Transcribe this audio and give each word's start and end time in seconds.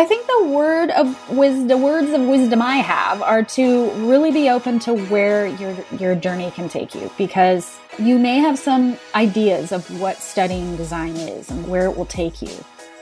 I 0.00 0.06
think 0.06 0.26
the 0.26 0.44
word 0.46 0.88
of 0.92 1.28
words 1.28 2.10
of 2.14 2.22
wisdom 2.22 2.62
I 2.62 2.76
have 2.76 3.20
are 3.20 3.42
to 3.42 3.90
really 4.08 4.32
be 4.32 4.48
open 4.48 4.78
to 4.78 4.94
where 4.94 5.46
your 5.46 5.76
your 5.98 6.14
journey 6.14 6.50
can 6.52 6.70
take 6.70 6.94
you 6.94 7.10
because 7.18 7.78
you 7.98 8.18
may 8.18 8.38
have 8.38 8.58
some 8.58 8.96
ideas 9.14 9.72
of 9.72 10.00
what 10.00 10.16
studying 10.16 10.74
design 10.78 11.16
is 11.16 11.50
and 11.50 11.68
where 11.68 11.84
it 11.84 11.98
will 11.98 12.06
take 12.06 12.40
you. 12.40 12.48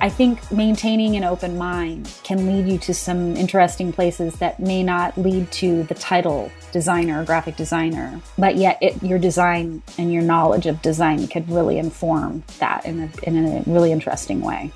I 0.00 0.08
think 0.08 0.50
maintaining 0.50 1.14
an 1.14 1.22
open 1.22 1.56
mind 1.56 2.12
can 2.24 2.48
lead 2.48 2.68
you 2.68 2.78
to 2.78 2.94
some 2.94 3.36
interesting 3.36 3.92
places 3.92 4.34
that 4.40 4.58
may 4.58 4.82
not 4.82 5.16
lead 5.16 5.52
to 5.52 5.84
the 5.84 5.94
title 5.94 6.50
designer 6.72 7.22
or 7.22 7.24
graphic 7.24 7.54
designer, 7.54 8.20
but 8.36 8.56
yet 8.56 8.76
it, 8.82 9.00
your 9.04 9.20
design 9.20 9.84
and 9.98 10.12
your 10.12 10.22
knowledge 10.22 10.66
of 10.66 10.82
design 10.82 11.28
could 11.28 11.48
really 11.48 11.78
inform 11.78 12.42
that 12.58 12.84
in 12.84 13.04
a, 13.04 13.10
in 13.22 13.36
a 13.36 13.62
really 13.70 13.92
interesting 13.92 14.40
way. 14.40 14.72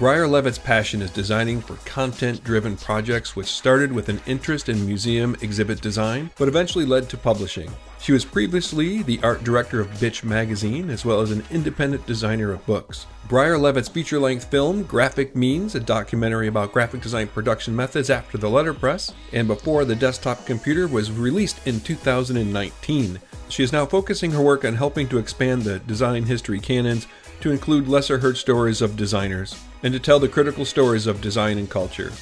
Briar 0.00 0.26
Levit's 0.26 0.58
passion 0.58 1.02
is 1.02 1.10
designing 1.10 1.60
for 1.60 1.74
content 1.84 2.42
driven 2.42 2.74
projects, 2.74 3.36
which 3.36 3.48
started 3.48 3.92
with 3.92 4.08
an 4.08 4.18
interest 4.24 4.70
in 4.70 4.86
museum 4.86 5.36
exhibit 5.42 5.82
design, 5.82 6.30
but 6.38 6.48
eventually 6.48 6.86
led 6.86 7.10
to 7.10 7.18
publishing. 7.18 7.70
She 8.00 8.12
was 8.12 8.24
previously 8.24 9.02
the 9.02 9.20
art 9.22 9.44
director 9.44 9.78
of 9.78 9.90
Bitch 9.90 10.24
magazine, 10.24 10.88
as 10.88 11.04
well 11.04 11.20
as 11.20 11.30
an 11.30 11.44
independent 11.50 12.06
designer 12.06 12.50
of 12.50 12.64
books. 12.64 13.04
Briar 13.28 13.58
Levit's 13.58 13.90
feature 13.90 14.18
length 14.18 14.50
film, 14.50 14.84
Graphic 14.84 15.36
Means, 15.36 15.74
a 15.74 15.80
documentary 15.80 16.48
about 16.48 16.72
graphic 16.72 17.02
design 17.02 17.28
production 17.28 17.76
methods 17.76 18.08
after 18.08 18.38
the 18.38 18.48
letterpress 18.48 19.12
and 19.34 19.46
before 19.46 19.84
the 19.84 19.94
desktop 19.94 20.46
computer, 20.46 20.88
was 20.88 21.12
released 21.12 21.66
in 21.66 21.78
2019. 21.78 23.20
She 23.50 23.62
is 23.64 23.72
now 23.72 23.84
focusing 23.84 24.30
her 24.30 24.40
work 24.40 24.64
on 24.64 24.76
helping 24.76 25.08
to 25.08 25.18
expand 25.18 25.62
the 25.62 25.80
design 25.80 26.24
history 26.24 26.58
canons 26.58 27.06
to 27.40 27.50
include 27.50 27.88
lesser 27.88 28.18
heard 28.18 28.36
stories 28.36 28.82
of 28.82 28.96
designers 28.96 29.58
and 29.82 29.92
to 29.92 30.00
tell 30.00 30.18
the 30.18 30.28
critical 30.28 30.64
stories 30.64 31.06
of 31.06 31.20
design 31.20 31.58
and 31.58 31.70
culture. 31.70 32.12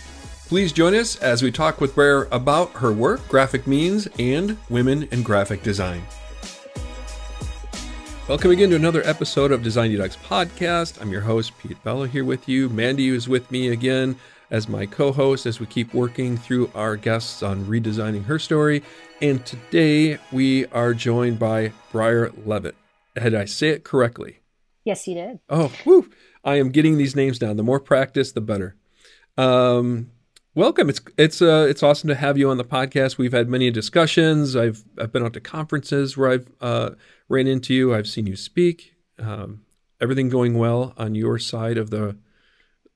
Please 0.48 0.72
join 0.72 0.94
us 0.94 1.16
as 1.16 1.42
we 1.42 1.52
talk 1.52 1.80
with 1.80 1.94
Briar 1.94 2.26
about 2.32 2.70
her 2.72 2.92
work, 2.92 3.26
graphic 3.28 3.66
means, 3.66 4.08
and 4.18 4.56
women 4.70 5.08
in 5.10 5.22
graphic 5.22 5.62
design. 5.62 6.02
Welcome 8.28 8.50
again 8.50 8.70
to 8.70 8.76
another 8.76 9.02
episode 9.06 9.52
of 9.52 9.62
Design 9.62 9.90
Detox 9.90 10.16
Podcast. 10.18 11.00
I'm 11.00 11.10
your 11.10 11.22
host, 11.22 11.52
Pete 11.58 11.82
Bello, 11.82 12.04
here 12.04 12.24
with 12.24 12.48
you. 12.48 12.68
Mandy 12.68 13.08
is 13.08 13.28
with 13.28 13.50
me 13.50 13.68
again 13.68 14.16
as 14.50 14.68
my 14.68 14.86
co 14.86 15.12
host 15.12 15.46
as 15.46 15.60
we 15.60 15.66
keep 15.66 15.94
working 15.94 16.36
through 16.36 16.70
our 16.74 16.96
guests 16.96 17.42
on 17.42 17.64
redesigning 17.64 18.24
her 18.24 18.38
story. 18.38 18.82
And 19.20 19.44
today 19.44 20.18
we 20.32 20.66
are 20.66 20.94
joined 20.94 21.38
by 21.38 21.72
Briar 21.92 22.28
Levit. 22.30 22.74
Did 23.14 23.34
I 23.34 23.46
say 23.46 23.70
it 23.70 23.84
correctly? 23.84 24.40
Yes, 24.88 25.06
you 25.06 25.16
did. 25.16 25.38
Oh, 25.50 25.68
whew. 25.84 26.10
I 26.42 26.54
am 26.54 26.70
getting 26.70 26.96
these 26.96 27.14
names 27.14 27.38
down. 27.38 27.58
The 27.58 27.62
more 27.62 27.78
practice, 27.78 28.32
the 28.32 28.40
better. 28.40 28.74
Um, 29.36 30.12
welcome. 30.54 30.88
It's 30.88 31.02
it's 31.18 31.42
uh, 31.42 31.66
it's 31.68 31.82
awesome 31.82 32.08
to 32.08 32.14
have 32.14 32.38
you 32.38 32.48
on 32.48 32.56
the 32.56 32.64
podcast. 32.64 33.18
We've 33.18 33.34
had 33.34 33.50
many 33.50 33.70
discussions. 33.70 34.56
I've 34.56 34.82
I've 34.96 35.12
been 35.12 35.22
out 35.22 35.34
to 35.34 35.42
conferences 35.42 36.16
where 36.16 36.30
I've 36.30 36.48
uh, 36.62 36.90
ran 37.28 37.46
into 37.46 37.74
you. 37.74 37.94
I've 37.94 38.08
seen 38.08 38.26
you 38.26 38.34
speak. 38.34 38.94
Um, 39.18 39.60
everything 40.00 40.30
going 40.30 40.56
well 40.56 40.94
on 40.96 41.14
your 41.14 41.38
side 41.38 41.76
of 41.76 41.90
the 41.90 42.16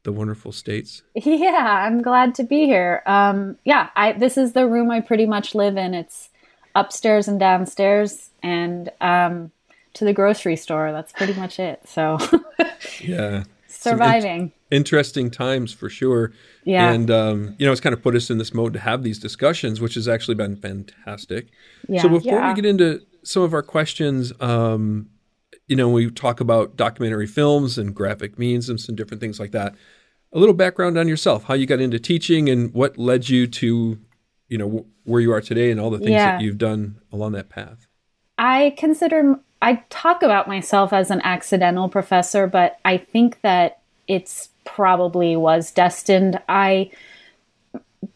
the 0.04 0.12
wonderful 0.12 0.50
states. 0.50 1.02
Yeah, 1.14 1.84
I'm 1.86 2.00
glad 2.00 2.34
to 2.36 2.42
be 2.42 2.64
here. 2.64 3.02
Um, 3.04 3.58
yeah, 3.66 3.90
I 3.94 4.12
this 4.12 4.38
is 4.38 4.54
the 4.54 4.66
room 4.66 4.90
I 4.90 5.00
pretty 5.00 5.26
much 5.26 5.54
live 5.54 5.76
in. 5.76 5.92
It's 5.92 6.30
upstairs 6.74 7.28
and 7.28 7.38
downstairs, 7.38 8.30
and 8.42 8.90
um, 9.02 9.52
to 9.94 10.04
the 10.04 10.12
grocery 10.12 10.56
store. 10.56 10.92
That's 10.92 11.12
pretty 11.12 11.34
much 11.34 11.58
it. 11.58 11.86
So 11.86 12.18
yeah, 13.00 13.44
surviving. 13.68 14.40
In- 14.40 14.52
interesting 14.70 15.30
times 15.30 15.72
for 15.72 15.88
sure. 15.88 16.32
Yeah, 16.64 16.92
and 16.92 17.10
um, 17.10 17.56
you 17.58 17.66
know, 17.66 17.72
it's 17.72 17.80
kind 17.80 17.92
of 17.92 18.02
put 18.02 18.14
us 18.14 18.30
in 18.30 18.38
this 18.38 18.54
mode 18.54 18.72
to 18.74 18.78
have 18.78 19.02
these 19.02 19.18
discussions, 19.18 19.80
which 19.80 19.94
has 19.94 20.08
actually 20.08 20.34
been 20.34 20.56
fantastic. 20.56 21.48
Yeah, 21.88 22.02
so 22.02 22.08
before 22.08 22.32
yeah. 22.32 22.48
we 22.48 22.54
get 22.54 22.66
into 22.66 23.02
some 23.22 23.42
of 23.42 23.54
our 23.54 23.62
questions, 23.62 24.32
um, 24.40 25.08
you 25.68 25.76
know, 25.76 25.88
we 25.88 26.10
talk 26.10 26.40
about 26.40 26.76
documentary 26.76 27.26
films 27.26 27.78
and 27.78 27.94
graphic 27.94 28.38
means 28.38 28.68
and 28.68 28.80
some 28.80 28.94
different 28.94 29.20
things 29.20 29.38
like 29.38 29.52
that. 29.52 29.74
A 30.32 30.38
little 30.38 30.54
background 30.54 30.96
on 30.96 31.08
yourself, 31.08 31.44
how 31.44 31.54
you 31.54 31.66
got 31.66 31.80
into 31.80 31.98
teaching, 31.98 32.48
and 32.48 32.72
what 32.72 32.96
led 32.96 33.28
you 33.28 33.46
to, 33.46 33.98
you 34.48 34.58
know, 34.58 34.86
where 35.04 35.20
you 35.20 35.32
are 35.32 35.42
today, 35.42 35.70
and 35.70 35.78
all 35.78 35.90
the 35.90 35.98
things 35.98 36.10
Yeah. 36.10 36.32
that 36.32 36.40
you've 36.42 36.58
done 36.58 37.00
along 37.12 37.32
that 37.32 37.50
path. 37.50 37.86
I 38.38 38.74
consider 38.78 39.40
I 39.62 39.76
talk 39.90 40.24
about 40.24 40.48
myself 40.48 40.92
as 40.92 41.10
an 41.10 41.20
accidental 41.22 41.88
professor, 41.88 42.48
but 42.48 42.78
I 42.84 42.98
think 42.98 43.40
that 43.42 43.78
it's 44.08 44.50
probably 44.64 45.36
was 45.36 45.70
destined. 45.70 46.40
I 46.48 46.90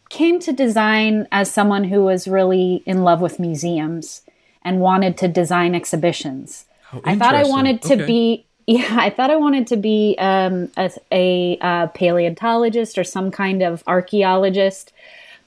came 0.09 0.39
to 0.41 0.51
design 0.51 1.27
as 1.31 1.49
someone 1.49 1.85
who 1.85 2.03
was 2.03 2.27
really 2.27 2.83
in 2.85 3.03
love 3.03 3.21
with 3.21 3.39
museums 3.39 4.21
and 4.61 4.81
wanted 4.81 5.17
to 5.19 5.29
design 5.29 5.73
exhibitions. 5.73 6.65
I 7.05 7.15
thought 7.15 7.35
I 7.35 7.45
wanted 7.45 7.81
to 7.83 7.95
Okay. 7.95 8.05
be 8.05 8.43
yeah, 8.67 8.97
I 8.99 9.09
thought 9.09 9.31
I 9.31 9.37
wanted 9.37 9.67
to 9.67 9.77
be 9.77 10.17
um, 10.19 10.69
a, 10.75 10.91
a, 11.09 11.57
uh 11.61 11.87
paleontologist 11.87 12.97
or 12.97 13.05
some 13.05 13.31
kind 13.31 13.63
of 13.63 13.81
archaeologist, 13.87 14.91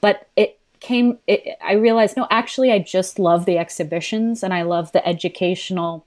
but 0.01 0.27
it 0.35 0.57
came. 0.81 1.17
It, 1.27 1.57
I 1.63 1.73
realized 1.73 2.17
no, 2.17 2.27
actually, 2.29 2.71
I 2.71 2.79
just 2.79 3.17
love 3.17 3.45
the 3.45 3.57
exhibitions 3.57 4.43
and 4.43 4.53
I 4.53 4.63
love 4.63 4.91
the 4.91 5.07
educational 5.07 6.05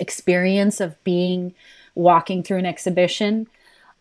experience 0.00 0.80
of 0.80 1.02
being 1.04 1.54
walking 1.94 2.42
through 2.42 2.58
an 2.58 2.66
exhibition. 2.66 3.48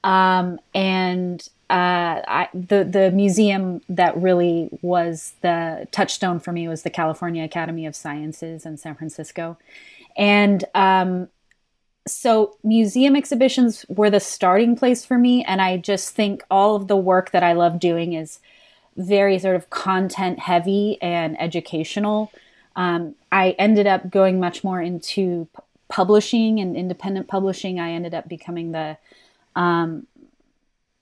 Um, 0.03 0.59
and 0.73 1.47
uh, 1.69 2.23
I, 2.25 2.49
the 2.53 2.85
the 2.85 3.11
museum 3.11 3.81
that 3.89 4.15
really 4.15 4.69
was 4.81 5.33
the 5.41 5.87
touchstone 5.91 6.39
for 6.39 6.53
me 6.53 6.67
was 6.67 6.83
the 6.83 6.89
California 6.89 7.43
Academy 7.43 7.85
of 7.85 7.95
Sciences 7.95 8.65
in 8.65 8.77
San 8.77 8.95
Francisco, 8.95 9.57
and 10.15 10.63
um, 10.73 11.27
so 12.07 12.57
museum 12.63 13.15
exhibitions 13.15 13.85
were 13.89 14.09
the 14.09 14.19
starting 14.19 14.75
place 14.75 15.05
for 15.05 15.17
me 15.17 15.43
and 15.43 15.61
i 15.61 15.77
just 15.77 16.15
think 16.15 16.43
all 16.49 16.75
of 16.75 16.87
the 16.87 16.95
work 16.95 17.31
that 17.31 17.43
i 17.43 17.53
love 17.53 17.79
doing 17.79 18.13
is 18.13 18.39
very 18.97 19.39
sort 19.39 19.55
of 19.55 19.69
content 19.69 20.39
heavy 20.39 20.97
and 21.01 21.39
educational. 21.39 22.31
Um, 22.75 23.15
i 23.31 23.51
ended 23.57 23.87
up 23.87 24.09
going 24.09 24.39
much 24.39 24.63
more 24.63 24.81
into 24.81 25.47
p- 25.55 25.63
publishing 25.89 26.59
and 26.59 26.75
independent 26.75 27.27
publishing. 27.27 27.79
I 27.79 27.91
ended 27.91 28.13
up 28.13 28.27
becoming 28.27 28.71
the 28.71 28.97
um, 29.55 30.07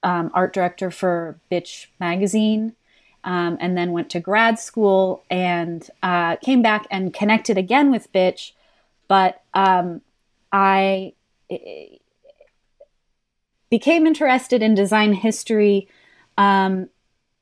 um, 0.04 0.32
art 0.34 0.54
director 0.54 0.92
for 0.92 1.40
bitch 1.52 1.88
magazine 2.00 2.76
um, 3.24 3.58
and 3.60 3.78
then 3.78 3.92
went 3.92 4.10
to 4.12 4.20
grad 4.20 4.60
school 4.60 5.24
and 5.30 5.90
uh, 6.04 6.36
came 6.38 6.62
back 6.62 6.86
and 6.92 7.14
connected 7.14 7.58
again 7.58 7.92
with 7.92 8.12
bitch 8.14 8.52
but 9.08 9.42
um, 9.54 10.02
I 10.52 11.14
became 13.70 14.08
interested 14.08 14.62
in 14.62 14.76
design 14.76 15.14
history 15.14 15.88
um, 16.38 16.90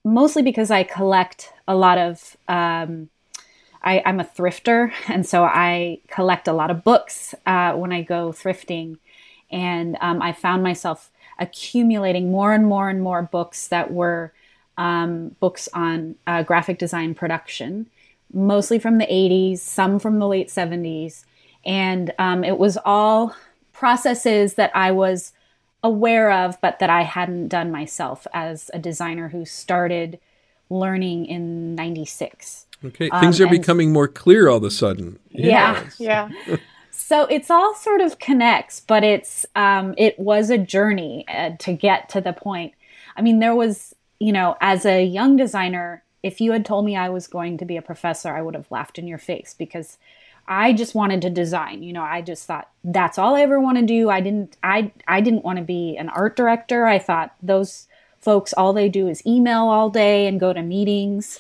mostly 0.03 0.41
because 0.41 0.71
I 0.71 0.83
collect 0.83 1.53
a 1.67 1.75
lot 1.75 1.97
of. 1.97 2.37
Um, 2.47 3.09
I, 3.85 4.01
I'm 4.05 4.21
a 4.21 4.23
thrifter, 4.23 4.93
and 5.07 5.25
so 5.25 5.43
I 5.43 5.99
collect 6.07 6.47
a 6.47 6.53
lot 6.53 6.71
of 6.71 6.83
books 6.83 7.35
uh, 7.45 7.73
when 7.73 7.91
I 7.91 8.01
go 8.01 8.31
thrifting. 8.31 8.97
And 9.51 9.97
um, 10.01 10.21
I 10.21 10.31
found 10.31 10.63
myself 10.63 11.11
accumulating 11.37 12.31
more 12.31 12.53
and 12.53 12.65
more 12.65 12.89
and 12.89 13.01
more 13.01 13.21
books 13.21 13.67
that 13.67 13.91
were 13.91 14.33
um, 14.77 15.35
books 15.39 15.69
on 15.73 16.15
uh, 16.25 16.43
graphic 16.43 16.79
design 16.79 17.13
production, 17.13 17.87
mostly 18.33 18.79
from 18.79 18.97
the 18.97 19.05
80s, 19.05 19.59
some 19.59 19.99
from 19.99 20.19
the 20.19 20.27
late 20.27 20.47
70s. 20.47 21.25
And 21.65 22.13
um, 22.17 22.43
it 22.43 22.57
was 22.57 22.77
all 22.83 23.35
processes 23.73 24.55
that 24.55 24.71
I 24.75 24.91
was 24.91 25.33
aware 25.83 26.31
of, 26.31 26.59
but 26.61 26.79
that 26.79 26.89
I 26.89 27.01
hadn't 27.03 27.49
done 27.49 27.71
myself 27.71 28.25
as 28.33 28.71
a 28.73 28.79
designer 28.79 29.29
who 29.29 29.45
started 29.45 30.19
learning 30.69 31.25
in 31.25 31.75
96. 31.75 32.65
Okay, 32.85 33.09
things 33.19 33.39
are 33.39 33.45
Um, 33.45 33.49
and- 33.51 33.59
becoming 33.61 33.91
more 33.93 34.07
clear 34.07 34.49
all 34.49 34.57
of 34.57 34.63
a 34.63 34.71
sudden. 34.71 35.19
Yeah. 35.29 35.83
Yes. 35.83 35.99
Yeah. 35.99 36.29
So 36.95 37.25
it's 37.25 37.49
all 37.49 37.73
sort 37.75 38.01
of 38.01 38.19
connects, 38.19 38.79
but 38.79 39.03
it's 39.03 39.47
um, 39.55 39.93
it 39.97 40.17
was 40.19 40.49
a 40.51 40.57
journey 40.59 41.25
uh, 41.27 41.51
to 41.59 41.73
get 41.73 42.07
to 42.09 42.21
the 42.21 42.33
point. 42.33 42.73
I 43.17 43.21
mean, 43.21 43.39
there 43.39 43.55
was 43.55 43.95
you 44.19 44.31
know, 44.31 44.55
as 44.61 44.85
a 44.85 45.03
young 45.03 45.35
designer, 45.35 46.03
if 46.21 46.39
you 46.39 46.51
had 46.51 46.65
told 46.65 46.85
me 46.85 46.95
I 46.95 47.09
was 47.09 47.25
going 47.27 47.57
to 47.57 47.65
be 47.65 47.77
a 47.77 47.81
professor, 47.81 48.29
I 48.29 48.41
would 48.43 48.53
have 48.53 48.71
laughed 48.71 48.97
in 48.99 49.07
your 49.07 49.17
face 49.17 49.55
because 49.57 49.97
I 50.47 50.73
just 50.73 50.95
wanted 50.95 51.21
to 51.21 51.29
design. 51.29 51.83
You 51.83 51.93
know, 51.93 52.03
I 52.03 52.21
just 52.21 52.45
thought 52.45 52.69
that's 52.83 53.17
all 53.17 53.35
I 53.35 53.41
ever 53.41 53.59
want 53.59 53.77
to 53.77 53.85
do. 53.85 54.09
I 54.09 54.21
didn't 54.21 54.57
I 54.63 54.91
I 55.07 55.21
didn't 55.21 55.45
want 55.45 55.57
to 55.57 55.63
be 55.63 55.95
an 55.97 56.09
art 56.09 56.35
director. 56.35 56.85
I 56.85 56.99
thought 56.99 57.33
those 57.41 57.87
folks 58.19 58.53
all 58.53 58.73
they 58.73 58.89
do 58.89 59.07
is 59.07 59.25
email 59.25 59.63
all 59.63 59.89
day 59.89 60.27
and 60.27 60.39
go 60.39 60.53
to 60.53 60.61
meetings. 60.61 61.39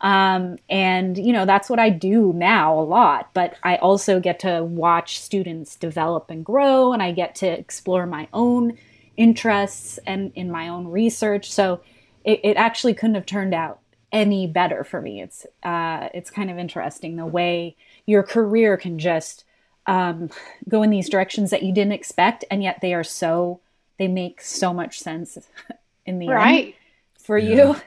Um, 0.00 0.58
and 0.68 1.16
you 1.16 1.32
know 1.32 1.46
that's 1.46 1.70
what 1.70 1.78
I 1.78 1.90
do 1.90 2.32
now 2.34 2.78
a 2.78 2.82
lot. 2.82 3.30
But 3.34 3.54
I 3.62 3.76
also 3.76 4.20
get 4.20 4.40
to 4.40 4.62
watch 4.62 5.20
students 5.20 5.76
develop 5.76 6.30
and 6.30 6.44
grow, 6.44 6.92
and 6.92 7.02
I 7.02 7.12
get 7.12 7.34
to 7.36 7.46
explore 7.46 8.06
my 8.06 8.28
own 8.32 8.76
interests 9.16 9.98
and 10.06 10.32
in 10.34 10.50
my 10.50 10.68
own 10.68 10.88
research. 10.88 11.50
So 11.50 11.80
it, 12.24 12.40
it 12.42 12.56
actually 12.56 12.94
couldn't 12.94 13.14
have 13.14 13.26
turned 13.26 13.54
out 13.54 13.80
any 14.12 14.46
better 14.46 14.84
for 14.84 15.00
me. 15.00 15.20
It's 15.22 15.44
uh, 15.62 16.08
it's 16.14 16.30
kind 16.30 16.50
of 16.50 16.58
interesting 16.58 17.16
the 17.16 17.26
way 17.26 17.76
your 18.06 18.22
career 18.22 18.76
can 18.76 18.98
just 18.98 19.44
um, 19.86 20.30
go 20.68 20.82
in 20.82 20.90
these 20.90 21.08
directions 21.08 21.50
that 21.50 21.62
you 21.62 21.72
didn't 21.72 21.92
expect, 21.92 22.44
and 22.50 22.62
yet 22.62 22.80
they 22.80 22.94
are 22.94 23.04
so 23.04 23.60
they 23.98 24.08
make 24.08 24.40
so 24.40 24.74
much 24.74 24.98
sense 24.98 25.38
in 26.06 26.18
the 26.18 26.28
right. 26.28 26.64
end 26.66 26.74
for 27.18 27.38
yeah. 27.38 27.54
you. 27.54 27.76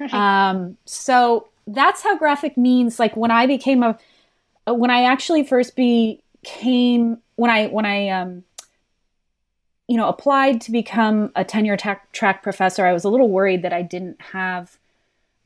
Right. 0.00 0.12
Um, 0.12 0.76
so 0.86 1.46
that's 1.68 2.02
how 2.02 2.18
graphic 2.18 2.56
means. 2.56 2.98
Like 2.98 3.16
when 3.16 3.30
I 3.30 3.46
became 3.46 3.84
a 3.84 3.96
when 4.66 4.90
I 4.90 5.04
actually 5.04 5.44
first 5.44 5.76
became 5.76 7.18
when 7.36 7.48
I 7.48 7.68
when 7.68 7.86
I 7.86 8.08
um, 8.08 8.42
you 9.86 9.96
know 9.96 10.08
applied 10.08 10.60
to 10.62 10.72
become 10.72 11.30
a 11.36 11.44
tenure 11.44 11.76
track 11.76 12.42
professor, 12.42 12.84
I 12.84 12.92
was 12.92 13.04
a 13.04 13.08
little 13.08 13.28
worried 13.28 13.62
that 13.62 13.72
I 13.72 13.82
didn't 13.82 14.20
have 14.20 14.76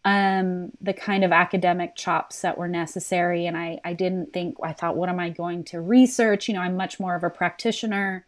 um, 0.05 0.73
the 0.81 0.93
kind 0.93 1.25
of 1.25 1.33
academic 1.33 1.97
chops 1.97 2.41
that 2.43 2.57
were 2.57 2.69
necessary. 2.69 3.47
And 3.47 3.57
I, 3.57 3.81
I 3.85 3.93
didn't 3.93 4.33
think, 4.33 4.57
I 4.63 4.73
thought, 4.73 4.97
what 4.97 5.09
am 5.09 5.21
I 5.21 5.31
going 5.31 5.65
to 5.65 5.81
research? 5.81 6.49
You 6.49 6.55
know, 6.55 6.61
I'm 6.61 6.77
much 6.77 7.01
more 7.01 7.15
of 7.15 7.25
a 7.25 7.31
practitioner. 7.31 8.25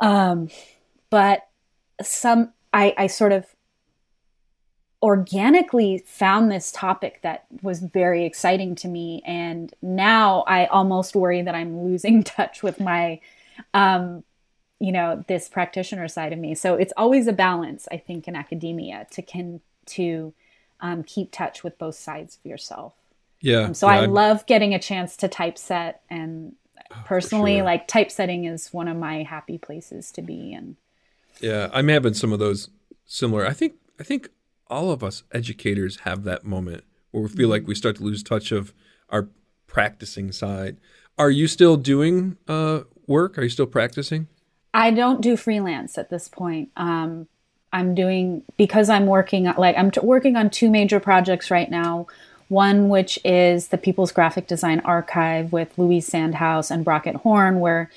Um, 0.00 0.48
but 1.10 1.48
some, 2.02 2.52
I, 2.72 2.94
I 2.98 3.06
sort 3.06 3.32
of 3.32 3.46
organically 5.02 6.02
found 6.06 6.50
this 6.50 6.72
topic 6.72 7.20
that 7.22 7.46
was 7.62 7.80
very 7.80 8.24
exciting 8.24 8.74
to 8.74 8.88
me. 8.88 9.22
And 9.24 9.72
now 9.80 10.42
I 10.48 10.66
almost 10.66 11.14
worry 11.14 11.42
that 11.42 11.54
I'm 11.54 11.84
losing 11.84 12.22
touch 12.24 12.62
with 12.62 12.80
my, 12.80 13.20
um, 13.74 14.24
you 14.80 14.92
know, 14.92 15.24
this 15.28 15.48
practitioner 15.48 16.08
side 16.08 16.32
of 16.32 16.38
me. 16.38 16.54
So 16.54 16.74
it's 16.74 16.92
always 16.96 17.26
a 17.26 17.32
balance, 17.32 17.88
I 17.90 17.96
think, 17.96 18.28
in 18.28 18.36
academia 18.36 19.06
to 19.12 19.22
can 19.22 19.60
to 19.86 20.34
um, 20.80 21.02
keep 21.02 21.32
touch 21.32 21.62
with 21.62 21.78
both 21.78 21.94
sides 21.94 22.36
of 22.36 22.48
yourself. 22.48 22.94
Yeah. 23.40 23.62
Um, 23.62 23.74
so 23.74 23.86
yeah, 23.86 23.94
I 23.94 24.02
I'm... 24.04 24.12
love 24.12 24.46
getting 24.46 24.74
a 24.74 24.78
chance 24.78 25.16
to 25.18 25.28
typeset, 25.28 26.00
and 26.10 26.54
oh, 26.90 27.02
personally, 27.04 27.56
sure. 27.56 27.64
like 27.64 27.88
typesetting 27.88 28.44
is 28.44 28.72
one 28.72 28.88
of 28.88 28.96
my 28.96 29.22
happy 29.22 29.58
places 29.58 30.10
to 30.12 30.22
be. 30.22 30.52
And 30.52 30.76
yeah, 31.40 31.68
I'm 31.72 31.88
having 31.88 32.14
some 32.14 32.32
of 32.32 32.38
those 32.38 32.68
similar. 33.06 33.46
I 33.46 33.52
think 33.52 33.74
I 34.00 34.02
think 34.02 34.28
all 34.68 34.90
of 34.90 35.02
us 35.02 35.22
educators 35.32 36.00
have 36.00 36.24
that 36.24 36.44
moment 36.44 36.84
where 37.10 37.22
we 37.22 37.28
feel 37.28 37.44
mm-hmm. 37.44 37.52
like 37.52 37.66
we 37.66 37.74
start 37.74 37.96
to 37.96 38.02
lose 38.02 38.22
touch 38.22 38.52
of 38.52 38.74
our 39.08 39.28
practicing 39.66 40.32
side. 40.32 40.78
Are 41.18 41.30
you 41.30 41.46
still 41.46 41.76
doing 41.76 42.36
uh, 42.46 42.80
work? 43.06 43.38
Are 43.38 43.42
you 43.42 43.48
still 43.48 43.66
practicing? 43.66 44.28
I 44.72 44.90
don't 44.90 45.20
do 45.20 45.36
freelance 45.36 45.98
at 45.98 46.10
this 46.10 46.28
point. 46.28 46.70
Um, 46.76 47.26
I'm 47.72 47.94
doing 47.94 48.42
because 48.56 48.88
I'm 48.88 49.06
working 49.06 49.44
like 49.56 49.76
I'm 49.76 49.90
t- 49.90 50.00
working 50.00 50.36
on 50.36 50.50
two 50.50 50.70
major 50.70 51.00
projects 51.00 51.50
right 51.50 51.70
now. 51.70 52.06
One 52.48 52.88
which 52.88 53.18
is 53.24 53.68
the 53.68 53.76
People's 53.76 54.10
Graphic 54.10 54.46
Design 54.46 54.80
Archive 54.80 55.52
with 55.52 55.76
Louise 55.76 56.08
Sandhaus 56.08 56.70
and 56.70 56.82
Brockett 56.84 57.16
Horne, 57.16 57.60
where 57.60 57.90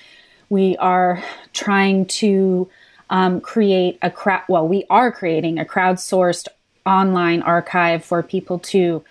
we 0.50 0.76
are 0.78 1.24
trying 1.54 2.06
to 2.08 2.70
um, 3.10 3.40
create 3.40 3.98
a 4.02 4.12
crowd. 4.12 4.44
Well, 4.50 4.68
we 4.68 4.84
are 4.90 5.10
creating 5.10 5.58
a 5.58 5.64
crowdsourced 5.64 6.50
online 6.86 7.42
archive 7.42 8.04
for 8.04 8.22
people 8.22 8.60
to, 8.60 9.04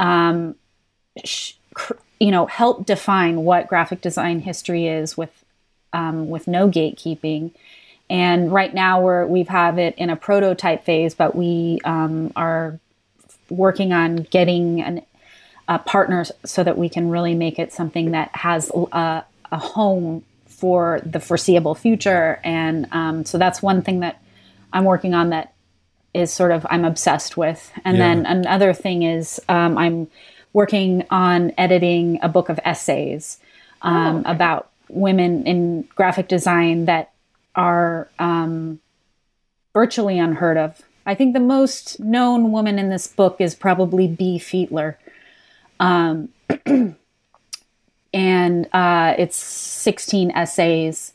um, 0.00 0.56
sh- 1.24 1.52
cr- 1.74 1.94
you 2.18 2.32
know, 2.32 2.46
help 2.46 2.84
define 2.84 3.44
what 3.44 3.68
graphic 3.68 4.00
design 4.00 4.40
history 4.40 4.88
is 4.88 5.16
with 5.16 5.44
um, 5.92 6.28
with 6.28 6.48
no 6.48 6.68
gatekeeping 6.68 7.52
and 8.10 8.52
right 8.52 8.74
now 8.74 9.00
we're 9.00 9.24
we've 9.24 9.48
have 9.48 9.78
it 9.78 9.94
in 9.96 10.10
a 10.10 10.16
prototype 10.16 10.84
phase, 10.84 11.14
but 11.14 11.36
we 11.36 11.78
um, 11.84 12.32
are 12.34 12.78
working 13.48 13.92
on 13.92 14.16
getting 14.16 14.82
an, 14.82 15.02
a 15.68 15.78
partner 15.78 16.24
so 16.44 16.64
that 16.64 16.76
we 16.76 16.88
can 16.88 17.08
really 17.08 17.34
make 17.36 17.60
it 17.60 17.72
something 17.72 18.10
that 18.10 18.34
has 18.34 18.70
a, 18.74 19.24
a 19.52 19.58
home 19.58 20.24
for 20.46 21.00
the 21.06 21.20
foreseeable 21.20 21.76
future. 21.76 22.40
And 22.42 22.88
um, 22.90 23.24
so 23.24 23.38
that's 23.38 23.62
one 23.62 23.80
thing 23.80 24.00
that 24.00 24.20
I'm 24.72 24.84
working 24.84 25.14
on 25.14 25.30
that 25.30 25.54
is 26.12 26.32
sort 26.32 26.50
of 26.50 26.66
I'm 26.68 26.84
obsessed 26.84 27.36
with. 27.36 27.70
And 27.84 27.96
yeah. 27.96 28.08
then 28.08 28.26
another 28.26 28.72
thing 28.72 29.04
is 29.04 29.40
um, 29.48 29.78
I'm 29.78 30.08
working 30.52 31.06
on 31.10 31.52
editing 31.56 32.18
a 32.22 32.28
book 32.28 32.48
of 32.48 32.58
essays 32.64 33.38
um, 33.82 33.94
oh, 33.94 34.20
okay. 34.20 34.30
about 34.32 34.70
women 34.88 35.46
in 35.46 35.82
graphic 35.94 36.26
design 36.26 36.86
that 36.86 37.12
are 37.54 38.08
um, 38.18 38.80
virtually 39.72 40.18
unheard 40.18 40.56
of. 40.56 40.80
I 41.06 41.14
think 41.14 41.34
the 41.34 41.40
most 41.40 41.98
known 41.98 42.52
woman 42.52 42.78
in 42.78 42.90
this 42.90 43.06
book 43.06 43.36
is 43.40 43.54
probably 43.54 44.06
Bea 44.06 44.38
Feitler. 44.38 44.96
Um, 45.78 46.28
and 48.12 48.68
uh, 48.72 49.14
it's 49.18 49.36
16 49.36 50.30
essays. 50.32 51.12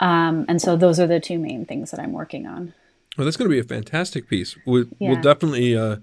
Um, 0.00 0.44
and 0.48 0.60
so 0.60 0.76
those 0.76 1.00
are 1.00 1.06
the 1.06 1.20
two 1.20 1.38
main 1.38 1.64
things 1.64 1.90
that 1.90 2.00
I'm 2.00 2.12
working 2.12 2.46
on. 2.46 2.74
Well, 3.16 3.24
that's 3.24 3.36
going 3.36 3.48
to 3.48 3.54
be 3.54 3.60
a 3.60 3.64
fantastic 3.64 4.28
piece. 4.28 4.56
We'll, 4.66 4.86
yeah. 4.98 5.10
we'll 5.10 5.20
definitely 5.20 5.76
uh, 5.76 5.96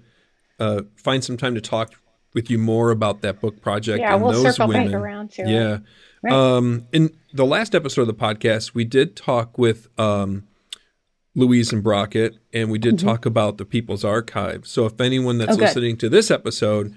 uh, 0.58 0.82
find 0.96 1.22
some 1.22 1.36
time 1.36 1.54
to 1.54 1.60
talk 1.60 1.94
with 2.34 2.50
you 2.50 2.58
more 2.58 2.90
about 2.90 3.20
that 3.22 3.40
book 3.40 3.60
project. 3.60 4.00
Yeah, 4.00 4.14
and 4.14 4.22
we'll 4.22 4.32
those 4.32 4.56
circle 4.56 4.68
women. 4.68 4.92
back 4.92 5.00
around 5.00 5.30
to 5.32 5.42
yeah. 5.42 5.74
it. 5.74 5.82
Right. 6.22 6.32
Um, 6.32 6.86
in 6.92 7.16
the 7.32 7.44
last 7.44 7.74
episode 7.74 8.02
of 8.02 8.06
the 8.06 8.14
podcast, 8.14 8.74
we 8.74 8.84
did 8.84 9.16
talk 9.16 9.58
with 9.58 9.88
um, 9.98 10.46
Louise 11.34 11.72
and 11.72 11.82
Brockett, 11.82 12.36
and 12.52 12.70
we 12.70 12.78
did 12.78 12.96
mm-hmm. 12.96 13.06
talk 13.08 13.26
about 13.26 13.58
the 13.58 13.64
People's 13.64 14.04
Archive. 14.04 14.66
So 14.66 14.86
if 14.86 15.00
anyone 15.00 15.38
that's 15.38 15.52
okay. 15.52 15.62
listening 15.62 15.96
to 15.98 16.08
this 16.08 16.30
episode, 16.30 16.96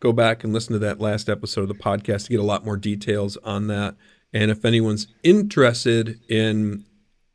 go 0.00 0.12
back 0.12 0.44
and 0.44 0.52
listen 0.52 0.74
to 0.74 0.78
that 0.80 1.00
last 1.00 1.28
episode 1.28 1.62
of 1.62 1.68
the 1.68 1.74
podcast 1.74 2.24
to 2.24 2.30
get 2.30 2.40
a 2.40 2.44
lot 2.44 2.64
more 2.64 2.76
details 2.76 3.36
on 3.38 3.68
that. 3.68 3.96
And 4.32 4.50
if 4.50 4.64
anyone's 4.64 5.06
interested 5.22 6.20
in, 6.28 6.84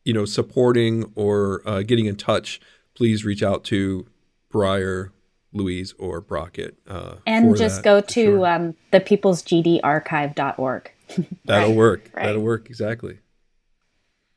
you 0.03 0.13
know, 0.13 0.25
supporting 0.25 1.11
or 1.15 1.61
uh, 1.65 1.81
getting 1.81 2.05
in 2.05 2.17
touch, 2.17 2.59
please 2.93 3.23
reach 3.23 3.41
out 3.41 3.63
to 3.65 4.05
Briar, 4.51 5.13
Louise, 5.53 5.93
or 5.97 6.21
Brockett. 6.21 6.77
Uh, 6.87 7.15
and 7.25 7.55
just 7.57 7.77
that, 7.77 7.83
go 7.83 8.01
to 8.01 8.23
sure. 8.23 8.47
um, 8.47 8.75
thepeoplesgdarchive.org. 8.93 10.91
That'll 11.45 11.69
right. 11.69 11.77
work. 11.77 12.11
Right. 12.13 12.25
That'll 12.25 12.41
work 12.41 12.69
exactly. 12.69 13.19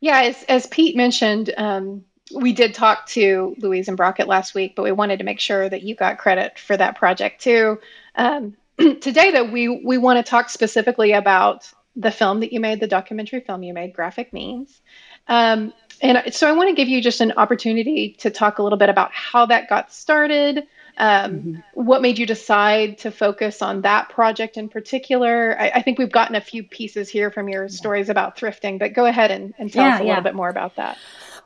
Yeah, 0.01 0.23
as 0.23 0.43
as 0.45 0.67
Pete 0.67 0.97
mentioned, 0.97 1.53
um, 1.57 2.05
we 2.35 2.53
did 2.53 2.75
talk 2.75 3.07
to 3.09 3.55
Louise 3.59 3.89
and 3.89 3.97
Brockett 3.97 4.27
last 4.27 4.55
week, 4.55 4.75
but 4.75 4.83
we 4.83 4.93
wanted 4.93 5.19
to 5.19 5.25
make 5.25 5.39
sure 5.39 5.69
that 5.69 5.83
you 5.83 5.95
got 5.95 6.19
credit 6.19 6.59
for 6.59 6.77
that 6.77 6.97
project 6.97 7.43
too. 7.43 7.79
Um, 8.17 8.57
today, 8.79 9.31
though, 9.31 9.45
we 9.45 9.69
we 9.69 9.99
want 9.99 10.25
to 10.25 10.29
talk 10.29 10.49
specifically 10.49 11.13
about 11.13 11.73
the 11.95 12.11
film 12.11 12.41
that 12.41 12.53
you 12.53 12.61
made, 12.61 12.81
the 12.81 12.87
documentary 12.87 13.41
film 13.41 13.63
you 13.63 13.75
made, 13.75 13.93
Graphic 13.93 14.33
Means. 14.33 14.81
Um, 15.29 15.73
and 16.01 16.35
so 16.35 16.49
I 16.49 16.53
want 16.53 16.69
to 16.69 16.75
give 16.75 16.89
you 16.89 17.01
just 17.01 17.21
an 17.21 17.33
opportunity 17.33 18.17
to 18.19 18.31
talk 18.31 18.59
a 18.59 18.63
little 18.63 18.79
bit 18.79 18.89
about 18.89 19.13
how 19.13 19.47
that 19.47 19.69
got 19.69 19.93
started, 19.93 20.67
um, 20.99 21.33
mm-hmm. 21.33 21.61
What 21.73 22.03
made 22.03 22.19
you 22.19 22.27
decide 22.27 22.99
to 22.99 23.11
focus 23.11 23.63
on 23.63 23.83
that 23.83 24.11
project 24.11 24.57
in 24.57 24.69
particular? 24.69 25.57
I, 25.59 25.71
I, 25.77 25.83
think 25.83 25.99
we've 25.99 26.13
gotten 26.13 26.37
a 26.37 26.41
few 26.41 26.63
pieces 26.63 27.09
here 27.09 27.31
from 27.31 27.49
your 27.49 27.69
stories 27.69 28.09
about 28.09 28.37
thrifting, 28.37 28.79
but 28.79 28.93
go 28.93 29.07
ahead 29.07 29.31
and, 29.31 29.55
and 29.59 29.73
tell 29.73 29.85
yeah, 29.85 29.95
us 29.95 30.01
a 30.01 30.05
yeah. 30.05 30.09
little 30.11 30.25
bit 30.25 30.35
more 30.35 30.51
about 30.51 30.77
that. 30.77 30.99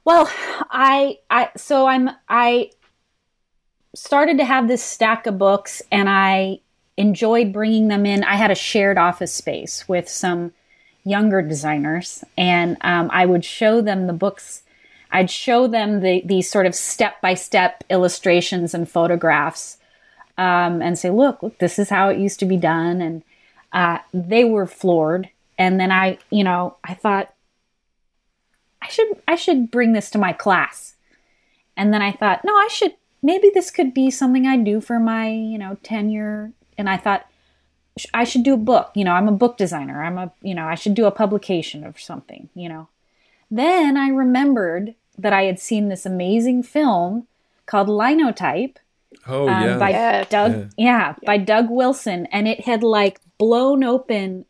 Well, 0.04 0.30
I, 0.70 1.18
I, 1.30 1.50
so 1.56 1.86
I'm, 1.86 2.10
I 2.28 2.70
started 3.94 4.38
to 4.38 4.44
have 4.44 4.68
this 4.68 4.82
stack 4.82 5.26
of 5.26 5.38
books 5.38 5.80
and 5.92 6.08
I 6.08 6.60
enjoyed 6.96 7.52
bringing 7.52 7.88
them 7.88 8.04
in. 8.04 8.24
I 8.24 8.34
had 8.34 8.50
a 8.50 8.56
shared 8.56 8.98
office 8.98 9.32
space 9.32 9.88
with 9.88 10.08
some 10.08 10.52
younger 11.04 11.40
designers 11.40 12.24
and 12.36 12.76
um, 12.80 13.10
I 13.12 13.26
would 13.26 13.44
show 13.44 13.80
them 13.80 14.08
the 14.08 14.12
books 14.12 14.62
I'd 15.10 15.30
show 15.30 15.66
them 15.66 16.00
the, 16.00 16.22
these 16.24 16.50
sort 16.50 16.66
of 16.66 16.74
step 16.74 17.20
by 17.20 17.34
step 17.34 17.84
illustrations 17.90 18.74
and 18.74 18.88
photographs 18.88 19.78
um, 20.38 20.82
and 20.82 20.98
say, 20.98 21.10
look, 21.10 21.42
look, 21.42 21.58
this 21.58 21.78
is 21.78 21.88
how 21.88 22.08
it 22.08 22.18
used 22.18 22.38
to 22.40 22.46
be 22.46 22.56
done. 22.56 23.00
And 23.00 23.22
uh, 23.72 23.98
they 24.12 24.44
were 24.44 24.66
floored. 24.66 25.28
And 25.58 25.80
then 25.80 25.90
I, 25.90 26.18
you 26.30 26.44
know, 26.44 26.76
I 26.84 26.94
thought, 26.94 27.32
I 28.82 28.88
should, 28.88 29.08
I 29.26 29.36
should 29.36 29.70
bring 29.70 29.92
this 29.92 30.10
to 30.10 30.18
my 30.18 30.32
class. 30.32 30.96
And 31.76 31.92
then 31.92 32.02
I 32.02 32.12
thought, 32.12 32.44
no, 32.44 32.54
I 32.54 32.68
should, 32.70 32.94
maybe 33.22 33.50
this 33.52 33.70
could 33.70 33.94
be 33.94 34.10
something 34.10 34.46
I 34.46 34.56
do 34.56 34.80
for 34.80 34.98
my, 34.98 35.28
you 35.28 35.58
know, 35.58 35.76
tenure. 35.82 36.52
And 36.78 36.88
I 36.88 36.96
thought, 36.96 37.26
I 38.12 38.24
should 38.24 38.42
do 38.42 38.54
a 38.54 38.58
book. 38.58 38.90
You 38.94 39.04
know, 39.04 39.12
I'm 39.12 39.28
a 39.28 39.32
book 39.32 39.56
designer. 39.56 40.04
I'm 40.04 40.18
a, 40.18 40.32
you 40.42 40.54
know, 40.54 40.66
I 40.66 40.74
should 40.74 40.94
do 40.94 41.06
a 41.06 41.10
publication 41.10 41.84
of 41.84 41.98
something, 41.98 42.50
you 42.54 42.68
know. 42.68 42.88
Then 43.50 43.96
I 43.96 44.08
remembered 44.08 44.94
that 45.18 45.32
I 45.32 45.44
had 45.44 45.58
seen 45.58 45.88
this 45.88 46.06
amazing 46.06 46.62
film 46.62 47.26
called 47.66 47.88
Linotype. 47.88 48.78
Oh 49.26 49.48
um, 49.48 49.62
yeah, 49.62 49.78
by 49.78 49.90
yes. 49.90 50.28
Doug. 50.28 50.52
Yeah. 50.52 50.68
yeah. 50.76 51.14
by 51.24 51.38
Doug 51.38 51.70
Wilson, 51.70 52.26
and 52.26 52.46
it 52.46 52.60
had 52.60 52.82
like 52.82 53.20
blown 53.38 53.84
open 53.84 54.44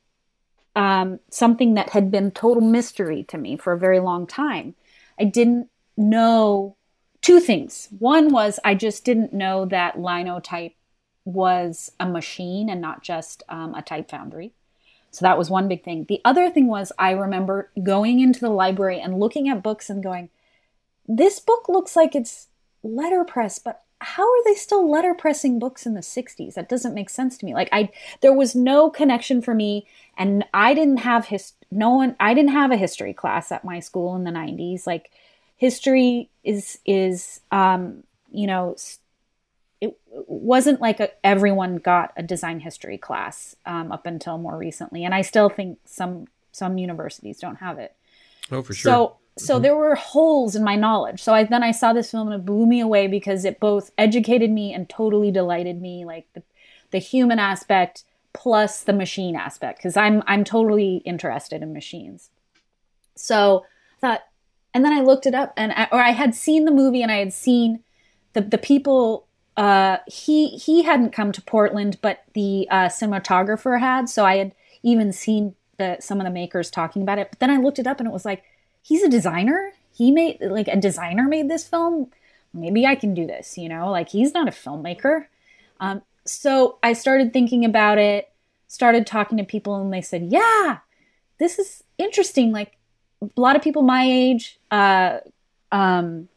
um, 0.75 1.21
something 1.31 1.75
that 1.75 1.91
had 1.91 2.11
been 2.11 2.31
total 2.31 2.63
mystery 2.63 3.25
to 3.25 3.39
me 3.39 3.57
for 3.57 3.73
a 3.73 3.79
very 3.79 3.99
long 3.99 4.27
time. 4.27 4.75
I 5.19 5.25
didn't 5.25 5.71
know 5.97 6.77
two 7.23 7.41
things. 7.41 7.89
One 7.99 8.31
was 8.31 8.61
I 8.65 8.75
just 8.75 9.05
didn't 9.05 9.33
know 9.33 9.65
that 9.67 9.99
linotype 9.99 10.75
was 11.25 11.91
a 11.99 12.07
machine 12.07 12.69
and 12.69 12.81
not 12.81 13.03
just 13.03 13.43
um, 13.49 13.75
a 13.75 13.83
type 13.83 14.11
foundry. 14.11 14.53
So 15.11 15.25
that 15.25 15.39
was 15.39 15.49
one 15.49 15.69
big 15.69 15.83
thing. 15.83 16.05
The 16.09 16.21
other 16.25 16.51
thing 16.51 16.67
was 16.67 16.93
I 16.99 17.13
remember 17.13 17.71
going 17.83 18.21
into 18.21 18.41
the 18.41 18.51
library 18.51 19.01
and 19.01 19.19
looking 19.19 19.49
at 19.49 19.63
books 19.63 19.89
and 19.89 20.03
going, 20.03 20.29
this 21.09 21.41
book 21.41 21.69
looks 21.69 21.97
like 21.97 22.15
it's 22.15 22.49
letterpress, 22.83 23.59
but 23.59 23.83
how 24.01 24.25
are 24.25 24.45
they 24.45 24.55
still 24.55 24.87
letterpressing 24.87 25.59
books 25.59 25.87
in 25.87 25.95
the 25.95 26.01
60s? 26.01 26.55
That 26.55 26.69
doesn't 26.69 26.95
make 26.95 27.09
sense 27.09 27.39
to 27.39 27.47
me. 27.47 27.55
Like 27.55 27.69
I 27.73 27.91
there 28.21 28.33
was 28.33 28.55
no 28.55 28.91
connection 28.91 29.41
for 29.41 29.55
me 29.55 29.87
and 30.19 30.45
I 30.53 30.75
didn't 30.75 30.99
have 30.99 31.27
his 31.27 31.53
no 31.71 31.91
one 31.91 32.17
I 32.21 32.35
didn't 32.35 32.53
have 32.53 32.71
a 32.71 32.77
history 32.77 33.15
class 33.15 33.51
at 33.51 33.65
my 33.65 33.81
school 33.81 34.15
in 34.15 34.25
the 34.25 34.31
90s. 34.31 34.87
Like 34.87 35.11
history 35.57 36.29
is 36.45 36.79
is 36.85 37.41
um 37.51 38.03
you 38.31 38.47
know 38.47 38.77
it 39.87 40.25
wasn't 40.29 40.81
like 40.81 41.01
a, 41.01 41.11
everyone 41.25 41.77
got 41.77 42.13
a 42.17 42.23
design 42.23 42.61
history 42.61 42.99
class 42.99 43.57
um, 43.67 43.93
up 43.93 44.07
until 44.07 44.39
more 44.39 44.57
recently, 44.57 45.05
and 45.05 45.15
I 45.15 45.23
still 45.23 45.49
think 45.49 45.79
some 45.85 46.27
some 46.53 46.79
universities 46.79 47.39
don't 47.39 47.57
have 47.57 47.79
it. 47.79 47.95
Oh, 48.51 48.63
for 48.63 48.75
sure. 48.75 48.93
So 48.93 49.17
so 49.39 49.55
mm-hmm. 49.55 49.63
there 49.63 49.77
were 49.77 49.95
holes 49.95 50.57
in 50.57 50.65
my 50.65 50.77
knowledge. 50.77 51.23
So 51.23 51.35
I 51.35 51.45
then 51.45 51.63
I 51.63 51.71
saw 51.71 51.93
this 51.93 52.11
film 52.11 52.29
and 52.29 52.41
it 52.41 52.47
blew 52.47 52.67
me 52.67 52.81
away 52.81 53.07
because 53.07 53.45
it 53.45 53.61
both 53.61 53.91
educated 53.99 54.51
me 54.51 54.73
and 54.73 54.89
totally 54.89 55.31
delighted 55.31 55.81
me, 55.81 56.05
like 56.05 56.27
the 56.33 56.43
the 56.91 56.99
human 56.99 57.39
aspect 57.39 58.05
plus 58.33 58.83
the 58.83 58.93
machine 58.93 59.37
aspect, 59.37 59.79
because 59.79 59.97
I'm 59.97 60.23
I'm 60.27 60.45
totally 60.45 60.97
interested 60.99 61.63
in 61.63 61.73
machines. 61.73 62.31
So 63.15 63.65
I 63.97 64.01
thought, 64.01 64.21
and 64.75 64.85
then 64.85 64.93
I 64.93 65.01
looked 65.01 65.27
it 65.27 65.35
up, 65.35 65.53
and 65.57 65.73
I, 65.73 65.89
or 65.91 66.03
I 66.03 66.11
had 66.11 66.35
seen 66.35 66.65
the 66.65 66.71
movie 66.71 67.03
and 67.03 67.11
I 67.11 67.17
had 67.17 67.33
seen 67.33 67.83
the 68.33 68.41
the 68.41 68.59
people 68.59 69.27
uh, 69.57 69.99
he 70.07 70.49
he 70.49 70.83
hadn't 70.83 71.13
come 71.13 71.33
to 71.33 71.43
Portland, 71.43 71.99
but 72.03 72.25
the 72.35 72.67
uh, 72.71 72.87
cinematographer 72.87 73.81
had. 73.81 74.09
So 74.09 74.25
I 74.25 74.37
had 74.37 74.55
even 74.83 75.13
seen 75.13 75.55
the 75.79 75.97
some 76.01 76.21
of 76.21 76.25
the 76.25 76.31
makers 76.31 76.71
talking 76.71 77.03
about 77.03 77.19
it. 77.19 77.29
But 77.31 77.41
then 77.41 77.51
I 77.51 77.57
looked 77.57 77.79
it 77.79 77.87
up, 77.87 77.99
and 77.99 78.07
it 78.07 78.13
was 78.13 78.25
like 78.25 78.45
he's 78.83 79.03
a 79.03 79.09
designer. 79.09 79.73
He 79.95 80.11
made 80.11 80.39
like 80.41 80.69
a 80.69 80.77
designer 80.77 81.27
made 81.27 81.49
this 81.49 81.67
film. 81.67 82.11
Maybe 82.53 82.87
I 82.87 82.95
can 82.95 83.15
do 83.15 83.27
this. 83.27 83.57
You 83.57 83.69
know, 83.69 83.91
like 83.91 84.11
he's 84.11 84.35
not 84.35 84.49
a 84.49 84.53
filmmaker. 84.53 85.27
Um, 85.81 86.03
so 86.27 86.79
I 86.83 86.93
started 86.93 87.33
thinking 87.33 87.65
about 87.65 87.99
it. 87.99 88.31
Started 88.69 89.07
talking 89.07 89.39
to 89.39 89.45
people, 89.45 89.77
and 89.77 89.93
they 89.93 90.03
said, 90.03 90.29
"Yeah, 90.31 90.79
this 91.39 91.59
is 91.59 91.83
interesting." 91.97 92.53
Like 92.53 92.77
a 93.23 93.41
lot 93.41 93.57
of 93.57 93.63
people 93.63 93.83
my 93.83 94.05
age. 94.05 94.59
Uh, 94.71 95.21
um, 95.73 96.29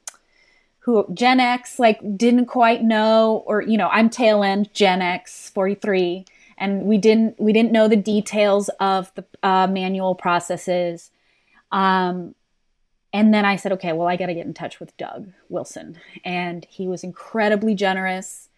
who 0.89 1.05
Gen 1.13 1.39
X 1.39 1.77
like 1.77 2.00
didn't 2.17 2.48
quite 2.48 2.84
know, 2.84 3.43
or 3.46 3.62
you 3.62 3.77
know, 3.77 3.89
I'm 3.89 4.10
tail 4.10 4.43
end 4.43 4.74
Gen 4.74 5.03
X 5.03 5.50
43, 5.51 6.25
and 6.58 6.84
we 6.86 6.98
didn't 6.98 7.39
we 7.39 7.53
didn't 7.53 7.72
know 7.72 7.88
the 7.88 7.96
details 7.96 8.69
of 8.79 9.12
the 9.13 9.24
uh, 9.43 9.67
manual 9.67 10.15
processes. 10.15 11.12
Um, 11.72 12.34
and 13.13 13.34
then 13.34 13.46
I 13.46 13.55
said, 13.55 13.72
okay, 13.74 13.93
well, 13.93 14.08
I 14.08 14.15
got 14.15 14.27
to 14.27 14.34
get 14.34 14.48
in 14.48 14.53
touch 14.53 14.79
with 14.79 14.98
Doug 14.98 15.31
Wilson, 15.48 16.00
and 16.25 16.65
he 16.69 16.88
was 16.88 17.03
incredibly 17.03 17.75
generous. 17.75 18.50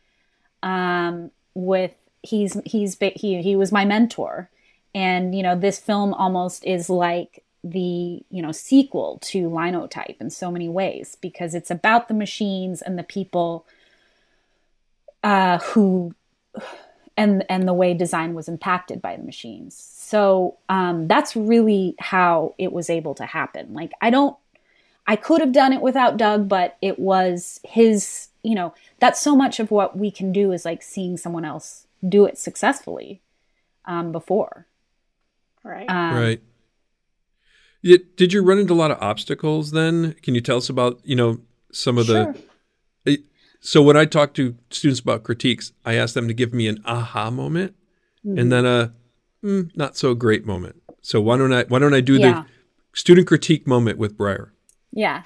Um, 0.63 1.31
with 1.53 1.93
he's 2.23 2.57
he's 2.65 2.97
he 2.97 3.41
he 3.41 3.55
was 3.57 3.73
my 3.73 3.83
mentor, 3.83 4.49
and 4.95 5.35
you 5.35 5.43
know, 5.43 5.57
this 5.57 5.79
film 5.79 6.13
almost 6.13 6.63
is 6.65 6.89
like 6.89 7.43
the 7.63 8.23
you 8.29 8.41
know 8.41 8.51
sequel 8.51 9.19
to 9.21 9.47
linotype 9.49 10.17
in 10.19 10.29
so 10.29 10.49
many 10.49 10.67
ways 10.67 11.15
because 11.21 11.53
it's 11.53 11.69
about 11.69 12.07
the 12.07 12.13
machines 12.13 12.81
and 12.81 12.97
the 12.97 13.03
people 13.03 13.65
uh, 15.23 15.59
who 15.59 16.15
and 17.15 17.45
and 17.49 17.67
the 17.67 17.73
way 17.73 17.93
design 17.93 18.33
was 18.33 18.47
impacted 18.47 19.01
by 19.01 19.15
the 19.15 19.23
machines. 19.23 19.75
So 19.75 20.57
um, 20.69 21.07
that's 21.07 21.35
really 21.35 21.95
how 21.99 22.55
it 22.57 22.71
was 22.71 22.89
able 22.89 23.13
to 23.15 23.25
happen. 23.25 23.73
Like 23.73 23.91
i 24.01 24.09
don't 24.09 24.35
i 25.07 25.15
could 25.15 25.41
have 25.41 25.51
done 25.51 25.73
it 25.73 25.81
without 25.81 26.15
doug 26.15 26.47
but 26.47 26.77
it 26.79 26.99
was 26.99 27.59
his 27.63 28.27
you 28.43 28.53
know 28.53 28.71
that's 28.99 29.19
so 29.19 29.35
much 29.35 29.59
of 29.59 29.71
what 29.71 29.97
we 29.97 30.11
can 30.11 30.31
do 30.31 30.51
is 30.51 30.63
like 30.63 30.83
seeing 30.83 31.17
someone 31.17 31.43
else 31.43 31.87
do 32.07 32.25
it 32.25 32.37
successfully 32.37 33.21
um, 33.85 34.11
before. 34.11 34.67
Right. 35.63 35.89
Um, 35.89 36.15
right 36.15 36.41
did 37.83 38.33
you 38.33 38.43
run 38.43 38.59
into 38.59 38.73
a 38.73 38.75
lot 38.75 38.91
of 38.91 38.97
obstacles 39.01 39.71
then? 39.71 40.15
Can 40.21 40.35
you 40.35 40.41
tell 40.41 40.57
us 40.57 40.69
about, 40.69 40.99
you 41.03 41.15
know, 41.15 41.39
some 41.71 41.97
of 41.97 42.05
sure. 42.07 42.35
the. 43.05 43.23
So 43.63 43.83
when 43.83 43.95
I 43.95 44.05
talk 44.05 44.33
to 44.33 44.55
students 44.71 44.99
about 44.99 45.23
critiques, 45.23 45.71
I 45.85 45.93
ask 45.93 46.15
them 46.15 46.27
to 46.27 46.33
give 46.33 46.51
me 46.51 46.67
an 46.67 46.81
aha 46.83 47.29
moment 47.29 47.75
mm-hmm. 48.25 48.39
and 48.39 48.51
then 48.51 48.65
a 48.65 48.93
mm, 49.43 49.75
not 49.77 49.95
so 49.95 50.15
great 50.15 50.47
moment. 50.47 50.81
So 51.03 51.21
why 51.21 51.37
don't 51.37 51.53
I 51.53 51.63
why 51.63 51.77
don't 51.79 51.93
I 51.93 52.01
do 52.01 52.17
yeah. 52.17 52.31
the 52.31 52.45
student 52.93 53.27
critique 53.27 53.67
moment 53.67 53.99
with 53.99 54.17
Briar? 54.17 54.51
Yeah. 54.91 55.23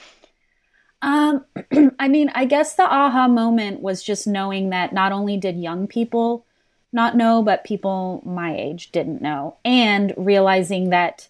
Um, 1.01 1.45
I 1.99 2.09
mean, 2.09 2.29
I 2.35 2.45
guess 2.45 2.75
the 2.75 2.83
aha 2.83 3.29
moment 3.29 3.81
was 3.81 4.03
just 4.03 4.27
knowing 4.27 4.69
that 4.71 4.91
not 4.91 5.13
only 5.13 5.37
did 5.37 5.57
young 5.57 5.87
people 5.87 6.45
not 6.91 7.15
know, 7.15 7.41
but 7.41 7.63
people 7.63 8.21
my 8.25 8.55
age 8.55 8.91
didn't 8.91 9.21
know, 9.21 9.57
and 9.63 10.13
realizing 10.17 10.89
that 10.89 11.29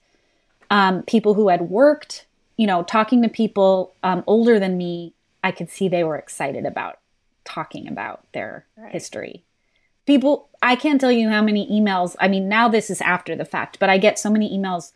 um, 0.76 1.04
people 1.04 1.36
who 1.36 1.48
had 1.48 1.70
worked, 1.70 2.26
you 2.58 2.68
know, 2.68 2.84
talking 2.84 3.22
to 3.22 3.30
people 3.30 3.94
um, 4.04 4.26
older 4.28 4.60
than 4.60 4.78
me, 4.78 5.14
I 5.42 5.52
could 5.52 5.70
see 5.70 5.88
they 5.88 6.04
were 6.04 6.18
excited 6.18 6.66
about 6.66 7.00
talking 7.46 7.88
about 7.88 8.26
their 8.34 8.66
right. 8.76 8.92
history. 8.92 9.46
People, 10.06 10.50
I 10.62 10.76
can't 10.76 11.00
tell 11.00 11.14
you 11.14 11.30
how 11.30 11.42
many 11.42 11.66
emails. 11.72 12.18
I 12.20 12.28
mean, 12.28 12.50
now 12.50 12.68
this 12.68 12.90
is 12.90 13.00
after 13.00 13.38
the 13.38 13.46
fact, 13.46 13.80
but 13.80 13.90
I 13.90 13.98
get 13.98 14.20
so 14.20 14.30
many 14.30 14.50
emails 14.56 14.92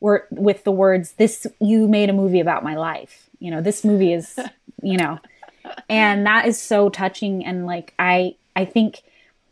where 0.00 0.26
with 0.32 0.64
the 0.64 0.72
words, 0.72 1.12
"This 1.12 1.46
you 1.60 1.86
made 1.86 2.10
a 2.10 2.12
movie 2.12 2.40
about 2.40 2.64
my 2.64 2.74
life." 2.74 3.30
You 3.38 3.52
know, 3.52 3.60
this 3.60 3.84
movie 3.84 4.12
is, 4.12 4.36
you 4.82 4.96
know, 4.96 5.20
and 5.88 6.26
that 6.26 6.46
is 6.46 6.60
so 6.60 6.88
touching. 6.88 7.44
And 7.44 7.66
like, 7.66 7.94
I, 8.00 8.34
I 8.56 8.64
think 8.64 9.02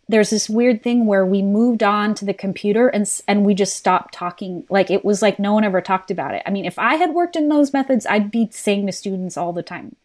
there's 0.09 0.31
this 0.31 0.49
weird 0.49 0.83
thing 0.83 1.07
where 1.07 1.27
we 1.27 1.43
moved 1.43 1.83
on 1.83 2.15
to 2.15 2.25
the 2.25 2.35
computer 2.35 2.89
and 2.89 3.09
and 3.29 3.45
we 3.45 3.55
just 3.55 3.77
stopped 3.77 4.15
talking. 4.15 4.65
Like 4.71 4.91
it 4.91 5.05
was 5.05 5.21
like 5.21 5.39
no 5.39 5.53
one 5.53 5.65
ever 5.65 5.81
talked 5.81 6.11
about 6.11 6.35
it. 6.35 6.43
I 6.47 6.51
mean 6.51 6.65
if 6.65 6.79
i 6.79 6.95
had 6.95 7.15
worked 7.15 7.37
in 7.37 7.49
those 7.49 7.73
methods 7.73 8.07
i'd 8.09 8.31
be 8.31 8.49
saying 8.51 8.87
to 8.87 8.93
students 8.93 9.37
all 9.37 9.53
the 9.53 9.63
time. 9.63 9.97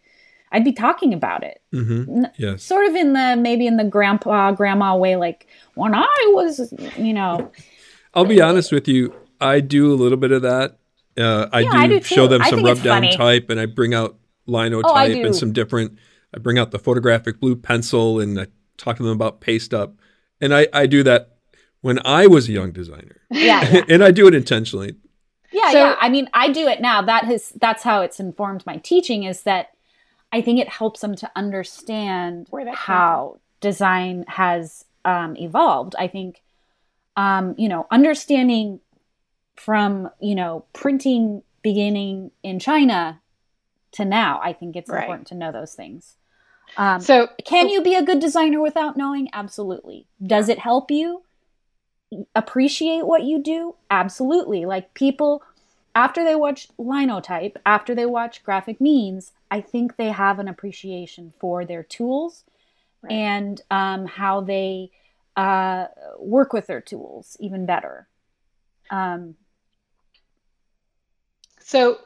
I'd 0.52 0.64
be 0.64 0.74
talking 0.74 1.14
about 1.14 1.44
it. 1.44 1.62
Mm-hmm. 1.74 2.26
yes. 2.38 2.64
sort 2.64 2.86
of 2.86 2.96
in 2.96 3.14
the 3.14 3.36
maybe 3.40 3.66
in 3.66 3.78
the 3.78 3.84
grandpa 3.84 4.52
grandma 4.52 4.96
way 4.96 5.16
like 5.16 5.48
when 5.76 5.96
i 5.96 6.32
was 6.34 6.74
you 6.98 7.14
know. 7.14 7.52
I'll 8.14 8.26
be 8.26 8.42
honest 8.42 8.72
with 8.72 8.88
you. 8.88 9.14
I 9.42 9.60
do 9.60 9.92
a 9.92 9.96
little 9.96 10.20
bit 10.20 10.32
of 10.32 10.44
that. 10.44 10.78
Uh, 11.18 11.48
I, 11.52 11.62
yeah, 11.62 11.72
do 11.72 11.78
I, 11.78 11.88
do 11.88 12.02
show 12.02 12.28
them 12.28 12.44
some 12.44 12.64
rub 12.64 12.82
down 12.82 13.04
type 13.12 13.52
and 13.52 13.60
i 13.60 13.68
bring 13.68 13.94
out 13.94 14.18
linotype 14.48 15.16
oh, 15.16 15.26
and 15.26 15.36
some 15.36 15.54
different 15.54 16.00
i 16.34 16.40
bring 16.40 16.58
out 16.58 16.72
the 16.72 16.80
photographic 16.80 17.40
blue 17.40 17.56
pencil 17.56 18.20
and 18.20 18.40
I 18.40 18.48
talk 18.78 18.98
to 18.98 19.04
them 19.04 19.12
about 19.12 19.42
paste 19.42 19.74
up. 19.74 19.96
And 20.42 20.54
I, 20.54 20.68
I 20.74 20.88
do 20.88 21.04
that 21.04 21.38
when 21.82 22.00
I 22.06 22.28
was 22.28 22.50
a 22.50 22.52
young 22.52 22.72
designer. 22.72 23.18
Yeah. 23.34 23.68
yeah. 23.68 23.84
and 23.90 24.04
I 24.04 24.12
do 24.12 24.28
it 24.28 24.36
intentionally. 24.36 24.96
Yeah, 25.52 25.72
so, 25.72 25.78
yeah. 25.78 25.96
I 26.00 26.10
mean, 26.10 26.30
I 26.34 26.52
do 26.52 26.68
it 26.68 26.82
now. 26.82 27.02
That 27.02 27.26
has 27.26 27.50
that's 27.60 27.82
how 27.82 28.02
it's 28.02 28.20
informed 28.20 28.64
my 28.66 28.78
teaching 28.78 29.24
is 29.24 29.42
that 29.44 29.72
I 30.32 30.42
think 30.42 30.60
it 30.60 30.70
helps 30.70 31.02
them 31.02 31.16
to 31.16 31.32
understand 31.36 32.48
how 32.74 33.40
design 33.60 34.26
has 34.28 34.86
um, 35.04 35.36
evolved. 35.38 35.96
I 35.98 36.08
think, 36.08 36.44
um, 37.16 37.56
you 37.58 37.70
know, 37.70 37.88
understanding 37.90 38.82
from 39.56 40.10
you 40.20 40.36
know 40.36 40.66
printing 40.74 41.44
beginning 41.62 42.32
in 42.44 42.60
China 42.60 43.22
to 43.94 44.06
now, 44.06 44.40
I 44.44 44.54
think 44.54 44.76
it's 44.76 44.90
right. 44.90 45.04
important 45.04 45.28
to 45.28 45.36
know 45.36 45.52
those 45.52 45.74
things. 45.74 46.18
Um, 46.78 47.02
so, 47.02 47.30
can 47.46 47.70
you 47.70 47.82
be 47.82 47.96
a 47.96 48.04
good 48.04 48.20
designer 48.20 48.62
without 48.62 48.98
knowing? 48.98 49.30
Absolutely. 49.34 50.08
Does 50.26 50.50
it 50.50 50.60
help 50.60 50.90
you 50.90 51.24
appreciate 52.36 53.06
what 53.06 53.24
you 53.24 53.42
do? 53.42 53.76
Absolutely. 53.90 54.66
Like 54.66 54.94
people, 54.94 55.44
after 55.96 56.24
they 56.24 56.36
watch 56.36 56.68
linotype, 56.78 57.58
after 57.66 57.94
they 57.96 58.06
watch 58.06 58.44
graphic 58.44 58.82
means, 58.82 59.32
I 59.52 59.62
think 59.62 59.98
they 59.98 60.10
have 60.10 60.40
an 60.40 60.48
appreciation 60.48 61.34
for 61.40 61.66
their 61.66 61.84
tools 61.84 62.44
right. 63.02 63.12
and 63.12 63.62
um, 63.70 64.06
how 64.06 64.42
they 64.42 64.92
uh, 65.36 65.86
work 66.20 66.54
with 66.54 66.68
their 66.68 66.82
tools 66.82 67.38
even 67.40 67.66
better. 67.66 68.08
Um, 68.90 69.36
so 71.60 72.00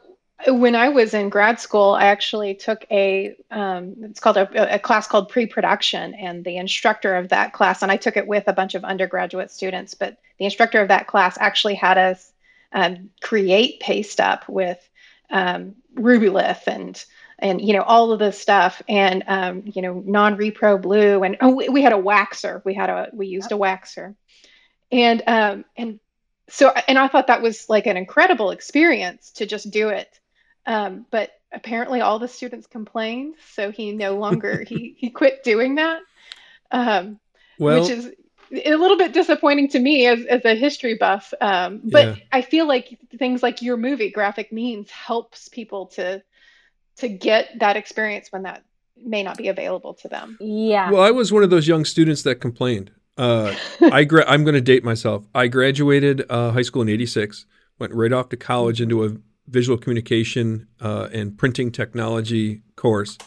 when 0.45 0.75
I 0.75 0.89
was 0.89 1.13
in 1.13 1.29
grad 1.29 1.59
school, 1.59 1.93
I 1.93 2.05
actually 2.05 2.53
took 2.53 2.85
a 2.91 3.35
um, 3.49 3.95
it's 4.03 4.19
called 4.19 4.37
a, 4.37 4.75
a, 4.75 4.79
class 4.79 5.07
called 5.07 5.29
pre-production, 5.29 6.13
and 6.13 6.45
the 6.45 6.57
instructor 6.57 7.15
of 7.15 7.29
that 7.29 7.53
class, 7.53 7.81
and 7.81 7.91
I 7.91 7.97
took 7.97 8.17
it 8.17 8.27
with 8.27 8.47
a 8.47 8.53
bunch 8.53 8.75
of 8.75 8.83
undergraduate 8.83 9.49
students, 9.49 9.93
but 9.95 10.17
the 10.37 10.45
instructor 10.45 10.79
of 10.81 10.89
that 10.89 11.07
class 11.07 11.37
actually 11.39 11.75
had 11.75 11.97
us 11.97 12.31
um, 12.71 13.09
create 13.21 13.79
paste 13.79 14.19
up 14.19 14.47
with 14.47 14.87
um, 15.31 15.75
Rubylith 15.95 16.67
and 16.67 17.03
and 17.39 17.59
you 17.59 17.73
know 17.73 17.81
all 17.81 18.11
of 18.11 18.19
this 18.19 18.39
stuff 18.39 18.81
and 18.87 19.23
um, 19.27 19.63
you 19.65 19.81
know 19.81 20.03
non-repro 20.05 20.79
blue 20.79 21.23
and 21.23 21.37
oh, 21.41 21.55
we, 21.55 21.69
we, 21.69 21.81
had 21.81 21.93
a 21.93 21.97
waxer. 21.97 22.63
We 22.63 22.75
had 22.75 22.89
a 22.89 23.09
we 23.11 23.27
used 23.27 23.51
a 23.51 23.55
waxer. 23.55 24.15
And 24.91 25.23
um, 25.25 25.65
and 25.75 25.99
so 26.47 26.71
and 26.87 26.99
I 26.99 27.07
thought 27.07 27.27
that 27.27 27.41
was 27.41 27.67
like 27.69 27.87
an 27.87 27.97
incredible 27.97 28.51
experience 28.51 29.31
to 29.31 29.47
just 29.47 29.71
do 29.71 29.89
it 29.89 30.19
um, 30.67 31.05
but 31.09 31.31
apparently 31.51 32.01
all 32.01 32.19
the 32.19 32.27
students 32.27 32.67
complained 32.67 33.35
so 33.53 33.71
he 33.71 33.91
no 33.91 34.17
longer 34.17 34.63
he 34.63 34.95
he 34.97 35.09
quit 35.09 35.43
doing 35.43 35.75
that 35.75 36.01
um, 36.71 37.19
well, 37.57 37.81
which 37.81 37.89
is 37.89 38.11
a 38.51 38.75
little 38.75 38.97
bit 38.97 39.13
disappointing 39.13 39.67
to 39.67 39.79
me 39.79 40.05
as, 40.07 40.23
as 40.25 40.45
a 40.45 40.55
history 40.55 40.95
buff 40.95 41.33
um, 41.41 41.81
but 41.83 42.17
yeah. 42.17 42.23
i 42.31 42.41
feel 42.41 42.67
like 42.67 42.99
things 43.17 43.41
like 43.41 43.61
your 43.61 43.77
movie 43.77 44.11
graphic 44.11 44.51
means 44.51 44.91
helps 44.91 45.47
people 45.49 45.87
to 45.87 46.21
to 46.97 47.07
get 47.07 47.59
that 47.59 47.77
experience 47.77 48.31
when 48.31 48.43
that 48.43 48.63
may 49.03 49.23
not 49.23 49.37
be 49.37 49.47
available 49.47 49.93
to 49.95 50.07
them. 50.07 50.37
Yeah. 50.39 50.91
Well, 50.91 51.01
I 51.01 51.11
was 51.11 51.31
one 51.31 51.43
of 51.43 51.49
those 51.49 51.67
young 51.67 51.85
students 51.85 52.23
that 52.23 52.35
complained. 52.35 52.91
Uh, 53.17 53.55
I 53.81 54.03
gra- 54.03 54.25
I'm 54.27 54.43
going 54.43 54.55
to 54.55 54.61
date 54.61 54.83
myself. 54.83 55.25
I 55.33 55.47
graduated 55.47 56.25
uh, 56.29 56.51
high 56.51 56.61
school 56.61 56.81
in 56.81 56.89
'86, 56.89 57.45
went 57.79 57.93
right 57.93 58.13
off 58.13 58.29
to 58.29 58.37
college 58.37 58.81
into 58.81 59.03
a 59.05 59.17
visual 59.47 59.77
communication 59.77 60.67
uh, 60.81 61.09
and 61.13 61.37
printing 61.37 61.71
technology 61.71 62.61
course, 62.75 63.17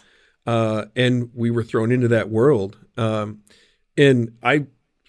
uh, 0.47 0.87
and 0.97 1.31
we 1.35 1.51
were 1.51 1.63
thrown 1.63 1.93
into 1.93 2.09
that 2.09 2.29
world. 2.29 2.79
Um, 2.97 3.41
and 3.97 4.37
I 4.43 4.67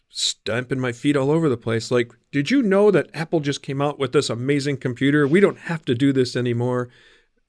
stamping 0.10 0.80
my 0.80 0.92
feet 0.92 1.16
all 1.16 1.32
over 1.32 1.48
the 1.48 1.58
place. 1.58 1.92
Like, 1.92 2.12
did 2.32 2.52
you 2.52 2.62
know 2.62 2.92
that 2.92 3.10
Apple 3.14 3.40
just 3.40 3.62
came 3.62 3.82
out 3.82 4.00
with 4.00 4.12
this 4.12 4.30
amazing 4.30 4.78
computer? 4.78 5.28
We 5.28 5.40
don't 5.40 5.60
have 5.60 5.86
to 5.86 5.96
do 5.96 6.12
this 6.12 6.36
anymore 6.36 6.90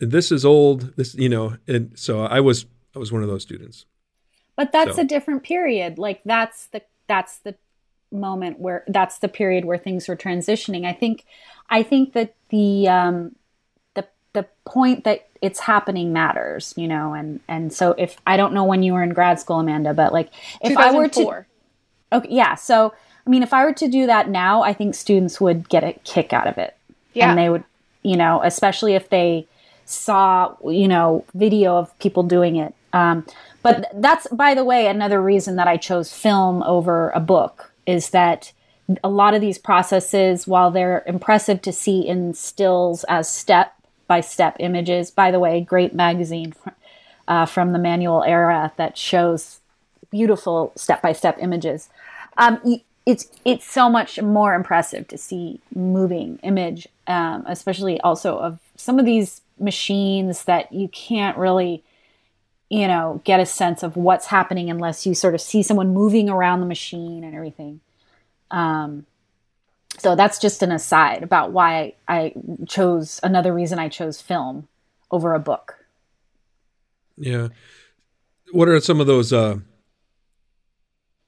this 0.03 0.33
is 0.33 0.45
old 0.45 0.95
this 0.97 1.15
you 1.15 1.29
know 1.29 1.57
and 1.69 1.97
so 1.99 2.23
i 2.23 2.41
was 2.41 2.67
i 2.95 2.99
was 2.99 3.13
one 3.13 3.23
of 3.23 3.29
those 3.29 3.43
students 3.43 3.87
but 4.57 4.73
that's 4.73 4.97
so. 4.97 5.03
a 5.03 5.05
different 5.05 5.45
period 5.45 5.97
like 5.97 6.21
that's 6.25 6.67
the 6.69 6.83
that's 7.07 7.39
the 7.39 7.55
moment 8.11 8.59
where 8.59 8.85
that's 8.89 9.19
the 9.19 9.29
period 9.29 9.65
where 9.65 9.79
things 9.79 10.09
were 10.09 10.17
transitioning 10.17 10.85
i 10.85 10.93
think 10.93 11.25
i 11.71 11.83
think 11.85 12.15
that 12.15 12.35
the 12.51 12.89
um 12.89 13.35
the 14.33 14.47
point 14.65 15.05
that 15.05 15.27
it's 15.41 15.61
happening 15.61 16.13
matters 16.13 16.75
you 16.77 16.89
know 16.89 17.13
and 17.13 17.41
and 17.49 17.73
so 17.73 17.95
if 17.99 18.17
i 18.27 18.37
don't 18.37 18.53
know 18.53 18.65
when 18.65 18.83
you 18.83 18.93
were 18.93 19.03
in 19.03 19.13
grad 19.13 19.39
school 19.39 19.59
amanda 19.59 19.93
but 19.93 20.13
like 20.13 20.31
if 20.63 20.77
i 20.77 20.91
were 20.93 21.09
to 21.09 21.45
okay 22.13 22.29
yeah 22.31 22.55
so 22.55 22.95
i 23.27 23.31
mean 23.31 23.43
if 23.43 23.53
i 23.53 23.65
were 23.65 23.73
to 23.73 23.89
do 23.89 24.07
that 24.07 24.29
now 24.29 24.63
i 24.63 24.73
think 24.73 24.95
students 24.95 25.41
would 25.41 25.69
get 25.69 25.85
a 25.85 25.93
kick 26.05 26.33
out 26.33 26.47
of 26.47 26.59
it. 26.59 26.77
Yeah. 27.15 27.31
And 27.31 27.39
they 27.39 27.49
would 27.49 27.65
you 28.03 28.17
know 28.17 28.41
especially 28.43 28.95
if 28.95 29.09
they 29.11 29.47
saw, 29.93 30.57
you 30.65 30.89
know, 30.89 31.25
video 31.35 31.77
of 31.77 31.97
people 31.99 32.23
doing 32.23 32.57
it. 32.57 32.75
Um, 32.93 33.27
but 33.63 33.91
that's, 33.95 34.27
by 34.29 34.55
the 34.55 34.65
way, 34.65 34.87
another 34.87 35.23
reason 35.23 35.57
that 35.57 35.69
I 35.69 35.77
chose 35.77 36.13
film 36.13 36.63
over 36.65 37.11
a 37.11 37.21
book 37.21 37.73
is 37.87 38.11
that 38.11 38.53
a 39.03 39.09
lot 39.09 39.35
of 39.35 39.41
these 39.41 39.59
processes, 39.59 40.47
while 40.47 40.71
they're 40.71 41.05
impressive 41.07 41.63
to 41.63 41.73
see 41.73 42.07
in 42.07 42.35
stills 42.35 43.05
as 43.05 43.31
step 43.31 43.75
by 44.13 44.21
step 44.21 44.57
images, 44.61 45.11
by 45.11 45.31
the 45.31 45.41
way, 45.41 45.63
great 45.63 45.95
magazine 45.95 46.53
uh, 47.29 47.47
from 47.47 47.73
the 47.73 47.79
manual 47.79 48.23
era 48.25 48.71
that 48.77 48.99
shows 48.99 49.61
beautiful 50.11 50.71
step 50.77 51.01
by 51.01 51.15
step 51.15 51.39
images. 51.41 51.89
Um, 52.37 52.61
it's 53.07 53.25
it's 53.47 53.65
so 53.65 53.89
much 53.89 54.21
more 54.21 54.55
impressive 54.55 55.09
to 55.09 55.17
see 55.17 55.61
moving 55.75 56.39
image, 56.43 56.87
um, 57.07 57.45
especially 57.47 57.99
also 58.03 58.37
of 58.37 58.59
some 58.77 58.99
of 58.99 59.07
these 59.07 59.41
machines 59.59 60.45
that 60.45 60.71
you 60.71 60.89
can't 60.89 61.39
really 61.39 61.83
you 62.69 62.87
know 62.87 63.23
get 63.25 63.41
a 63.41 63.47
sense 63.47 63.83
of 63.83 63.97
what's 63.97 64.27
happening 64.27 64.69
unless 64.69 65.07
you 65.07 65.15
sort 65.15 65.35
of 65.35 65.41
see 65.41 65.63
someone 65.63 65.95
moving 65.95 66.29
around 66.29 66.61
the 66.61 66.67
machine 66.67 67.25
and 67.25 67.35
everything 67.35 67.81
um, 68.51 69.07
so 69.99 70.17
that's 70.17 70.39
just 70.39 70.63
an 70.63 70.73
aside 70.73 71.23
about 71.23 71.53
why 71.53 71.95
I 72.09 72.33
chose 72.67 73.21
another 73.23 73.53
reason 73.53 73.79
I 73.79 73.89
chose 73.89 74.21
film 74.21 74.69
over 75.11 75.35
a 75.35 75.39
book. 75.39 75.77
Yeah. 77.17 77.49
What 78.53 78.69
are 78.69 78.81
some 78.81 79.01
of 79.01 79.07
those 79.07 79.33
uh, 79.33 79.59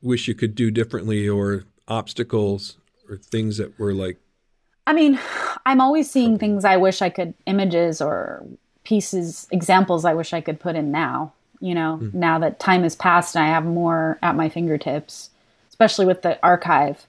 wish 0.03 0.29
you 0.29 0.35
could 0.35 0.55
do 0.55 0.71
differently 0.71 1.29
or 1.29 1.65
obstacles 1.89 2.79
or 3.09 3.17
things 3.17 3.59
that 3.59 3.79
were 3.79 3.93
like 3.93 4.19
I 4.87 4.93
mean, 4.93 5.19
I'm 5.65 5.81
always 5.81 6.11
seeing 6.11 6.39
things 6.39 6.65
I 6.65 6.77
wish 6.77 7.01
I 7.01 7.09
could 7.09 7.35
images 7.47 8.03
or 8.03 8.45
pieces, 8.85 9.49
examples 9.51 10.05
I 10.05 10.15
wish 10.15 10.33
I 10.33 10.43
could 10.43 10.61
put 10.61 10.77
in 10.77 10.91
now. 10.91 11.33
You 11.61 11.75
know, 11.75 11.99
mm. 12.03 12.13
now 12.13 12.39
that 12.41 12.61
time 12.61 12.83
has 12.83 12.95
passed 12.95 13.35
and 13.35 13.45
I 13.45 13.49
have 13.49 13.65
more 13.65 14.19
at 14.23 14.37
my 14.37 14.51
fingertips, 14.51 15.31
especially 15.71 16.05
with 16.05 16.21
the 16.21 16.39
archive, 16.45 17.07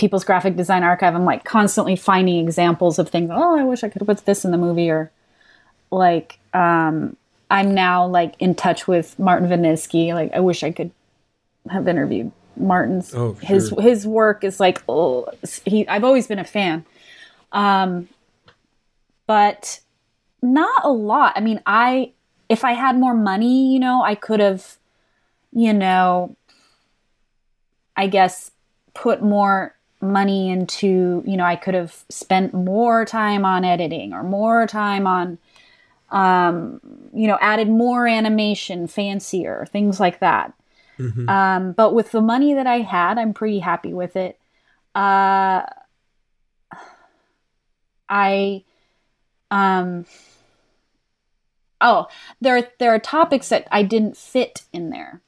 People's 0.00 0.24
Graphic 0.24 0.56
Design 0.56 0.82
Archive. 0.82 1.14
I'm 1.14 1.26
like 1.26 1.44
constantly 1.44 1.94
finding 1.94 2.42
examples 2.42 2.98
of 2.98 3.10
things. 3.10 3.30
Oh, 3.30 3.58
I 3.58 3.64
wish 3.64 3.84
I 3.84 3.90
could 3.90 4.06
put 4.06 4.24
this 4.24 4.46
in 4.46 4.50
the 4.50 4.56
movie, 4.56 4.90
or 4.90 5.12
like, 5.90 6.38
um, 6.54 7.16
I'm 7.50 7.74
now 7.74 8.06
like 8.06 8.34
in 8.38 8.54
touch 8.54 8.88
with 8.88 9.18
Martin 9.18 9.46
Venezky. 9.48 10.14
Like, 10.14 10.32
I 10.32 10.40
wish 10.40 10.62
I 10.62 10.70
could 10.70 10.90
have 11.68 11.86
interviewed 11.86 12.32
Martin's 12.56 13.14
oh, 13.14 13.34
sure. 13.34 13.46
his 13.46 13.74
his 13.78 14.06
work 14.06 14.42
is 14.42 14.58
like 14.58 14.82
oh 14.88 15.26
he 15.64 15.86
I've 15.86 16.04
always 16.04 16.26
been 16.26 16.38
a 16.38 16.44
fan. 16.44 16.84
Um 17.52 18.08
but 19.26 19.80
not 20.42 20.84
a 20.84 20.90
lot. 20.90 21.34
I 21.36 21.40
mean, 21.40 21.60
I 21.66 22.12
if 22.48 22.64
I 22.64 22.72
had 22.72 22.96
more 22.96 23.14
money, 23.14 23.72
you 23.72 23.78
know, 23.78 24.02
I 24.02 24.14
could 24.14 24.40
have 24.40 24.78
you 25.52 25.72
know 25.72 26.36
I 27.96 28.06
guess 28.06 28.50
put 28.94 29.22
more 29.22 29.74
money 30.00 30.48
into, 30.50 31.22
you 31.26 31.36
know, 31.36 31.44
I 31.44 31.56
could 31.56 31.74
have 31.74 32.04
spent 32.08 32.54
more 32.54 33.04
time 33.04 33.44
on 33.44 33.64
editing 33.64 34.12
or 34.12 34.22
more 34.22 34.66
time 34.66 35.06
on 35.06 35.38
um 36.10 36.80
you 37.12 37.26
know, 37.26 37.38
added 37.40 37.68
more 37.68 38.06
animation, 38.06 38.86
fancier, 38.86 39.66
things 39.70 40.00
like 40.00 40.20
that. 40.20 40.52
Mm-hmm. 40.98 41.28
Um, 41.28 41.72
but 41.72 41.94
with 41.94 42.10
the 42.12 42.20
money 42.20 42.54
that 42.54 42.66
I 42.66 42.80
had, 42.80 43.18
I'm 43.18 43.32
pretty 43.32 43.60
happy 43.60 43.92
with 43.92 44.16
it. 44.16 44.38
Uh, 44.94 45.62
I, 48.08 48.64
um, 49.50 50.04
oh, 51.80 52.08
there 52.40 52.70
there 52.78 52.94
are 52.94 52.98
topics 52.98 53.48
that 53.48 53.66
I 53.70 53.82
didn't 53.82 54.16
fit 54.16 54.62
in 54.72 54.90
there. 54.90 55.22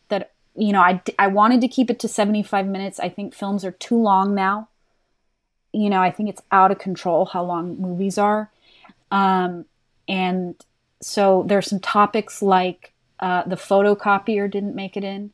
That 0.54 0.62
you 0.62 0.72
know, 0.72 0.80
I 0.80 1.00
I 1.18 1.28
wanted 1.28 1.60
to 1.62 1.68
keep 1.68 1.90
it 1.90 1.98
to 2.00 2.08
75 2.08 2.66
minutes. 2.66 3.00
I 3.00 3.08
think 3.08 3.34
films 3.34 3.64
are 3.64 3.72
too 3.72 3.96
long 3.96 4.34
now. 4.34 4.68
You 5.72 5.90
know, 5.90 6.02
I 6.02 6.10
think 6.10 6.28
it's 6.28 6.42
out 6.50 6.70
of 6.70 6.78
control 6.78 7.26
how 7.26 7.44
long 7.44 7.80
movies 7.80 8.18
are. 8.18 8.50
Um, 9.10 9.64
and 10.08 10.54
so 11.00 11.44
there's 11.46 11.68
some 11.68 11.80
topics 11.80 12.42
like 12.42 12.92
uh, 13.20 13.44
the 13.44 13.56
photocopier 13.56 14.50
didn't 14.50 14.74
make 14.74 14.96
it 14.96 15.04
in 15.04 15.32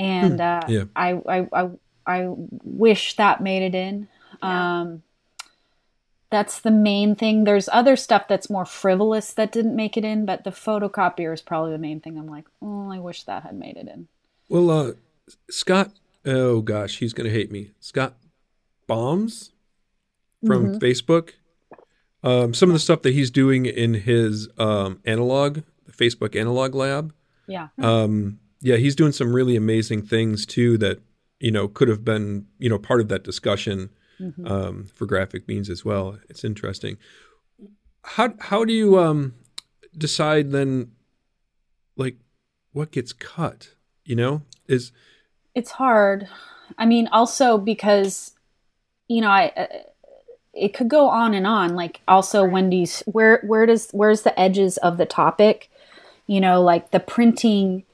and 0.00 0.34
hmm. 0.34 0.40
uh, 0.40 0.60
yeah. 0.68 0.84
I, 0.96 1.20
I, 1.28 1.48
I 1.52 1.70
I 2.06 2.26
wish 2.28 3.14
that 3.16 3.40
made 3.40 3.62
it 3.62 3.74
in. 3.74 4.08
Yeah. 4.42 4.80
Um, 4.80 5.02
that's 6.30 6.60
the 6.60 6.70
main 6.70 7.14
thing. 7.14 7.44
There's 7.44 7.68
other 7.72 7.96
stuff 7.96 8.26
that's 8.28 8.48
more 8.48 8.64
frivolous 8.64 9.32
that 9.34 9.52
didn't 9.52 9.76
make 9.76 9.96
it 9.96 10.04
in, 10.04 10.24
but 10.24 10.44
the 10.44 10.50
photocopier 10.50 11.34
is 11.34 11.42
probably 11.42 11.72
the 11.72 11.78
main 11.78 12.00
thing. 12.00 12.16
I'm 12.16 12.28
like, 12.28 12.46
oh, 12.62 12.90
I 12.90 12.98
wish 12.98 13.24
that 13.24 13.42
had 13.42 13.56
made 13.56 13.76
it 13.76 13.88
in. 13.88 14.08
Well, 14.50 14.68
uh, 14.68 14.92
Scott, 15.48 15.92
oh 16.26 16.60
gosh, 16.60 16.98
he's 16.98 17.12
gonna 17.12 17.30
hate 17.30 17.52
me. 17.52 17.70
Scott 17.78 18.16
Boms 18.88 19.52
from 20.44 20.66
mm-hmm. 20.66 20.84
Facebook. 20.84 21.34
Um, 22.24 22.52
some 22.52 22.68
of 22.68 22.72
the 22.72 22.80
stuff 22.80 23.02
that 23.02 23.14
he's 23.14 23.30
doing 23.30 23.64
in 23.64 23.94
his 23.94 24.48
um, 24.58 25.00
analog, 25.04 25.60
the 25.86 25.92
Facebook 25.92 26.38
Analog 26.38 26.74
Lab. 26.74 27.14
Yeah. 27.46 27.68
Um, 27.78 28.40
yeah, 28.60 28.76
he's 28.76 28.96
doing 28.96 29.12
some 29.12 29.32
really 29.32 29.54
amazing 29.54 30.02
things 30.02 30.44
too 30.44 30.76
that 30.78 31.00
you 31.38 31.52
know 31.52 31.68
could 31.68 31.86
have 31.86 32.04
been 32.04 32.46
you 32.58 32.68
know 32.68 32.78
part 32.78 33.00
of 33.00 33.08
that 33.08 33.22
discussion 33.22 33.90
mm-hmm. 34.20 34.46
um, 34.48 34.88
for 34.92 35.06
graphic 35.06 35.46
means 35.46 35.70
as 35.70 35.84
well. 35.84 36.18
It's 36.28 36.42
interesting. 36.42 36.96
How 38.02 38.34
how 38.40 38.64
do 38.64 38.72
you 38.72 38.98
um, 38.98 39.34
decide 39.96 40.50
then, 40.50 40.90
like, 41.94 42.16
what 42.72 42.90
gets 42.90 43.12
cut? 43.12 43.74
You 44.04 44.16
know, 44.16 44.42
is 44.68 44.92
it's 45.54 45.72
hard. 45.72 46.28
I 46.78 46.86
mean, 46.86 47.08
also 47.08 47.58
because 47.58 48.32
you 49.08 49.20
know, 49.20 49.30
I 49.30 49.52
uh, 49.56 49.66
it 50.52 50.74
could 50.74 50.88
go 50.88 51.08
on 51.08 51.34
and 51.34 51.46
on. 51.46 51.74
Like, 51.74 52.00
also, 52.08 52.44
when 52.44 52.70
do 52.70 52.76
you 52.76 52.86
where 53.06 53.40
where 53.44 53.66
does 53.66 53.90
where's 53.92 54.22
the 54.22 54.38
edges 54.38 54.76
of 54.78 54.96
the 54.96 55.06
topic? 55.06 55.70
You 56.26 56.40
know, 56.40 56.62
like 56.62 56.90
the 56.90 57.00
printing 57.00 57.84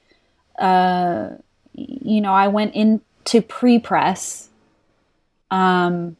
uh, 0.57 1.29
you 1.73 2.21
know, 2.21 2.33
I 2.33 2.47
went 2.47 2.73
into 2.73 3.41
pre 3.41 3.79
press. 3.79 4.49
Um, 5.51 6.17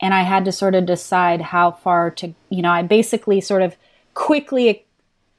and 0.00 0.14
I 0.14 0.22
had 0.22 0.46
to 0.46 0.52
sort 0.52 0.74
of 0.74 0.86
decide 0.86 1.40
how 1.40 1.72
far 1.72 2.10
to, 2.12 2.34
you 2.48 2.62
know, 2.62 2.70
I 2.70 2.82
basically 2.82 3.40
sort 3.40 3.62
of 3.62 3.76
quickly 4.14 4.84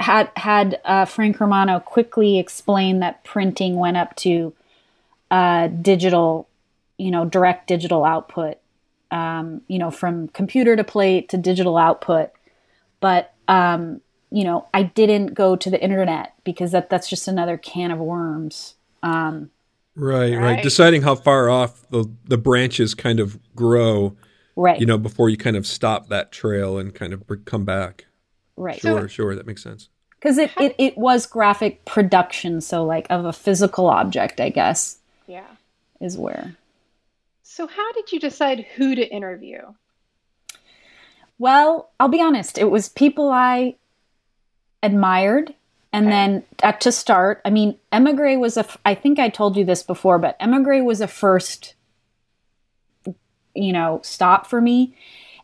had 0.01 0.31
had 0.35 0.81
uh, 0.83 1.05
Frank 1.05 1.39
Romano 1.39 1.79
quickly 1.79 2.39
explain 2.39 2.99
that 2.99 3.23
printing 3.23 3.75
went 3.75 3.97
up 3.97 4.15
to 4.17 4.53
uh, 5.29 5.67
digital, 5.67 6.49
you 6.97 7.11
know, 7.11 7.25
direct 7.25 7.67
digital 7.67 8.03
output, 8.03 8.57
um, 9.11 9.61
you 9.67 9.79
know, 9.79 9.91
from 9.91 10.27
computer 10.29 10.75
to 10.75 10.83
plate 10.83 11.29
to 11.29 11.37
digital 11.37 11.77
output. 11.77 12.31
But 12.99 13.33
um, 13.47 14.01
you 14.31 14.43
know, 14.43 14.67
I 14.73 14.83
didn't 14.83 15.33
go 15.33 15.55
to 15.55 15.69
the 15.69 15.81
internet 15.81 16.33
because 16.43 16.71
that 16.71 16.89
that's 16.89 17.09
just 17.09 17.27
another 17.27 17.57
can 17.57 17.91
of 17.91 17.99
worms. 17.99 18.75
Um, 19.03 19.51
right, 19.95 20.33
right, 20.33 20.41
right. 20.41 20.63
Deciding 20.63 21.03
how 21.03 21.15
far 21.15 21.49
off 21.49 21.87
the 21.89 22.09
the 22.25 22.37
branches 22.37 22.95
kind 22.95 23.19
of 23.19 23.39
grow, 23.55 24.15
right? 24.55 24.79
You 24.79 24.85
know, 24.85 24.97
before 24.97 25.29
you 25.29 25.37
kind 25.37 25.55
of 25.55 25.67
stop 25.67 26.09
that 26.09 26.31
trail 26.31 26.77
and 26.79 26.93
kind 26.93 27.13
of 27.13 27.23
come 27.45 27.65
back. 27.65 28.05
Right. 28.61 28.79
Sure, 28.79 29.01
so, 29.01 29.07
sure, 29.07 29.35
that 29.35 29.47
makes 29.47 29.63
sense. 29.63 29.89
Because 30.19 30.37
it, 30.37 30.51
it 30.59 30.75
it 30.77 30.97
was 30.99 31.25
graphic 31.25 31.83
production, 31.83 32.61
so 32.61 32.85
like 32.85 33.07
of 33.09 33.25
a 33.25 33.33
physical 33.33 33.87
object, 33.87 34.39
I 34.39 34.49
guess. 34.49 34.99
Yeah. 35.25 35.47
Is 35.99 36.15
where. 36.15 36.55
So 37.41 37.65
how 37.65 37.91
did 37.93 38.11
you 38.11 38.19
decide 38.19 38.67
who 38.75 38.93
to 38.93 39.07
interview? 39.11 39.73
Well, 41.39 41.89
I'll 41.99 42.07
be 42.07 42.21
honest. 42.21 42.59
It 42.59 42.69
was 42.69 42.87
people 42.87 43.31
I 43.31 43.77
admired. 44.83 45.55
And 45.91 46.05
okay. 46.05 46.11
then 46.11 46.43
uh, 46.63 46.71
to 46.73 46.91
start, 46.91 47.41
I 47.43 47.49
mean, 47.49 47.77
Emigre 47.91 48.37
was 48.37 48.57
a, 48.57 48.65
I 48.85 48.95
think 48.95 49.19
I 49.19 49.27
told 49.27 49.57
you 49.57 49.65
this 49.65 49.83
before, 49.83 50.19
but 50.19 50.37
Emigre 50.39 50.81
was 50.83 51.01
a 51.01 51.07
first, 51.07 51.73
you 53.53 53.73
know, 53.73 53.99
stop 54.03 54.47
for 54.47 54.61
me. 54.61 54.95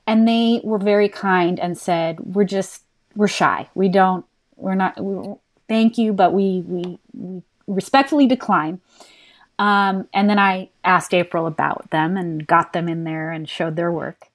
And 0.05 0.25
they 0.25 0.61
were 0.63 0.77
very 0.77 1.09
kind 1.09 1.59
and 1.59 1.77
said, 1.77 2.19
we're 2.21 2.45
just, 2.45 2.83
we're 3.17 3.27
shy. 3.27 3.67
We 3.73 3.89
don't, 3.89 4.25
we're 4.55 4.75
not, 4.75 5.03
we, 5.03 5.35
thank 5.67 5.97
you, 5.97 6.13
but 6.13 6.33
we, 6.33 6.63
we, 6.65 6.99
we 7.13 7.41
respectfully 7.65 8.27
decline. 8.27 8.79
Um, 9.59 10.07
and 10.13 10.29
then 10.29 10.37
I 10.37 10.69
asked 10.83 11.15
April 11.15 11.47
about 11.47 11.89
them 11.89 12.15
and 12.15 12.45
got 12.45 12.73
them 12.73 12.87
in 12.87 13.03
there 13.03 13.31
and 13.31 13.49
showed 13.49 13.75
their 13.75 13.91
work. 13.91 14.27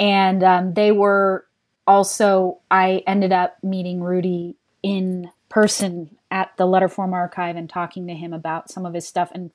And 0.00 0.42
um, 0.42 0.72
they 0.72 0.92
were 0.92 1.44
also, 1.86 2.58
I 2.70 3.02
ended 3.06 3.32
up 3.32 3.62
meeting 3.62 4.02
Rudy 4.02 4.56
in 4.82 5.30
person 5.50 6.16
at 6.30 6.56
the 6.56 6.64
Letterform 6.64 7.12
archive 7.12 7.56
and 7.56 7.68
talking 7.68 8.06
to 8.06 8.14
him 8.14 8.32
about 8.32 8.70
some 8.70 8.86
of 8.86 8.94
his 8.94 9.06
stuff 9.06 9.30
and 9.32 9.50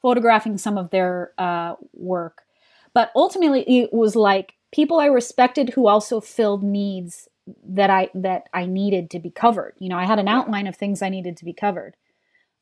photographing 0.00 0.56
some 0.56 0.78
of 0.78 0.90
their 0.90 1.32
uh, 1.36 1.74
work. 1.92 2.42
But 2.94 3.12
ultimately, 3.14 3.62
it 3.62 3.92
was 3.92 4.16
like 4.16 4.54
people 4.72 4.98
I 4.98 5.06
respected 5.06 5.70
who 5.70 5.86
also 5.86 6.20
filled 6.20 6.62
needs 6.62 7.28
that 7.64 7.90
I 7.90 8.10
that 8.14 8.48
I 8.52 8.66
needed 8.66 9.10
to 9.10 9.18
be 9.18 9.30
covered. 9.30 9.74
You 9.78 9.88
know, 9.88 9.98
I 9.98 10.04
had 10.04 10.18
an 10.18 10.28
outline 10.28 10.66
of 10.66 10.76
things 10.76 11.02
I 11.02 11.08
needed 11.08 11.36
to 11.38 11.44
be 11.44 11.52
covered. 11.52 11.96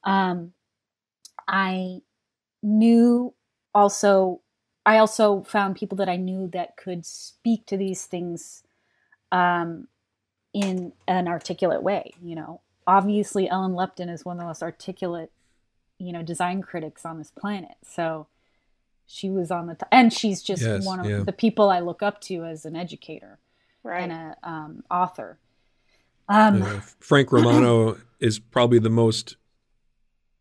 Um, 0.05 0.53
I 1.49 2.01
knew 2.63 3.35
also 3.75 4.41
I 4.85 4.99
also 4.99 5.43
found 5.43 5.77
people 5.77 5.97
that 5.97 6.09
I 6.09 6.17
knew 6.17 6.49
that 6.49 6.77
could 6.77 7.05
speak 7.05 7.67
to 7.67 7.77
these 7.77 8.05
things 8.05 8.63
um, 9.33 9.89
in 10.55 10.93
an 11.09 11.29
articulate 11.29 11.83
way. 11.83 12.13
You 12.23 12.37
know, 12.37 12.61
obviously 12.87 13.49
Ellen 13.49 13.75
Lupton 13.75 14.09
is 14.09 14.25
one 14.25 14.37
of 14.37 14.41
the 14.41 14.47
most 14.47 14.63
articulate, 14.63 15.33
you 15.99 16.13
know, 16.13 16.23
design 16.23 16.63
critics 16.63 17.05
on 17.05 17.19
this 17.19 17.31
planet. 17.31 17.77
So 17.85 18.29
she 19.07 19.29
was 19.29 19.51
on 19.51 19.67
the 19.67 19.75
t- 19.75 19.87
and 19.91 20.13
she's 20.13 20.43
just 20.43 20.63
yes, 20.63 20.87
one 20.87 21.01
of 21.01 21.07
yeah. 21.07 21.19
the 21.21 21.33
people 21.33 21.71
I 21.71 21.81
look 21.81 22.03
up 22.03 22.21
to 22.23 22.45
as 22.45 22.65
an 22.65 22.77
educator 22.77 23.39
right. 23.87 24.03
and 24.03 24.13
an 24.13 24.35
um, 24.43 24.85
author. 24.91 25.39
Um, 26.29 26.63
uh, 26.63 26.81
Frank 27.01 27.33
Romano 27.33 27.99
is 28.21 28.39
probably 28.39 28.79
the 28.79 28.91
most 28.91 29.37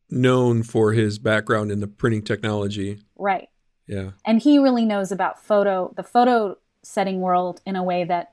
known 0.10 0.64
for 0.64 0.94
his 0.94 1.20
background 1.20 1.72
in 1.72 1.80
the 1.80 1.88
printing 1.88 2.24
technology. 2.24 3.00
Right. 3.16 3.50
Yeah. 3.88 4.12
And 4.26 4.42
he 4.42 4.58
really 4.58 4.86
knows 4.86 5.12
about 5.12 5.44
photo, 5.44 5.94
the 5.96 6.04
photo 6.04 6.58
setting 6.84 7.22
world 7.22 7.62
in 7.66 7.76
a 7.76 7.84
way 7.84 8.04
that 8.04 8.32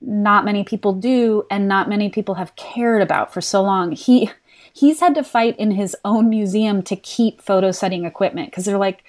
not 0.00 0.44
many 0.44 0.62
people 0.64 0.92
do 0.92 1.44
and 1.50 1.68
not 1.68 1.88
many 1.88 2.08
people 2.08 2.34
have 2.34 2.54
cared 2.56 3.02
about 3.02 3.32
for 3.32 3.40
so 3.40 3.62
long. 3.62 3.92
He 3.92 4.30
he's 4.72 5.00
had 5.00 5.14
to 5.14 5.24
fight 5.24 5.58
in 5.58 5.70
his 5.70 5.96
own 6.04 6.28
museum 6.28 6.82
to 6.82 6.96
keep 6.96 7.40
photo 7.40 7.72
setting 7.72 8.04
equipment 8.04 8.50
because 8.50 8.66
they're 8.66 8.78
like 8.78 9.04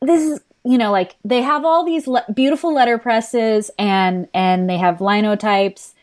this 0.00 0.22
is 0.22 0.40
you 0.64 0.78
know 0.78 0.90
like 0.90 1.16
they 1.24 1.42
have 1.42 1.64
all 1.64 1.84
these 1.84 2.06
le- 2.06 2.24
beautiful 2.32 2.72
letter 2.74 2.98
presses 2.98 3.70
and 3.78 4.28
and 4.34 4.68
they 4.68 4.78
have 4.78 5.00
linotypes 5.00 5.94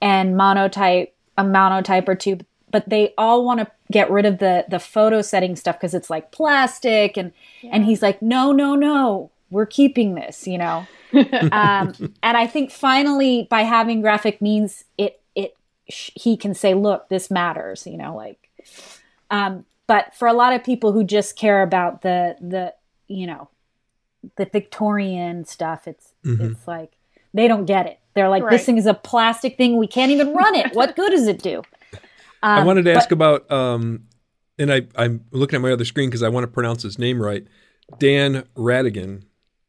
and 0.00 0.36
monotype 0.36 1.14
a 1.36 1.44
monotype 1.44 2.08
or 2.08 2.14
two 2.14 2.38
but 2.70 2.88
they 2.88 3.14
all 3.16 3.44
want 3.44 3.60
to 3.60 3.70
get 3.90 4.10
rid 4.10 4.26
of 4.26 4.38
the 4.38 4.64
the 4.68 4.78
photo 4.78 5.22
setting 5.22 5.56
stuff 5.56 5.76
because 5.76 5.94
it's 5.94 6.10
like 6.10 6.30
plastic 6.32 7.16
and 7.16 7.32
yeah. 7.62 7.70
and 7.72 7.84
he's 7.84 8.02
like 8.02 8.20
no 8.20 8.52
no 8.52 8.74
no 8.74 9.30
we're 9.50 9.66
keeping 9.66 10.14
this 10.14 10.46
you 10.46 10.58
know 10.58 10.86
um, 11.52 11.94
and 12.22 12.36
I 12.36 12.46
think 12.46 12.70
finally 12.70 13.46
by 13.48 13.62
having 13.62 14.00
graphic 14.00 14.42
means 14.42 14.84
it 14.98 15.20
it 15.34 15.56
he 15.86 16.36
can 16.36 16.54
say, 16.54 16.74
look, 16.74 17.08
this 17.08 17.30
matters, 17.30 17.86
you 17.86 17.96
know, 17.96 18.14
like. 18.14 18.50
Um, 19.30 19.64
but 19.86 20.14
for 20.14 20.28
a 20.28 20.34
lot 20.34 20.52
of 20.52 20.64
people 20.64 20.92
who 20.92 21.04
just 21.04 21.36
care 21.36 21.62
about 21.62 22.02
the 22.02 22.36
the 22.40 22.74
you 23.08 23.26
know 23.26 23.48
the 24.36 24.46
Victorian 24.46 25.44
stuff, 25.44 25.86
it's 25.86 26.12
mm-hmm. 26.24 26.52
it's 26.52 26.66
like 26.66 26.92
they 27.34 27.48
don't 27.48 27.64
get 27.66 27.86
it. 27.86 28.00
They're 28.14 28.28
like, 28.28 28.42
right. 28.42 28.50
this 28.50 28.66
thing 28.66 28.78
is 28.78 28.86
a 28.86 28.94
plastic 28.94 29.56
thing. 29.56 29.76
We 29.76 29.86
can't 29.86 30.10
even 30.10 30.34
run 30.34 30.54
it. 30.54 30.74
what 30.74 30.96
good 30.96 31.10
does 31.10 31.28
it 31.28 31.40
do? 31.40 31.62
Um, 32.42 32.58
I 32.58 32.64
wanted 32.64 32.84
to 32.84 32.92
but, 32.92 32.96
ask 32.96 33.10
about, 33.12 33.50
um, 33.50 34.08
and 34.58 34.72
I, 34.72 34.82
I'm 34.96 35.24
looking 35.30 35.56
at 35.56 35.62
my 35.62 35.72
other 35.72 35.84
screen 35.84 36.08
because 36.08 36.22
I 36.22 36.28
want 36.28 36.44
to 36.44 36.48
pronounce 36.48 36.82
his 36.82 36.98
name 36.98 37.20
right. 37.20 37.46
Dan 37.98 38.44
Rhatigan. 38.56 39.22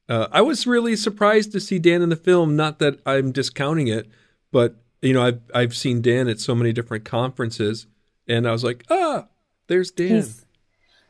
Uh, 0.08 0.28
I 0.32 0.42
was 0.42 0.66
really 0.66 0.96
surprised 0.96 1.52
to 1.52 1.60
see 1.60 1.78
Dan 1.78 2.02
in 2.02 2.10
the 2.10 2.16
film. 2.16 2.56
Not 2.56 2.80
that 2.80 3.00
I'm 3.06 3.32
discounting 3.32 3.88
it, 3.88 4.10
but 4.52 4.76
you 5.02 5.14
know, 5.14 5.24
I've 5.24 5.42
I've 5.54 5.76
seen 5.76 6.02
Dan 6.02 6.28
at 6.28 6.40
so 6.40 6.56
many 6.56 6.74
different 6.74 7.06
conferences, 7.06 7.86
and 8.28 8.48
I 8.48 8.52
was 8.52 8.64
like, 8.64 8.84
ah, 8.90 9.28
there's 9.68 9.92
Dan. 9.92 10.16
He's, 10.16 10.46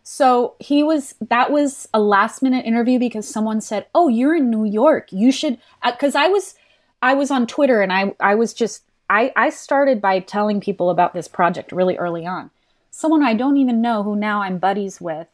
so 0.03 0.55
he 0.59 0.83
was. 0.83 1.15
That 1.21 1.51
was 1.51 1.88
a 1.93 1.99
last 1.99 2.41
minute 2.41 2.65
interview 2.65 2.99
because 2.99 3.27
someone 3.27 3.62
said, 3.62 3.88
"Oh, 3.93 4.07
you're 4.07 4.35
in 4.35 4.49
New 4.49 4.65
York. 4.65 5.12
You 5.12 5.31
should." 5.31 5.59
Because 5.85 6.15
uh, 6.15 6.19
I 6.19 6.27
was, 6.27 6.55
I 7.01 7.13
was 7.13 7.31
on 7.31 7.47
Twitter, 7.47 7.81
and 7.81 7.93
I 7.93 8.13
I 8.19 8.35
was 8.35 8.53
just 8.53 8.83
I 9.09 9.31
I 9.35 9.49
started 9.49 10.01
by 10.01 10.19
telling 10.19 10.62
people 10.62 10.89
about 10.89 11.13
this 11.13 11.27
project 11.27 11.71
really 11.71 11.97
early 11.97 12.25
on. 12.25 12.51
Someone 12.91 13.23
I 13.23 13.33
don't 13.33 13.57
even 13.57 13.81
know 13.81 14.03
who 14.03 14.15
now 14.15 14.41
I'm 14.41 14.57
buddies 14.57 14.99
with, 14.99 15.27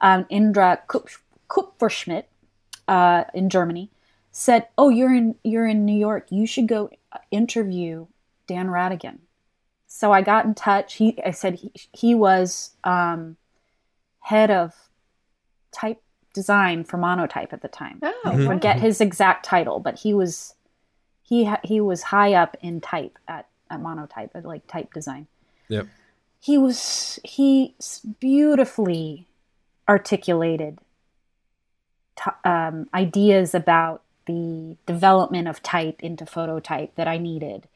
um, 0.00 0.26
Indra 0.28 0.82
Kupferschmid 1.48 2.24
uh, 2.88 3.24
in 3.34 3.48
Germany 3.48 3.90
said, 4.32 4.68
"Oh, 4.76 4.88
you're 4.88 5.14
in 5.14 5.36
you're 5.42 5.66
in 5.66 5.84
New 5.84 5.96
York. 5.96 6.26
You 6.30 6.46
should 6.46 6.68
go 6.68 6.90
interview 7.30 8.06
Dan 8.46 8.68
Rhatigan." 8.68 9.18
So 9.86 10.12
I 10.12 10.22
got 10.22 10.44
in 10.44 10.54
touch. 10.54 10.94
He 10.94 11.18
I 11.24 11.30
said 11.30 11.54
he 11.54 11.72
he 11.92 12.14
was 12.14 12.72
um, 12.84 13.36
head 14.26 14.50
of 14.50 14.74
type 15.70 16.02
design 16.34 16.82
for 16.82 16.98
Monotype 16.98 17.52
at 17.52 17.62
the 17.62 17.68
time. 17.68 18.00
Oh, 18.02 18.20
I 18.24 18.44
forget 18.44 18.80
his 18.80 19.00
exact 19.00 19.44
title, 19.44 19.78
but 19.78 20.00
he 20.00 20.12
was 20.12 20.54
he 21.22 21.48
he 21.62 21.80
was 21.80 22.02
high 22.02 22.34
up 22.34 22.56
in 22.60 22.80
type 22.80 23.18
at 23.28 23.46
at 23.70 23.80
Monotype, 23.80 24.32
like 24.42 24.66
type 24.66 24.92
design. 24.92 25.28
Yep. 25.68 25.86
He 26.40 26.58
was 26.58 27.20
he 27.22 27.76
beautifully 28.18 29.28
articulated 29.88 30.78
t- 32.16 32.30
um, 32.44 32.88
ideas 32.92 33.54
about 33.54 34.02
the 34.26 34.76
development 34.86 35.46
of 35.46 35.62
type 35.62 36.02
into 36.02 36.26
phototype 36.26 36.96
that 36.96 37.06
I 37.06 37.18
needed, 37.18 37.68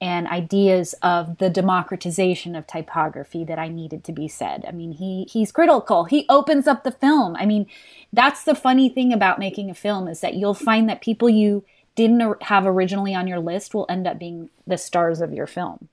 and 0.00 0.26
ideas 0.26 0.94
of 1.02 1.38
the 1.38 1.48
democratization 1.48 2.54
of 2.54 2.66
typography 2.66 3.44
that 3.44 3.58
I 3.58 3.68
needed 3.68 4.04
to 4.04 4.12
be 4.12 4.28
said. 4.28 4.64
I 4.68 4.72
mean, 4.72 4.92
he 4.92 5.26
he's 5.30 5.52
critical. 5.52 6.04
He 6.04 6.26
opens 6.28 6.66
up 6.66 6.84
the 6.84 6.92
film. 6.92 7.34
I 7.36 7.46
mean, 7.46 7.66
that's 8.12 8.44
the 8.44 8.54
funny 8.54 8.88
thing 8.88 9.12
about 9.12 9.38
making 9.38 9.70
a 9.70 9.74
film 9.74 10.06
is 10.06 10.20
that 10.20 10.34
you'll 10.34 10.54
find 10.54 10.88
that 10.88 11.00
people 11.00 11.30
you 11.30 11.64
didn't 11.94 12.42
have 12.42 12.66
originally 12.66 13.14
on 13.14 13.26
your 13.26 13.40
list 13.40 13.74
will 13.74 13.86
end 13.88 14.06
up 14.06 14.18
being 14.18 14.50
the 14.66 14.76
stars 14.76 15.20
of 15.22 15.32
your 15.32 15.46
film. 15.46 15.88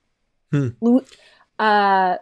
Hmm. 0.52 0.68
Uh, 1.58 2.16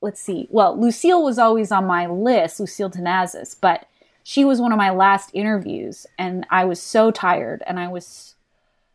let's 0.00 0.20
see. 0.20 0.46
Well, 0.50 0.80
Lucille 0.80 1.24
was 1.24 1.38
always 1.38 1.72
on 1.72 1.84
my 1.86 2.06
list, 2.06 2.60
Lucille 2.60 2.90
Tenazas, 2.90 3.56
but 3.56 3.88
she 4.22 4.44
was 4.44 4.60
one 4.60 4.72
of 4.72 4.78
my 4.78 4.90
last 4.90 5.30
interviews 5.32 6.06
and 6.18 6.46
I 6.50 6.64
was 6.64 6.80
so 6.80 7.10
tired 7.10 7.62
and 7.66 7.80
I 7.80 7.88
was 7.88 8.34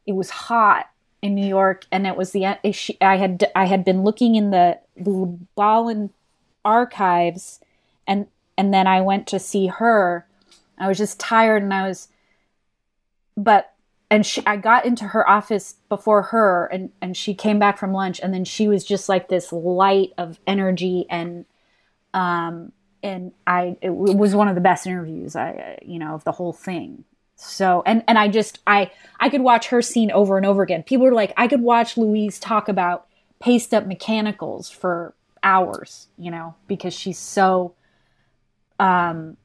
it 0.05 0.13
was 0.13 0.29
hot 0.29 0.89
in 1.23 1.33
New 1.33 1.47
York 1.47 1.85
and 1.91 2.05
it 2.05 2.15
was 2.15 2.33
the 2.33 2.45
I 2.45 3.15
had 3.15 3.49
I 3.55 3.65
had 3.65 3.83
been 3.83 4.03
looking 4.03 4.35
in 4.35 4.51
the 4.51 4.77
Ballin 5.55 6.11
archives 6.63 7.59
and 8.05 8.27
and 8.55 8.71
then 8.71 8.85
I 8.85 9.01
went 9.01 9.25
to 9.27 9.39
see 9.39 9.67
her 9.67 10.27
I 10.77 10.87
was 10.87 10.97
just 10.97 11.19
tired 11.19 11.63
and 11.63 11.73
I 11.73 11.87
was, 11.87 12.09
but, 13.37 13.73
and 14.09 14.25
she, 14.25 14.43
I 14.45 14.57
got 14.57 14.85
into 14.85 15.05
her 15.05 15.27
office 15.27 15.75
before 15.89 16.23
her 16.23 16.67
and, 16.67 16.91
and 17.01 17.15
she 17.15 17.33
came 17.33 17.57
back 17.57 17.77
from 17.77 17.93
lunch 17.93 18.19
and 18.21 18.33
then 18.33 18.45
she 18.45 18.67
was 18.67 18.83
just 18.83 19.09
like 19.09 19.27
this 19.27 19.51
light 19.51 20.11
of 20.17 20.39
energy 20.45 21.05
and, 21.09 21.45
um, 22.13 22.71
and 23.01 23.31
I, 23.47 23.75
it 23.81 23.89
was 23.89 24.35
one 24.35 24.47
of 24.47 24.55
the 24.55 24.61
best 24.61 24.85
interviews 24.85 25.35
I, 25.35 25.79
you 25.81 25.99
know, 25.99 26.13
of 26.13 26.23
the 26.23 26.31
whole 26.33 26.53
thing. 26.53 27.05
So, 27.35 27.83
and, 27.85 28.03
and 28.07 28.17
I 28.17 28.27
just, 28.27 28.59
I, 28.67 28.91
I 29.19 29.29
could 29.29 29.41
watch 29.41 29.67
her 29.67 29.81
scene 29.81 30.11
over 30.11 30.37
and 30.37 30.45
over 30.45 30.63
again. 30.63 30.83
People 30.83 31.05
were 31.05 31.13
like, 31.13 31.33
I 31.35 31.47
could 31.47 31.61
watch 31.61 31.97
Louise 31.97 32.39
talk 32.39 32.69
about 32.69 33.07
paste 33.41 33.73
up 33.73 33.85
mechanicals 33.85 34.69
for 34.69 35.13
hours, 35.41 36.07
you 36.17 36.31
know, 36.31 36.55
because 36.67 36.93
she's 36.93 37.19
so, 37.19 37.73
um, 38.79 39.35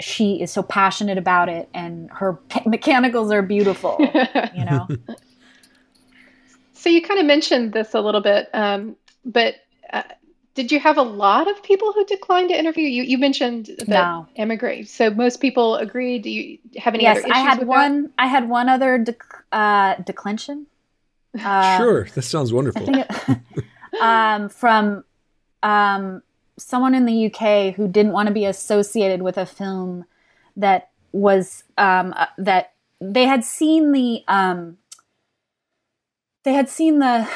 she 0.00 0.40
is 0.42 0.50
so 0.50 0.62
passionate 0.62 1.18
about 1.18 1.48
it 1.48 1.68
and 1.72 2.10
her 2.10 2.38
mechanicals 2.66 3.32
are 3.32 3.42
beautiful, 3.42 3.96
you 4.54 4.64
know. 4.64 4.88
So 6.78 6.88
you 6.90 7.02
kind 7.02 7.18
of 7.18 7.26
mentioned 7.26 7.72
this 7.72 7.92
a 7.92 8.00
little 8.00 8.20
bit, 8.20 8.48
um, 8.54 8.94
but 9.24 9.56
uh, 9.92 10.04
did 10.58 10.72
you 10.72 10.80
have 10.80 10.98
a 10.98 11.02
lot 11.02 11.48
of 11.48 11.62
people 11.62 11.92
who 11.92 12.04
declined 12.04 12.48
to 12.48 12.58
interview 12.58 12.88
you? 12.88 13.04
You 13.04 13.16
mentioned 13.16 13.66
that 13.78 13.88
no. 13.88 14.26
Emigre. 14.34 14.82
So 14.82 15.08
most 15.08 15.40
people 15.40 15.76
agreed. 15.76 16.22
Do 16.22 16.30
you 16.30 16.58
have 16.78 16.96
any 16.96 17.04
yes, 17.04 17.18
other 17.18 17.26
issues 17.28 17.36
I 17.36 17.38
had 17.38 17.64
one. 17.64 18.02
That? 18.02 18.10
I 18.18 18.26
had 18.26 18.48
one 18.48 18.68
other 18.68 18.98
dec- 18.98 19.42
uh, 19.52 20.02
declension. 20.02 20.66
Uh, 21.44 21.76
sure, 21.76 22.08
that 22.14 22.22
sounds 22.22 22.52
wonderful. 22.52 22.82
It, 22.88 23.06
um, 24.00 24.48
from 24.48 25.04
um, 25.62 26.22
someone 26.56 26.94
in 26.94 27.04
the 27.04 27.26
UK 27.26 27.74
who 27.74 27.86
didn't 27.86 28.12
want 28.12 28.26
to 28.28 28.34
be 28.34 28.46
associated 28.46 29.22
with 29.22 29.36
a 29.36 29.44
film 29.46 30.06
that 30.56 30.90
was 31.12 31.64
um, 31.76 32.14
uh, 32.16 32.26
that 32.38 32.72
they 33.00 33.26
had 33.26 33.44
seen 33.44 33.92
the 33.92 34.24
um, 34.26 34.78
they 36.44 36.54
had 36.54 36.68
seen 36.68 36.98
the 36.98 37.28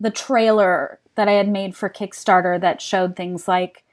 the 0.00 0.10
trailer 0.10 0.98
that 1.16 1.28
I 1.28 1.32
had 1.32 1.48
made 1.48 1.76
for 1.76 1.88
Kickstarter 1.88 2.60
that 2.60 2.82
showed 2.82 3.16
things 3.16 3.48
like 3.48 3.84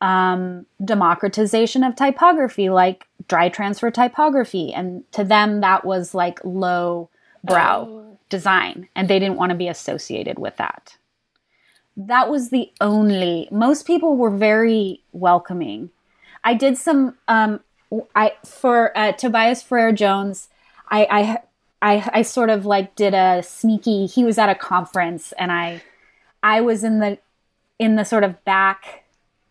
um, 0.00 0.66
democratization 0.84 1.84
of 1.84 1.96
typography, 1.96 2.70
like 2.70 3.06
dry 3.28 3.48
transfer 3.48 3.90
typography, 3.90 4.72
and 4.72 5.10
to 5.12 5.24
them 5.24 5.60
that 5.60 5.84
was 5.84 6.14
like 6.14 6.40
low 6.44 7.08
brow 7.44 7.86
oh. 7.88 8.18
design, 8.28 8.88
and 8.96 9.08
they 9.08 9.18
didn't 9.18 9.36
want 9.36 9.50
to 9.50 9.56
be 9.56 9.68
associated 9.68 10.38
with 10.38 10.56
that. 10.56 10.96
That 11.96 12.30
was 12.30 12.50
the 12.50 12.70
only 12.80 13.48
most 13.50 13.86
people 13.86 14.16
were 14.16 14.30
very 14.30 15.02
welcoming. 15.12 15.90
I 16.42 16.54
did 16.54 16.76
some 16.76 17.16
um 17.28 17.60
i 18.14 18.32
for 18.44 18.96
uh, 18.96 19.12
tobias 19.12 19.62
frere 19.62 19.92
jones 19.92 20.48
I, 20.88 21.06
I 21.10 21.38
i 21.82 22.10
i 22.14 22.22
sort 22.22 22.50
of 22.50 22.64
like 22.66 22.94
did 22.94 23.14
a 23.14 23.42
sneaky 23.42 24.06
he 24.06 24.24
was 24.24 24.38
at 24.38 24.48
a 24.48 24.54
conference 24.54 25.32
and 25.38 25.52
i 25.52 25.82
i 26.42 26.60
was 26.60 26.84
in 26.84 26.98
the 26.98 27.18
in 27.78 27.96
the 27.96 28.04
sort 28.04 28.24
of 28.24 28.42
back 28.44 29.04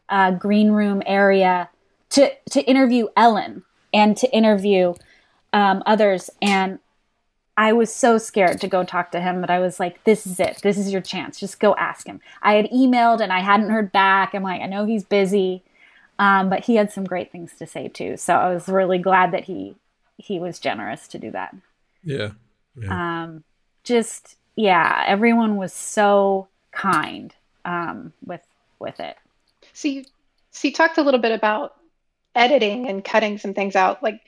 uh, 0.10 0.32
green 0.32 0.71
room 0.71 1.01
area 1.06 1.69
to 2.10 2.32
to 2.49 2.62
interview 2.63 3.08
ellen 3.15 3.63
and 3.93 4.17
to 4.17 4.30
interview 4.34 4.93
um, 5.54 5.84
others 5.86 6.30
and 6.41 6.80
I 7.58 7.73
was 7.73 7.93
so 7.93 8.17
scared 8.17 8.60
to 8.62 8.67
go 8.67 8.84
talk 8.84 9.12
to 9.12 9.21
him, 9.21 9.41
but 9.41 9.51
I 9.51 9.60
was 9.60 9.80
like, 9.80 10.04
this 10.04 10.25
is 10.25 10.39
it. 10.39 10.62
This 10.63 10.77
is 10.80 10.91
your 10.91 11.01
chance. 11.01 11.39
Just 11.39 11.60
go 11.60 11.75
ask 11.75 12.08
him. 12.08 12.19
I 12.41 12.54
had 12.54 12.65
emailed 12.71 13.19
and 13.19 13.32
I 13.32 13.41
hadn't 13.41 13.69
heard 13.69 13.91
back. 13.91 14.34
I'm 14.34 14.41
like, 14.41 14.62
I 14.62 14.65
know 14.65 14.86
he's 14.86 15.04
busy. 15.04 15.63
Um, 16.17 16.49
but 16.49 16.65
he 16.65 16.75
had 16.75 16.91
some 16.91 17.04
great 17.04 17.32
things 17.32 17.54
to 17.58 17.67
say 17.67 17.88
too. 17.88 18.15
So 18.15 18.36
I 18.36 18.54
was 18.54 18.67
really 18.67 18.99
glad 18.99 19.32
that 19.32 19.45
he 19.45 19.75
he 20.17 20.39
was 20.39 20.60
generous 20.60 21.08
to 21.10 21.19
do 21.19 21.32
that. 21.32 21.56
Yeah. 22.04 22.32
yeah. 22.75 23.23
Um, 23.23 23.43
just 23.84 24.38
yeah, 24.56 25.04
everyone 25.08 25.56
was 25.56 25.73
so 25.73 26.47
kind 26.81 27.33
um, 27.65 28.13
with 28.25 28.41
with 28.79 28.99
it. 28.99 29.17
So 29.73 29.87
you 29.87 30.05
so 30.51 30.67
you 30.67 30.73
talked 30.73 30.97
a 30.97 31.03
little 31.03 31.19
bit 31.19 31.31
about 31.31 31.75
editing 32.33 32.87
and 32.87 33.03
cutting 33.03 33.37
some 33.37 33.53
things 33.53 33.75
out. 33.75 34.01
Like 34.01 34.21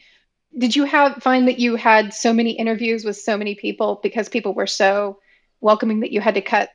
did 0.58 0.76
you 0.76 0.84
have 0.86 1.16
find 1.16 1.48
that 1.48 1.60
you 1.60 1.76
had 1.76 2.14
so 2.14 2.34
many 2.34 2.52
interviews 2.52 3.04
with 3.04 3.18
so 3.18 3.38
many 3.38 3.56
people 3.56 4.00
because 4.04 4.30
people 4.30 4.54
were 4.54 4.68
so 4.68 5.20
welcoming 5.62 6.02
that 6.02 6.12
you 6.12 6.22
had 6.22 6.36
to 6.36 6.42
cut 6.42 6.70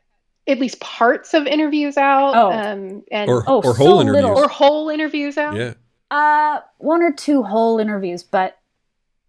at 0.46 0.58
least 0.58 0.80
parts 0.80 1.34
of 1.34 1.46
interviews 1.46 1.96
out 1.96 2.34
oh. 2.34 2.50
Um, 2.50 3.04
and 3.10 3.30
or, 3.30 3.44
oh, 3.46 3.60
or 3.62 3.74
whole 3.74 3.98
so 3.98 4.00
interviews 4.00 4.24
little. 4.24 4.38
or 4.38 4.48
whole 4.48 4.88
interviews 4.88 5.36
out 5.36 5.56
yeah 5.56 5.74
uh 6.10 6.60
one 6.78 7.02
or 7.02 7.12
two 7.12 7.42
whole 7.42 7.78
interviews 7.78 8.22
but 8.22 8.58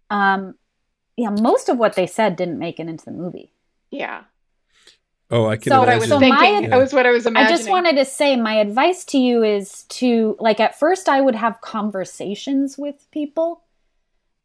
um 0.08 0.54
yeah 1.16 1.28
most 1.28 1.68
of 1.68 1.76
what 1.76 1.94
they 1.94 2.06
said 2.06 2.36
didn't 2.36 2.58
make 2.58 2.80
it 2.80 2.88
into 2.88 3.04
the 3.04 3.10
movie 3.10 3.52
yeah 3.90 4.22
Oh, 5.30 5.46
I 5.46 5.56
can. 5.56 5.70
So 5.70 5.82
imagine. 5.82 5.92
I 5.92 5.98
was 5.98 6.08
so 6.08 6.18
thinking. 6.18 6.70
My, 6.70 6.76
I 6.76 6.78
was 6.78 6.92
what 6.92 7.06
I 7.06 7.10
was 7.10 7.26
imagining. 7.26 7.54
I 7.54 7.56
just 7.56 7.68
wanted 7.68 7.96
to 7.96 8.04
say 8.04 8.36
my 8.36 8.54
advice 8.54 9.04
to 9.06 9.18
you 9.18 9.42
is 9.44 9.84
to 9.84 10.36
like 10.40 10.60
at 10.60 10.78
first 10.78 11.08
I 11.08 11.20
would 11.20 11.36
have 11.36 11.60
conversations 11.60 12.76
with 12.76 13.06
people 13.10 13.62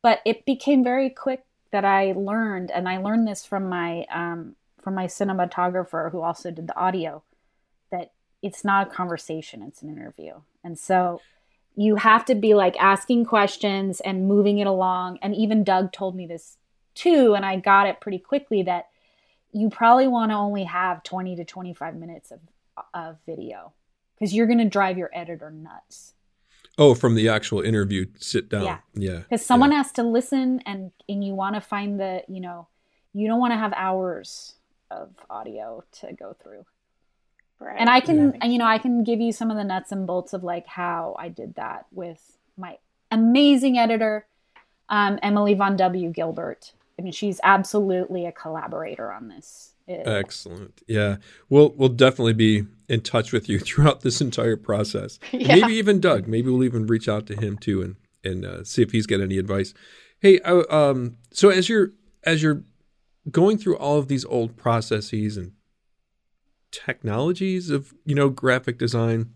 but 0.06 0.21
it 0.24 0.45
became 0.45 0.84
very 0.84 1.10
quick 1.10 1.43
that 1.71 1.84
I 1.84 2.12
learned, 2.12 2.69
and 2.69 2.88
I 2.88 2.98
learned 2.98 3.28
this 3.28 3.43
from 3.43 3.67
my 3.69 4.06
um, 4.13 4.56
from 4.80 4.93
my 4.93 5.08
cinematographer 5.08 6.12
who 6.12 6.21
also 6.21 6.52
did 6.52 6.67
the 6.67 6.78
audio, 6.78 7.24
that 7.89 8.12
it's 8.43 8.63
not 8.63 8.86
a 8.86 8.91
conversation; 8.91 9.63
it's 9.63 9.82
an 9.82 9.89
interview, 9.89 10.34
and 10.63 10.78
so 10.78 11.21
you 11.76 11.95
have 11.95 12.24
to 12.26 12.36
be 12.36 12.54
like 12.54 12.80
asking 12.80 13.26
questions 13.26 14.00
and 14.00 14.28
moving 14.28 14.60
it 14.60 14.67
along. 14.67 15.17
And 15.24 15.34
even 15.34 15.63
Doug 15.63 15.91
told 15.91 16.15
me 16.15 16.28
this 16.28 16.58
too, 16.93 17.34
and 17.34 17.43
I 17.43 17.56
got 17.56 17.88
it 17.88 18.00
pretty 18.00 18.19
quickly 18.19 18.62
that 18.62 18.89
you 19.55 19.69
probably 19.69 20.07
want 20.07 20.31
to 20.31 20.35
only 20.35 20.65
have 20.65 21.01
20 21.03 21.37
to 21.37 21.45
25 21.45 21.95
minutes 21.95 22.31
of, 22.31 22.39
of 22.93 23.17
video 23.25 23.71
because 24.13 24.33
you're 24.33 24.47
going 24.47 24.59
to 24.59 24.65
drive 24.65 24.97
your 24.97 25.09
editor 25.13 25.49
nuts. 25.49 26.13
Oh, 26.77 26.93
from 26.93 27.15
the 27.15 27.29
actual 27.29 27.61
interview 27.61 28.05
sit 28.19 28.49
down. 28.49 28.63
Yeah. 28.63 28.77
Yeah. 28.93 29.19
Because 29.19 29.45
someone 29.45 29.71
yeah. 29.71 29.77
has 29.77 29.93
to 29.93 30.03
listen 30.03 30.59
and 30.65 30.91
and 31.07 31.23
you 31.23 31.33
want 31.33 31.55
to 31.55 31.61
find 31.61 31.97
the, 31.97 32.23
you 32.27 32.41
know, 32.41 32.67
you 33.13 33.29
don't 33.29 33.39
want 33.39 33.53
to 33.53 33.57
have 33.57 33.71
hours 33.77 34.55
of 34.91 35.11
audio 35.29 35.85
to 35.99 36.11
go 36.11 36.35
through. 36.43 36.65
Right. 37.57 37.77
And 37.79 37.89
I 37.89 38.01
can 38.01 38.33
yeah. 38.41 38.47
you 38.47 38.57
know, 38.57 38.65
I 38.65 38.77
can 38.77 39.05
give 39.05 39.21
you 39.21 39.31
some 39.31 39.51
of 39.51 39.55
the 39.55 39.63
nuts 39.63 39.93
and 39.93 40.05
bolts 40.05 40.33
of 40.33 40.43
like 40.43 40.67
how 40.67 41.15
I 41.17 41.29
did 41.29 41.55
that 41.55 41.85
with 41.93 42.37
my 42.57 42.77
amazing 43.09 43.77
editor, 43.77 44.27
um, 44.89 45.17
Emily 45.23 45.53
Von 45.53 45.77
W. 45.77 46.09
Gilbert. 46.09 46.73
I 46.97 47.01
mean, 47.01 47.13
she's 47.13 47.39
absolutely 47.43 48.25
a 48.25 48.31
collaborator 48.31 49.12
on 49.12 49.27
this. 49.27 49.73
It, 49.88 50.08
Excellent. 50.08 50.81
Yeah. 50.88 51.17
We'll 51.49 51.73
we'll 51.77 51.89
definitely 51.89 52.34
be 52.34 52.65
in 52.88 53.01
touch 53.01 53.31
with 53.31 53.47
you 53.47 53.60
throughout 53.60 54.01
this 54.01 54.21
entire 54.21 54.58
process. 54.58 55.19
Yeah. 55.31 55.55
Maybe 55.55 55.73
even 55.73 55.99
Doug. 55.99 56.27
Maybe 56.27 56.49
we'll 56.49 56.63
even 56.63 56.88
reach 56.88 57.10
out 57.10 57.27
to 57.27 57.36
him 57.36 57.58
too 57.58 57.81
and 57.81 57.95
and 58.23 58.45
uh, 58.45 58.63
see 58.63 58.81
if 58.81 58.91
he's 58.91 59.05
got 59.05 59.21
any 59.21 59.38
advice. 59.38 59.73
Hey, 60.19 60.39
uh, 60.39 60.63
um, 60.69 61.17
so 61.31 61.49
as 61.49 61.69
you're 61.69 61.91
as 62.23 62.41
you're 62.41 62.63
going 63.29 63.58
through 63.58 63.77
all 63.77 63.97
of 63.97 64.08
these 64.08 64.25
old 64.25 64.55
processes 64.55 65.38
and 65.38 65.51
technologies 66.71 67.69
of 67.69 67.93
you 68.05 68.15
know 68.15 68.29
graphic 68.29 68.79
design, 68.79 69.31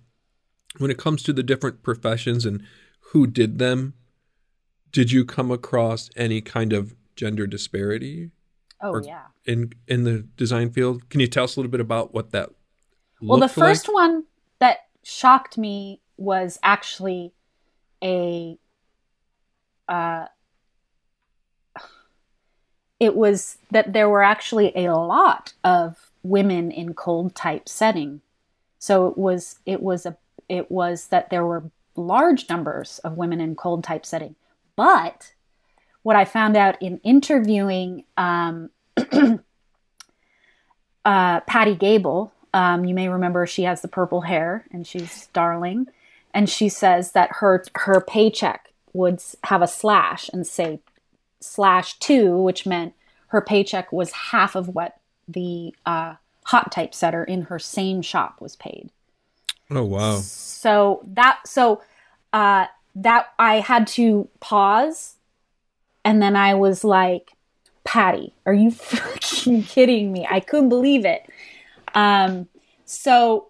when 0.77 0.89
it 0.89 0.97
comes 0.97 1.21
to 1.23 1.33
the 1.33 1.43
different 1.43 1.83
professions 1.83 2.45
and 2.45 2.63
who 3.11 3.27
did 3.27 3.59
them, 3.59 3.93
did 4.91 5.11
you 5.11 5.25
come 5.25 5.51
across 5.51 6.09
any 6.15 6.41
kind 6.41 6.73
of 6.73 6.95
gender 7.19 7.45
disparity? 7.45 8.31
Oh 8.81 9.01
yeah. 9.03 9.25
In 9.45 9.73
in 9.87 10.05
the 10.05 10.25
design 10.37 10.71
field, 10.71 11.09
can 11.09 11.19
you 11.19 11.27
tell 11.27 11.43
us 11.43 11.55
a 11.55 11.59
little 11.59 11.71
bit 11.71 11.81
about 11.81 12.13
what 12.13 12.31
that 12.31 12.49
well, 13.21 13.39
the 13.39 13.49
first 13.49 13.89
like? 13.89 13.93
one 13.93 14.23
that 14.59 14.87
shocked 15.03 15.57
me 15.57 15.99
was 16.17 16.57
actually 16.63 17.33
a. 18.01 18.57
Uh, 19.89 20.27
it 22.99 23.15
was 23.15 23.57
that 23.71 23.91
there 23.91 24.07
were 24.07 24.23
actually 24.23 24.71
a 24.75 24.93
lot 24.93 25.53
of 25.63 26.11
women 26.23 26.71
in 26.71 26.93
cold 26.93 27.35
type 27.35 27.67
setting. 27.67 28.21
So 28.77 29.07
it 29.07 29.17
was 29.17 29.59
it 29.65 29.81
was 29.81 30.05
a 30.05 30.17
it 30.47 30.71
was 30.71 31.07
that 31.07 31.29
there 31.29 31.45
were 31.45 31.69
large 31.95 32.47
numbers 32.47 32.99
of 32.99 33.17
women 33.17 33.41
in 33.41 33.55
cold 33.55 33.83
type 33.83 34.05
setting. 34.05 34.35
But 34.77 35.33
what 36.03 36.15
I 36.15 36.25
found 36.25 36.55
out 36.55 36.81
in 36.81 36.99
interviewing 37.03 38.03
um, 38.17 38.69
uh, 41.05 41.39
Patty 41.41 41.75
Gable, 41.75 42.33
um, 42.53 42.85
you 42.85 42.93
may 42.93 43.09
remember 43.09 43.45
she 43.45 43.63
has 43.63 43.81
the 43.81 43.87
purple 43.87 44.21
hair 44.21 44.65
and 44.71 44.87
she's 44.87 45.27
darling. 45.27 45.87
And 46.33 46.49
she 46.49 46.69
says 46.69 47.13
that 47.13 47.29
her 47.39 47.63
her 47.75 48.01
paycheck 48.01 48.71
would 48.93 49.21
have 49.45 49.61
a 49.61 49.67
slash 49.67 50.29
and 50.31 50.45
say 50.45 50.79
slash 51.39 51.97
two, 51.99 52.37
which 52.37 52.65
meant 52.65 52.93
her 53.27 53.41
paycheck 53.41 53.91
was 53.91 54.11
half 54.11 54.55
of 54.55 54.69
what 54.69 54.97
the 55.27 55.73
uh, 55.85 56.15
hot 56.45 56.71
typesetter 56.71 57.23
in 57.23 57.43
her 57.43 57.59
same 57.59 58.01
shop 58.01 58.41
was 58.41 58.55
paid. 58.55 58.89
Oh 59.71 59.83
wow! 59.83 60.17
So 60.17 61.01
that 61.13 61.39
so 61.45 61.81
uh, 62.31 62.67
that 62.95 63.27
I 63.37 63.59
had 63.59 63.87
to 63.87 64.27
pause 64.39 65.15
and 66.09 66.23
then 66.23 66.35
I 66.35 66.55
was 66.55 66.83
like, 66.83 67.33
Patty, 67.83 68.33
are 68.47 68.53
you 68.53 68.71
fucking 68.71 69.61
kidding 69.61 70.11
me? 70.11 70.27
I 70.27 70.39
couldn't 70.39 70.69
believe 70.69 71.05
it. 71.05 71.21
Um, 71.93 72.47
so, 72.85 73.49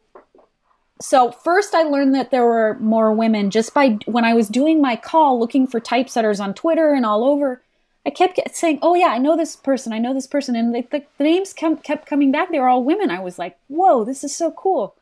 so 0.99 1.31
first 1.31 1.73
I 1.73 1.83
learned 1.83 2.13
that 2.15 2.31
there 2.31 2.43
were 2.43 2.77
more 2.81 3.13
women 3.13 3.49
just 3.49 3.73
by 3.73 3.97
when 4.07 4.25
I 4.25 4.33
was 4.33 4.49
doing 4.49 4.81
my 4.81 4.97
call 4.97 5.39
looking 5.39 5.67
for 5.67 5.79
typesetters 5.79 6.41
on 6.41 6.53
Twitter 6.53 6.93
and 6.93 7.05
all 7.05 7.23
over. 7.23 7.63
I 8.05 8.09
kept 8.09 8.37
saying, 8.53 8.79
"Oh 8.81 8.93
yeah, 8.93 9.07
I 9.07 9.19
know 9.19 9.37
this 9.37 9.55
person. 9.55 9.93
I 9.93 9.99
know 9.99 10.13
this 10.13 10.27
person," 10.27 10.57
and 10.57 10.75
the, 10.75 10.85
the 11.17 11.23
names 11.23 11.53
kept 11.53 12.05
coming 12.05 12.29
back. 12.29 12.51
They 12.51 12.59
were 12.59 12.67
all 12.67 12.83
women. 12.83 13.09
I 13.09 13.21
was 13.21 13.39
like, 13.39 13.57
"Whoa, 13.67 14.03
this 14.03 14.25
is 14.25 14.35
so 14.35 14.51
cool." 14.51 14.95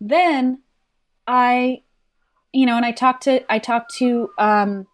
Then 0.00 0.62
I, 1.28 1.82
you 2.52 2.66
know, 2.66 2.76
and 2.76 2.86
I 2.86 2.90
talked 2.90 3.24
to 3.24 3.44
I 3.52 3.60
talked 3.60 3.94
to 3.96 4.30
um, 4.38 4.86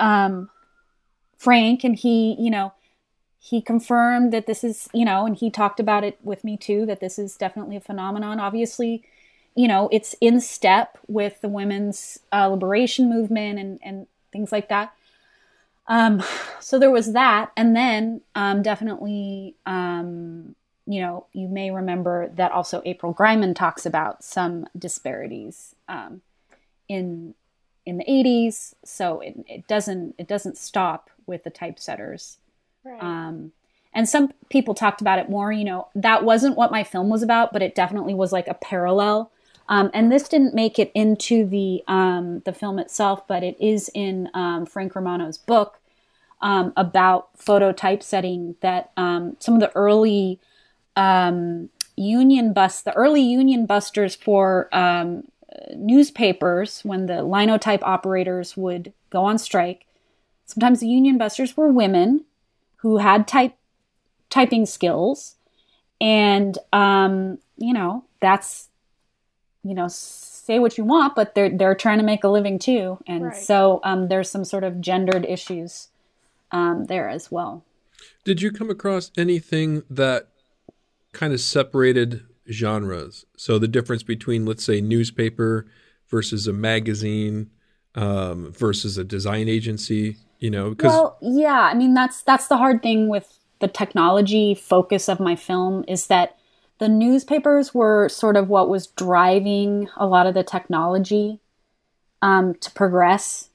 um, 0.00 0.50
Frank, 1.36 1.84
and 1.84 1.96
he, 1.96 2.36
you 2.38 2.50
know, 2.50 2.72
he 3.38 3.62
confirmed 3.62 4.32
that 4.32 4.46
this 4.46 4.62
is, 4.62 4.88
you 4.92 5.04
know, 5.04 5.24
and 5.24 5.36
he 5.36 5.50
talked 5.50 5.80
about 5.80 6.04
it 6.04 6.18
with 6.22 6.44
me 6.44 6.56
too, 6.56 6.84
that 6.86 7.00
this 7.00 7.18
is 7.18 7.36
definitely 7.36 7.76
a 7.76 7.80
phenomenon. 7.80 8.40
Obviously, 8.40 9.02
you 9.54 9.66
know, 9.66 9.88
it's 9.90 10.14
in 10.20 10.40
step 10.40 10.98
with 11.08 11.40
the 11.40 11.48
women's 11.48 12.18
uh, 12.32 12.48
liberation 12.48 13.08
movement 13.08 13.58
and, 13.58 13.80
and 13.82 14.06
things 14.32 14.52
like 14.52 14.68
that. 14.68 14.92
Um, 15.86 16.22
so 16.60 16.78
there 16.78 16.90
was 16.90 17.14
that. 17.14 17.50
And 17.56 17.74
then 17.74 18.20
um, 18.34 18.62
definitely, 18.62 19.56
um, 19.66 20.54
you 20.86 21.00
know, 21.00 21.26
you 21.32 21.48
may 21.48 21.70
remember 21.70 22.28
that 22.34 22.52
also 22.52 22.82
April 22.84 23.14
Greiman 23.14 23.54
talks 23.54 23.86
about 23.86 24.22
some 24.22 24.66
disparities 24.78 25.74
um, 25.88 26.20
in 26.88 27.34
in 27.86 27.98
the 27.98 28.04
80s. 28.04 28.74
So 28.84 29.20
it, 29.20 29.36
it 29.48 29.66
doesn't 29.66 30.14
it 30.18 30.28
doesn't 30.28 30.56
stop 30.56 31.10
with 31.26 31.44
the 31.44 31.50
typesetters. 31.50 32.38
Right. 32.84 33.02
Um, 33.02 33.52
and 33.92 34.08
some 34.08 34.32
people 34.48 34.74
talked 34.74 35.00
about 35.00 35.18
it 35.18 35.28
more. 35.28 35.50
You 35.52 35.64
know, 35.64 35.88
that 35.94 36.24
wasn't 36.24 36.56
what 36.56 36.70
my 36.70 36.84
film 36.84 37.08
was 37.08 37.22
about, 37.22 37.52
but 37.52 37.62
it 37.62 37.74
definitely 37.74 38.14
was 38.14 38.32
like 38.32 38.48
a 38.48 38.54
parallel. 38.54 39.30
Um, 39.68 39.90
and 39.94 40.10
this 40.10 40.28
didn't 40.28 40.54
make 40.54 40.78
it 40.78 40.90
into 40.94 41.46
the 41.46 41.82
um, 41.86 42.40
the 42.40 42.52
film 42.52 42.78
itself, 42.78 43.26
but 43.26 43.42
it 43.42 43.56
is 43.60 43.90
in 43.94 44.28
um, 44.34 44.66
Frank 44.66 44.94
Romano's 44.94 45.38
book 45.38 45.78
um, 46.40 46.72
about 46.76 47.28
photo 47.36 47.72
typesetting. 47.72 48.56
That 48.60 48.90
um, 48.96 49.36
some 49.38 49.54
of 49.54 49.60
the 49.60 49.74
early 49.76 50.40
um, 50.96 51.70
union 51.96 52.52
bust, 52.52 52.84
the 52.84 52.94
early 52.94 53.22
union 53.22 53.66
busters 53.66 54.14
for 54.14 54.68
newspapers, 55.76 56.80
when 56.82 57.06
the 57.06 57.22
linotype 57.22 57.82
operators 57.82 58.56
would 58.56 58.92
go 59.10 59.24
on 59.24 59.38
strike, 59.38 59.86
Sometimes 60.50 60.80
the 60.80 60.88
union 60.88 61.16
busters 61.16 61.56
were 61.56 61.68
women 61.68 62.24
who 62.78 62.96
had 62.96 63.28
type 63.28 63.54
typing 64.30 64.66
skills, 64.66 65.36
and 66.00 66.58
um, 66.72 67.38
you 67.56 67.72
know 67.72 68.02
that's 68.20 68.68
you 69.62 69.74
know 69.74 69.86
say 69.86 70.58
what 70.58 70.76
you 70.76 70.82
want, 70.82 71.14
but 71.14 71.36
they're 71.36 71.56
they're 71.56 71.76
trying 71.76 71.98
to 71.98 72.04
make 72.04 72.24
a 72.24 72.28
living 72.28 72.58
too, 72.58 72.98
and 73.06 73.26
right. 73.26 73.36
so 73.36 73.80
um, 73.84 74.08
there's 74.08 74.28
some 74.28 74.44
sort 74.44 74.64
of 74.64 74.80
gendered 74.80 75.24
issues 75.24 75.86
um, 76.50 76.86
there 76.86 77.08
as 77.08 77.30
well. 77.30 77.62
Did 78.24 78.42
you 78.42 78.50
come 78.50 78.70
across 78.70 79.12
anything 79.16 79.84
that 79.88 80.30
kind 81.12 81.32
of 81.32 81.40
separated 81.40 82.26
genres? 82.50 83.24
So 83.36 83.58
the 83.58 83.68
difference 83.68 84.02
between, 84.02 84.46
let's 84.46 84.64
say, 84.64 84.80
newspaper 84.80 85.66
versus 86.08 86.46
a 86.46 86.52
magazine 86.52 87.50
um, 87.94 88.52
versus 88.52 88.98
a 88.98 89.04
design 89.04 89.48
agency 89.48 90.16
you 90.40 90.50
know 90.50 90.70
because 90.70 90.90
well 90.90 91.18
yeah 91.20 91.60
i 91.62 91.74
mean 91.74 91.94
that's 91.94 92.22
that's 92.22 92.48
the 92.48 92.56
hard 92.56 92.82
thing 92.82 93.08
with 93.08 93.38
the 93.60 93.68
technology 93.68 94.54
focus 94.54 95.08
of 95.08 95.20
my 95.20 95.36
film 95.36 95.84
is 95.86 96.06
that 96.08 96.36
the 96.78 96.88
newspapers 96.88 97.74
were 97.74 98.08
sort 98.08 98.36
of 98.36 98.48
what 98.48 98.70
was 98.70 98.86
driving 98.88 99.86
a 99.96 100.06
lot 100.06 100.26
of 100.26 100.32
the 100.32 100.42
technology 100.42 101.38
um, 102.22 102.54
to 102.54 102.70
progress 102.70 103.50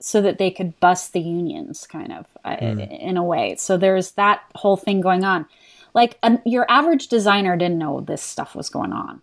so 0.00 0.22
that 0.22 0.38
they 0.38 0.50
could 0.50 0.78
bust 0.80 1.12
the 1.12 1.20
unions 1.20 1.86
kind 1.86 2.12
of 2.12 2.26
mm. 2.44 3.00
in 3.00 3.16
a 3.16 3.24
way 3.24 3.54
so 3.56 3.76
there's 3.76 4.12
that 4.12 4.42
whole 4.54 4.76
thing 4.76 5.00
going 5.00 5.22
on 5.22 5.46
like 5.96 6.16
um, 6.22 6.40
your 6.44 6.64
average 6.70 7.08
designer 7.08 7.56
didn't 7.56 7.78
know 7.78 8.00
this 8.00 8.22
stuff 8.22 8.54
was 8.54 8.68
going 8.68 8.92
on 8.92 9.20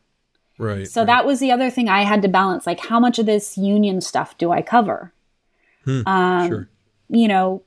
right 0.57 0.89
so 0.89 1.01
right. 1.01 1.07
that 1.07 1.25
was 1.25 1.39
the 1.39 1.51
other 1.51 1.69
thing 1.69 1.87
i 1.87 2.03
had 2.03 2.21
to 2.21 2.27
balance 2.27 2.67
like 2.67 2.81
how 2.81 2.99
much 2.99 3.17
of 3.17 3.25
this 3.25 3.57
union 3.57 4.01
stuff 4.01 4.37
do 4.37 4.51
i 4.51 4.61
cover 4.61 5.13
hmm, 5.85 6.05
um, 6.05 6.47
sure 6.49 6.69
you 7.13 7.27
know, 7.27 7.61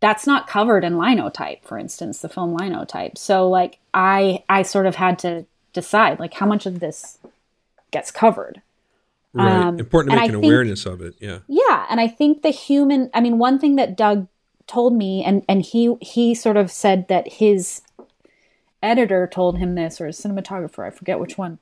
that's 0.00 0.26
not 0.26 0.46
covered 0.46 0.84
in 0.84 0.96
linotype, 0.96 1.64
for 1.64 1.78
instance, 1.78 2.20
the 2.20 2.28
film 2.28 2.54
linotype. 2.54 3.18
So 3.18 3.48
like 3.48 3.78
I 3.92 4.44
I 4.48 4.62
sort 4.62 4.86
of 4.86 4.94
had 4.96 5.18
to 5.20 5.44
decide 5.72 6.18
like 6.18 6.34
how 6.34 6.46
much 6.46 6.66
of 6.66 6.80
this 6.80 7.18
gets 7.90 8.10
covered. 8.10 8.62
Right. 9.34 9.46
Um, 9.46 9.78
Important 9.78 10.12
to 10.12 10.16
make 10.16 10.30
an 10.30 10.40
think, 10.40 10.44
awareness 10.44 10.86
of 10.86 11.02
it. 11.02 11.14
Yeah. 11.20 11.40
Yeah. 11.46 11.86
And 11.90 12.00
I 12.00 12.08
think 12.08 12.42
the 12.42 12.50
human 12.50 13.10
I 13.12 13.20
mean, 13.20 13.38
one 13.38 13.58
thing 13.58 13.76
that 13.76 13.96
Doug 13.96 14.28
told 14.66 14.94
me 14.94 15.24
and, 15.24 15.44
and 15.48 15.62
he 15.62 15.94
he 16.00 16.34
sort 16.34 16.56
of 16.56 16.70
said 16.70 17.08
that 17.08 17.32
his 17.34 17.82
editor 18.82 19.26
told 19.26 19.58
him 19.58 19.74
this 19.74 20.00
or 20.00 20.06
his 20.06 20.20
cinematographer, 20.20 20.86
I 20.86 20.90
forget 20.90 21.20
which 21.20 21.38
one. 21.38 21.58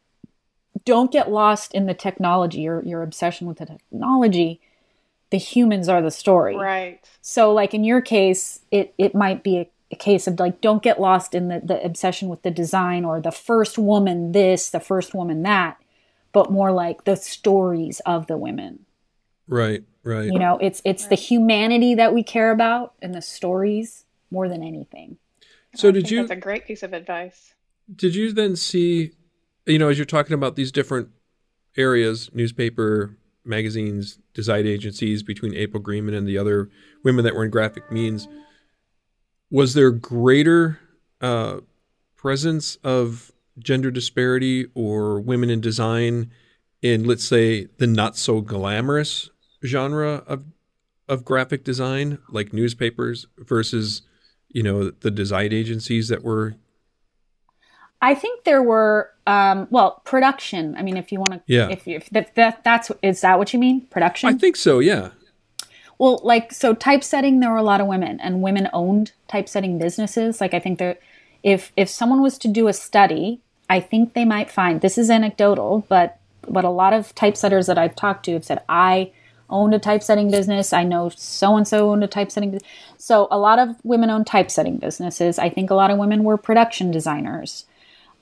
Don't 0.84 1.10
get 1.10 1.30
lost 1.30 1.74
in 1.74 1.86
the 1.86 1.94
technology 1.94 2.68
or 2.68 2.82
your 2.82 3.02
obsession 3.02 3.46
with 3.46 3.58
the 3.58 3.66
technology 3.66 4.60
the 5.30 5.38
humans 5.38 5.88
are 5.88 6.02
the 6.02 6.10
story. 6.10 6.56
Right. 6.56 7.00
So 7.20 7.52
like 7.52 7.74
in 7.74 7.84
your 7.84 8.00
case, 8.00 8.60
it 8.70 8.94
it 8.98 9.14
might 9.14 9.42
be 9.42 9.58
a, 9.58 9.70
a, 9.90 9.96
case 9.96 10.26
of 10.26 10.38
like 10.38 10.60
don't 10.60 10.82
get 10.82 11.00
lost 11.00 11.34
in 11.34 11.48
the, 11.48 11.60
the 11.62 11.84
obsession 11.84 12.28
with 12.28 12.42
the 12.42 12.50
design 12.50 13.04
or 13.04 13.20
the 13.20 13.32
first 13.32 13.78
woman 13.78 14.32
this, 14.32 14.70
the 14.70 14.80
first 14.80 15.14
woman 15.14 15.42
that, 15.42 15.78
but 16.32 16.52
more 16.52 16.72
like 16.72 17.04
the 17.04 17.16
stories 17.16 18.00
of 18.06 18.26
the 18.26 18.36
women. 18.36 18.86
Right, 19.48 19.84
right. 20.02 20.26
You 20.26 20.38
know, 20.38 20.58
it's 20.58 20.80
it's 20.84 21.04
right. 21.04 21.10
the 21.10 21.16
humanity 21.16 21.94
that 21.94 22.14
we 22.14 22.22
care 22.22 22.50
about 22.50 22.94
and 23.02 23.14
the 23.14 23.22
stories 23.22 24.04
more 24.30 24.48
than 24.48 24.62
anything. 24.62 25.18
So 25.76 25.92
did 25.92 26.10
you 26.10 26.20
That's 26.20 26.30
a 26.30 26.36
great 26.36 26.66
piece 26.66 26.82
of 26.82 26.92
advice. 26.92 27.54
Did 27.94 28.14
you 28.14 28.32
then 28.32 28.56
see 28.56 29.12
you 29.66 29.78
know, 29.78 29.88
as 29.88 29.98
you're 29.98 30.04
talking 30.04 30.34
about 30.34 30.56
these 30.56 30.72
different 30.72 31.08
areas, 31.76 32.30
newspaper, 32.32 33.16
magazines, 33.44 34.18
design 34.32 34.66
agencies, 34.66 35.22
between 35.22 35.54
April 35.54 35.82
Greiman 35.82 36.16
and 36.16 36.26
the 36.26 36.38
other 36.38 36.70
women 37.04 37.24
that 37.24 37.34
were 37.34 37.44
in 37.44 37.50
graphic 37.50 37.90
means, 37.90 38.28
was 39.50 39.74
there 39.74 39.90
greater 39.90 40.78
uh, 41.20 41.58
presence 42.16 42.76
of 42.76 43.32
gender 43.58 43.90
disparity 43.90 44.66
or 44.74 45.20
women 45.20 45.50
in 45.50 45.60
design 45.60 46.30
in, 46.82 47.04
let's 47.04 47.24
say, 47.24 47.66
the 47.78 47.86
not 47.86 48.16
so 48.16 48.40
glamorous 48.40 49.30
genre 49.64 50.22
of 50.26 50.44
of 51.08 51.24
graphic 51.24 51.62
design, 51.62 52.18
like 52.30 52.52
newspapers, 52.52 53.28
versus 53.38 54.02
you 54.48 54.62
know 54.62 54.90
the 54.90 55.10
design 55.10 55.52
agencies 55.52 56.08
that 56.08 56.22
were 56.22 56.56
I 58.02 58.14
think 58.14 58.44
there 58.44 58.62
were, 58.62 59.10
um, 59.26 59.68
well, 59.70 60.02
production. 60.04 60.76
I 60.76 60.82
mean, 60.82 60.96
if 60.96 61.10
you 61.10 61.18
want 61.18 61.32
to, 61.32 61.42
yeah. 61.46 61.68
If, 61.70 61.88
if 61.88 62.10
that, 62.10 62.34
that, 62.34 62.62
that's 62.62 62.90
is 63.02 63.22
that 63.22 63.38
what 63.38 63.52
you 63.52 63.58
mean? 63.58 63.86
Production. 63.86 64.28
I 64.28 64.34
think 64.34 64.56
so. 64.56 64.80
Yeah. 64.80 65.10
Well, 65.98 66.20
like 66.22 66.52
so, 66.52 66.74
typesetting. 66.74 67.40
There 67.40 67.50
were 67.50 67.56
a 67.56 67.62
lot 67.62 67.80
of 67.80 67.86
women, 67.86 68.20
and 68.20 68.42
women 68.42 68.68
owned 68.72 69.12
typesetting 69.28 69.78
businesses. 69.78 70.42
Like 70.42 70.52
I 70.52 70.60
think 70.60 70.78
there, 70.78 70.98
if 71.42 71.72
if 71.74 71.88
someone 71.88 72.20
was 72.20 72.36
to 72.38 72.48
do 72.48 72.68
a 72.68 72.74
study, 72.74 73.40
I 73.70 73.80
think 73.80 74.12
they 74.12 74.26
might 74.26 74.50
find 74.50 74.82
this 74.82 74.98
is 74.98 75.10
anecdotal, 75.10 75.86
but 75.88 76.18
but 76.46 76.66
a 76.66 76.70
lot 76.70 76.92
of 76.92 77.14
typesetters 77.14 77.66
that 77.66 77.78
I've 77.78 77.96
talked 77.96 78.26
to 78.26 78.34
have 78.34 78.44
said 78.44 78.62
I 78.68 79.10
owned 79.48 79.74
a 79.74 79.78
typesetting 79.78 80.30
business. 80.30 80.72
I 80.72 80.84
know 80.84 81.08
so 81.08 81.56
and 81.56 81.66
so 81.66 81.90
owned 81.90 82.04
a 82.04 82.08
typesetting. 82.08 82.52
Business. 82.52 82.70
So 82.98 83.28
a 83.30 83.38
lot 83.38 83.58
of 83.58 83.76
women 83.84 84.10
own 84.10 84.24
typesetting 84.24 84.78
businesses. 84.78 85.38
I 85.38 85.48
think 85.48 85.70
a 85.70 85.74
lot 85.74 85.90
of 85.90 85.98
women 85.98 86.24
were 86.24 86.36
production 86.36 86.90
designers. 86.90 87.66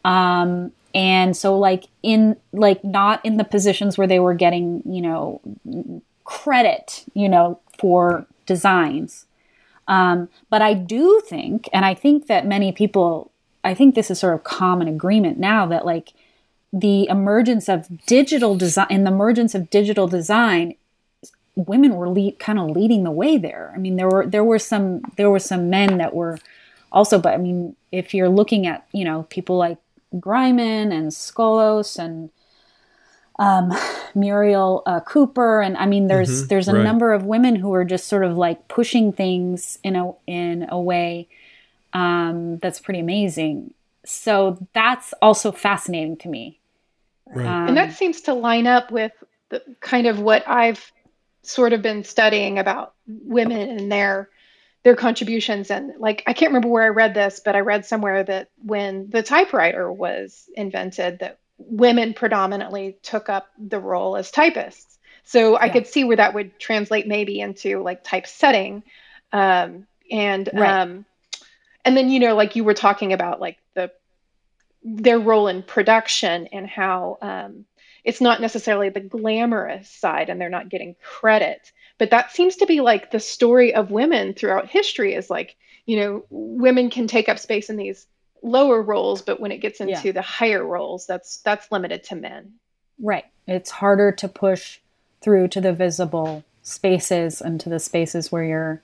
Um, 0.05 0.72
and 0.95 1.37
so 1.37 1.59
like 1.59 1.85
in 2.03 2.37
like 2.53 2.85
not 2.85 3.25
in 3.25 3.37
the 3.37 3.45
positions 3.45 3.99
where 3.99 4.07
they 4.07 4.20
were 4.20 4.35
getting 4.35 4.83
you 4.87 5.03
know 5.03 5.41
credit 6.25 7.05
you 7.14 7.29
know 7.29 7.59
for 7.79 8.27
designs 8.47 9.27
um, 9.89 10.29
but 10.49 10.62
i 10.62 10.72
do 10.72 11.20
think 11.27 11.68
and 11.72 11.85
i 11.85 11.93
think 11.93 12.27
that 12.29 12.47
many 12.47 12.72
people 12.72 13.31
i 13.64 13.75
think 13.75 13.95
this 13.95 14.11
is 14.11 14.18
sort 14.18 14.35
of 14.35 14.45
common 14.45 14.89
agreement 14.89 15.39
now 15.39 15.66
that 15.66 15.85
like 15.85 16.12
the 16.72 17.07
emergence 17.09 17.68
of 17.68 17.89
digital 18.07 18.57
design 18.57 18.87
in 18.91 19.05
the 19.05 19.11
emergence 19.11 19.55
of 19.55 19.70
digital 19.70 20.07
design 20.07 20.75
women 21.57 21.95
were 21.95 22.09
lead, 22.09 22.39
kind 22.39 22.59
of 22.59 22.71
leading 22.71 23.05
the 23.05 23.11
way 23.11 23.37
there 23.37 23.73
i 23.75 23.79
mean 23.79 23.97
there 23.97 24.09
were 24.09 24.27
there 24.27 24.45
were 24.45 24.59
some 24.59 25.03
there 25.17 25.31
were 25.31 25.39
some 25.39 25.71
men 25.71 25.99
that 25.99 26.15
were 26.15 26.39
also 26.93 27.19
but 27.19 27.35
i 27.35 27.37
mean 27.37 27.75
if 27.93 28.13
you're 28.13 28.29
looking 28.29 28.67
at 28.67 28.87
you 28.93 29.05
know 29.05 29.25
people 29.31 29.57
like 29.57 29.79
Greiman 30.21 30.93
and 30.93 31.11
Skolos 31.11 31.99
and 31.99 32.31
um, 33.39 33.73
Muriel 34.15 34.83
uh, 34.87 35.01
Cooper, 35.01 35.61
and 35.61 35.77
I 35.77 35.87
mean, 35.87 36.07
there's 36.07 36.41
mm-hmm, 36.43 36.47
there's 36.49 36.69
a 36.69 36.75
right. 36.75 36.83
number 36.83 37.13
of 37.13 37.25
women 37.25 37.57
who 37.57 37.75
are 37.75 37.85
just 37.85 38.07
sort 38.07 38.25
of 38.25 38.37
like 38.37 38.69
pushing 38.69 39.13
things 39.13 39.79
in 39.83 39.97
a 39.97 40.13
in 40.27 40.67
a 40.69 40.81
way 40.81 41.29
um, 41.93 42.59
that's 42.59 42.81
pretty 42.81 43.01
amazing. 43.01 43.75
So 44.05 44.67
that's 44.73 45.15
also 45.23 45.51
fascinating 45.51 46.17
to 46.19 46.29
me. 46.29 46.61
Right. 47.27 47.47
Um, 47.47 47.69
and 47.69 47.77
that 47.77 47.95
seems 47.95 48.21
to 48.23 48.35
line 48.35 48.67
up 48.67 48.91
with 48.91 49.13
the 49.49 49.63
kind 49.81 50.07
of 50.07 50.21
what 50.21 50.47
I've 50.47 50.93
sort 51.47 51.73
of 51.73 51.83
been 51.83 52.05
studying 52.05 52.59
about 52.59 52.95
women 53.07 53.71
and 53.71 53.93
their 53.93 54.29
their 54.83 54.97
contributions 54.97 55.71
and 55.71 55.95
like 55.99 56.23
I 56.27 56.35
can't 56.35 56.51
remember 56.51 56.69
where 56.69 56.85
I 56.85 56.89
read 56.89 57.15
this, 57.15 57.41
but 57.43 57.57
I 57.57 57.61
read 57.61 57.87
somewhere 57.87 58.23
that 58.23 58.51
when 58.63 59.09
the 59.09 59.23
typewriter 59.23 59.91
was 59.91 60.49
invented 60.55 61.21
that 61.21 61.39
women 61.59 62.13
predominantly 62.13 62.99
took 63.03 63.29
up 63.29 63.49
the 63.59 63.81
role 63.81 64.17
as 64.17 64.31
typists. 64.31 64.99
So 65.25 65.53
yeah. 65.53 65.59
I 65.63 65.69
could 65.71 65.87
see 65.87 66.05
where 66.05 66.19
that 66.19 66.35
would 66.35 66.59
translate 66.59 67.07
maybe 67.07 67.41
into 67.41 67.83
like 67.83 68.05
typesetting. 68.05 68.83
Um, 69.33 69.87
and 70.11 70.51
right. 70.53 70.81
um, 70.83 71.07
and 71.85 71.97
then 71.97 72.11
you 72.11 72.21
know 72.21 72.35
like 72.35 72.57
you 72.57 72.65
were 72.65 72.75
talking 72.75 73.13
about 73.13 73.41
like 73.41 73.59
the 73.75 73.91
their 74.83 75.19
role 75.19 75.49
in 75.49 75.63
production 75.63 76.47
and 76.49 76.67
how 76.67 77.17
um, 77.23 77.65
it's 78.05 78.21
not 78.21 78.41
necessarily 78.41 78.91
the 78.91 79.01
glamorous 79.01 79.89
side 79.91 80.29
and 80.29 80.41
they're 80.41 80.49
not 80.49 80.69
getting 80.69 80.95
credit 81.03 81.73
but 81.99 82.11
that 82.11 82.33
seems 82.33 82.57
to 82.57 82.67
be 82.67 82.81
like 82.81 83.11
the 83.11 83.21
story 83.21 83.75
of 83.75 83.91
women 83.91 84.35
throughout 84.35 84.69
history 84.69 85.15
is 85.15 85.31
like 85.31 85.57
you 85.87 85.97
know 85.97 86.25
women 86.31 86.91
can 86.91 87.07
take 87.07 87.29
up 87.29 87.39
space 87.39 87.71
in 87.71 87.77
these 87.77 88.07
lower 88.45 88.83
roles 88.83 89.23
but 89.23 89.41
when 89.41 89.51
it 89.51 89.59
gets 89.59 89.81
into 89.81 90.07
yeah. 90.07 90.13
the 90.13 90.23
higher 90.23 90.65
roles 90.65 91.07
that's 91.07 91.39
that's 91.39 91.73
limited 91.73 92.05
to 92.05 92.15
men. 92.15 92.53
Right. 93.01 93.25
It's 93.49 93.71
harder 93.71 94.13
to 94.13 94.29
push 94.29 94.79
through 95.21 95.49
to 95.49 95.61
the 95.61 95.73
visible 95.73 96.45
spaces 96.63 97.41
and 97.41 97.59
to 97.61 97.69
the 97.69 97.81
spaces 97.81 98.31
where 98.31 98.45
you're 98.45 98.83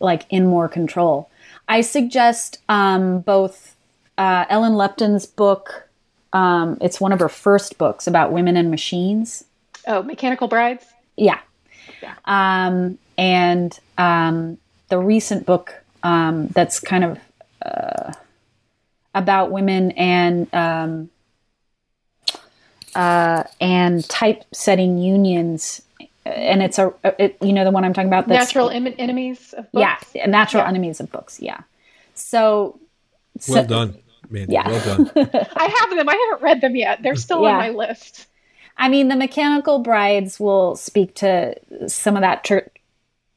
like 0.00 0.26
in 0.28 0.46
more 0.46 0.68
control. 0.68 1.30
I 1.68 1.82
suggest 1.82 2.58
um, 2.68 3.20
both 3.20 3.76
uh, 4.18 4.44
ellen 4.48 4.74
lupton's 4.74 5.24
book 5.24 5.88
um, 6.32 6.78
it's 6.80 7.00
one 7.00 7.12
of 7.12 7.20
her 7.20 7.28
first 7.28 7.78
books 7.78 8.06
about 8.06 8.32
women 8.32 8.56
and 8.56 8.70
machines. 8.70 9.44
Oh, 9.86 10.02
Mechanical 10.02 10.48
Brides? 10.48 10.86
Yeah. 11.16 11.40
yeah. 12.02 12.14
Um, 12.24 12.98
and 13.18 13.78
um, 13.98 14.58
the 14.88 14.98
recent 14.98 15.46
book 15.46 15.74
um, 16.02 16.48
that's 16.48 16.80
kind 16.80 17.04
of 17.04 17.18
uh, 17.62 18.12
about 19.14 19.50
women 19.50 19.90
and 19.92 20.52
um, 20.54 21.10
uh, 22.94 23.44
and 23.60 24.08
typesetting 24.08 24.98
unions. 24.98 25.82
And 26.24 26.62
it's 26.62 26.78
a, 26.78 26.92
it, 27.18 27.38
you 27.40 27.52
know, 27.52 27.64
the 27.64 27.70
one 27.70 27.84
I'm 27.84 27.92
talking 27.92 28.08
about. 28.08 28.28
Natural 28.28 28.70
em- 28.70 28.94
enemies 28.98 29.52
of 29.54 29.70
books. 29.72 30.06
Yeah, 30.14 30.26
natural 30.26 30.62
yeah. 30.62 30.68
enemies 30.68 31.00
of 31.00 31.10
books. 31.10 31.40
Yeah. 31.40 31.60
So, 32.14 32.78
well 33.48 33.62
so, 33.62 33.66
done. 33.66 33.98
Mandy. 34.30 34.54
Yeah. 34.54 34.68
Well 34.68 34.84
done. 34.84 35.10
I 35.56 35.64
have 35.66 35.96
them. 35.96 36.08
I 36.08 36.28
haven't 36.28 36.42
read 36.42 36.60
them 36.60 36.76
yet. 36.76 37.02
They're 37.02 37.16
still 37.16 37.42
yeah. 37.42 37.50
on 37.50 37.56
my 37.58 37.70
list. 37.70 38.26
I 38.76 38.88
mean, 38.88 39.08
the 39.08 39.16
Mechanical 39.16 39.80
Brides 39.80 40.40
will 40.40 40.76
speak 40.76 41.14
to 41.16 41.54
some 41.86 42.16
of 42.16 42.22
that 42.22 42.44
tra- 42.44 42.70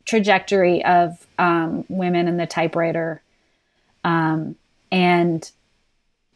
trajectory 0.05 0.83
of 0.85 1.25
um, 1.37 1.85
women 1.89 2.27
in 2.27 2.37
the 2.37 2.45
typewriter, 2.45 3.21
um, 4.03 4.55
and 4.91 5.49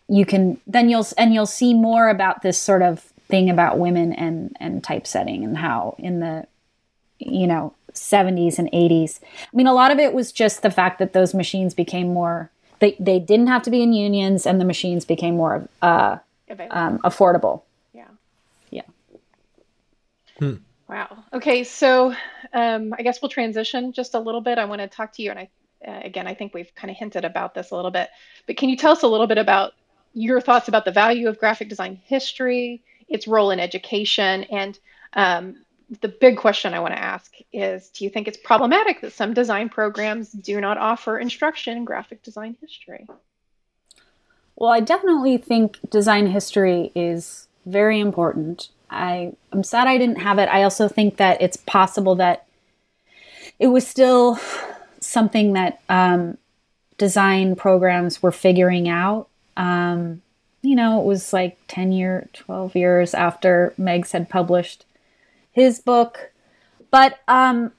you 0.10 0.26
can 0.26 0.60
then 0.68 0.90
you'll 0.90 1.08
and 1.18 1.34
you'll 1.34 1.46
see 1.46 1.74
more 1.74 2.10
about 2.10 2.42
this 2.42 2.60
sort 2.60 2.82
of 2.82 3.00
thing 3.28 3.50
about 3.50 3.78
women 3.78 4.14
and 4.14 4.56
and 4.60 4.84
typesetting 4.84 5.44
and 5.44 5.58
how 5.58 5.96
in 6.00 6.20
the 6.20 6.48
you 7.20 7.48
know 7.48 7.74
70s 7.94 8.60
and 8.60 8.72
80s. 8.72 9.20
I 9.24 9.56
mean, 9.56 9.68
a 9.68 9.74
lot 9.74 9.92
of 9.92 10.00
it 10.00 10.14
was 10.14 10.32
just 10.32 10.62
the 10.62 10.72
fact 10.72 11.00
that 11.00 11.14
those 11.14 11.34
machines 11.34 11.74
became 11.74 12.14
more 12.14 12.52
they 12.80 12.96
they 13.00 13.20
didn't 13.20 13.48
have 13.48 13.64
to 13.64 13.72
be 13.72 13.82
in 13.82 13.94
unions, 13.94 14.46
and 14.46 14.62
the 14.62 14.66
machines 14.66 15.06
became 15.06 15.38
more 15.38 15.68
uh, 15.82 16.18
um, 16.70 17.00
affordable. 17.00 17.64
Yeah. 17.94 18.08
Yeah. 18.70 18.82
Hmm. 20.40 20.56
Wow. 20.88 21.18
Okay, 21.34 21.64
so 21.64 22.14
um, 22.54 22.94
I 22.98 23.02
guess 23.02 23.22
we'll 23.22 23.30
transition 23.30 23.92
just 23.92 24.14
a 24.14 24.20
little 24.20 24.42
bit. 24.42 24.58
I 24.58 24.66
want 24.66 24.82
to 24.82 24.88
talk 24.88 25.14
to 25.14 25.22
you, 25.22 25.32
and 25.32 25.40
I 25.40 25.50
uh, 25.88 26.02
again, 26.04 26.28
I 26.28 26.34
think 26.34 26.54
we've 26.54 26.74
kind 26.76 26.90
of 26.90 26.98
hinted 26.98 27.26
about 27.26 27.54
this 27.54 27.72
a 27.72 27.76
little 27.76 27.92
bit, 27.92 28.10
but 28.46 28.58
can 28.58 28.70
you 28.70 28.78
tell 28.78 28.92
us 28.92 29.04
a 29.04 29.08
little 29.08 29.28
bit 29.28 29.38
about 29.38 29.74
your 30.14 30.42
thoughts 30.42 30.68
about 30.68 30.86
the 30.86 30.92
value 30.92 31.28
of 31.28 31.38
graphic 31.38 31.70
design 31.70 32.02
history, 32.06 32.82
its 33.08 33.28
role 33.28 33.52
in 33.52 33.60
education, 33.60 34.44
and 34.46 34.80
um, 35.14 35.56
the 36.02 36.08
big 36.08 36.38
question 36.38 36.74
I 36.74 36.80
want 36.80 36.94
to 36.94 37.02
ask 37.02 37.34
is 37.54 37.90
Do 37.90 38.04
you 38.04 38.10
think 38.10 38.28
it's 38.28 38.38
problematic 38.38 39.02
that 39.02 39.14
some 39.14 39.34
design 39.34 39.70
programs 39.70 40.32
do 40.32 40.60
not 40.60 40.78
offer 40.78 41.18
instruction 41.18 41.78
in 41.78 41.86
graphic 41.86 42.24
design 42.24 42.58
history? 42.60 43.08
Well, 44.56 44.72
I 44.72 44.80
definitely 44.80 45.38
think 45.38 45.78
design 45.90 46.28
history 46.28 46.92
is 46.96 47.48
very 47.66 48.00
important. 48.00 48.70
I, 48.90 49.34
I'm 49.52 49.64
sad 49.64 49.88
I 49.88 49.98
didn't 49.98 50.22
have 50.22 50.40
it. 50.40 50.50
I 50.50 50.64
also 50.64 50.88
think 50.88 51.18
that 51.18 51.42
it's 51.42 51.58
possible 51.58 52.16
that 52.16 52.46
it 53.60 53.68
was 53.68 53.88
still 53.88 54.40
something 55.00 55.54
that 55.54 55.82
um, 55.90 56.38
design 56.98 57.56
programs 57.56 58.24
were 58.24 58.32
figuring 58.32 58.90
out. 58.90 59.28
Um, 59.56 60.22
you 60.62 60.76
know, 60.76 61.00
it 61.00 61.06
was 61.06 61.34
like 61.34 61.58
10 61.68 61.92
year, 61.92 62.28
12 62.34 62.76
years 62.76 63.14
after 63.14 63.74
Meggs 63.78 64.12
had 64.12 64.30
published 64.30 64.86
his 65.58 65.80
book. 65.80 66.32
But 66.92 67.20
um, 67.28 67.72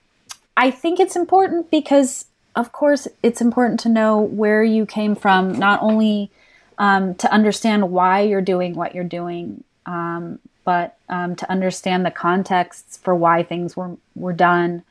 I 0.57 0.71
think 0.73 0.99
it's 0.99 1.15
important 1.15 1.71
because, 1.71 2.27
of 2.57 2.73
course, 2.73 3.07
it's 3.23 3.41
important 3.41 3.79
to 3.81 3.89
know 3.89 4.21
where 4.21 4.65
you 4.65 4.85
came 4.85 5.15
from, 5.15 5.53
not 5.53 5.81
only 5.81 6.31
um, 6.77 7.15
to 7.15 7.33
understand 7.33 7.91
why 7.93 8.23
you're 8.23 8.43
doing 8.43 8.75
what 8.75 8.95
you're 8.97 9.05
doing, 9.05 9.63
um, 9.87 10.41
but 10.65 10.99
um, 11.09 11.37
to 11.37 11.49
understand 11.51 12.05
the 12.05 12.11
contexts 12.11 12.97
for 12.97 13.15
why 13.15 13.45
things 13.45 13.77
were 13.77 13.97
were 14.17 14.33
done. 14.33 14.83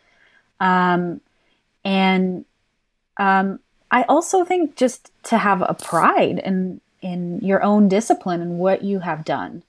Um, 0.62 1.20
and 1.84 2.46
um, 3.18 3.60
I 3.92 4.04
also 4.04 4.46
think 4.46 4.78
just 4.78 5.12
to 5.24 5.38
have 5.38 5.62
a 5.62 5.76
pride 5.76 6.40
in 6.40 6.80
in 7.02 7.40
your 7.42 7.62
own 7.62 7.90
discipline 7.90 8.42
and 8.42 8.60
what 8.60 8.82
you 8.82 9.00
have 9.00 9.26
done. 9.26 9.64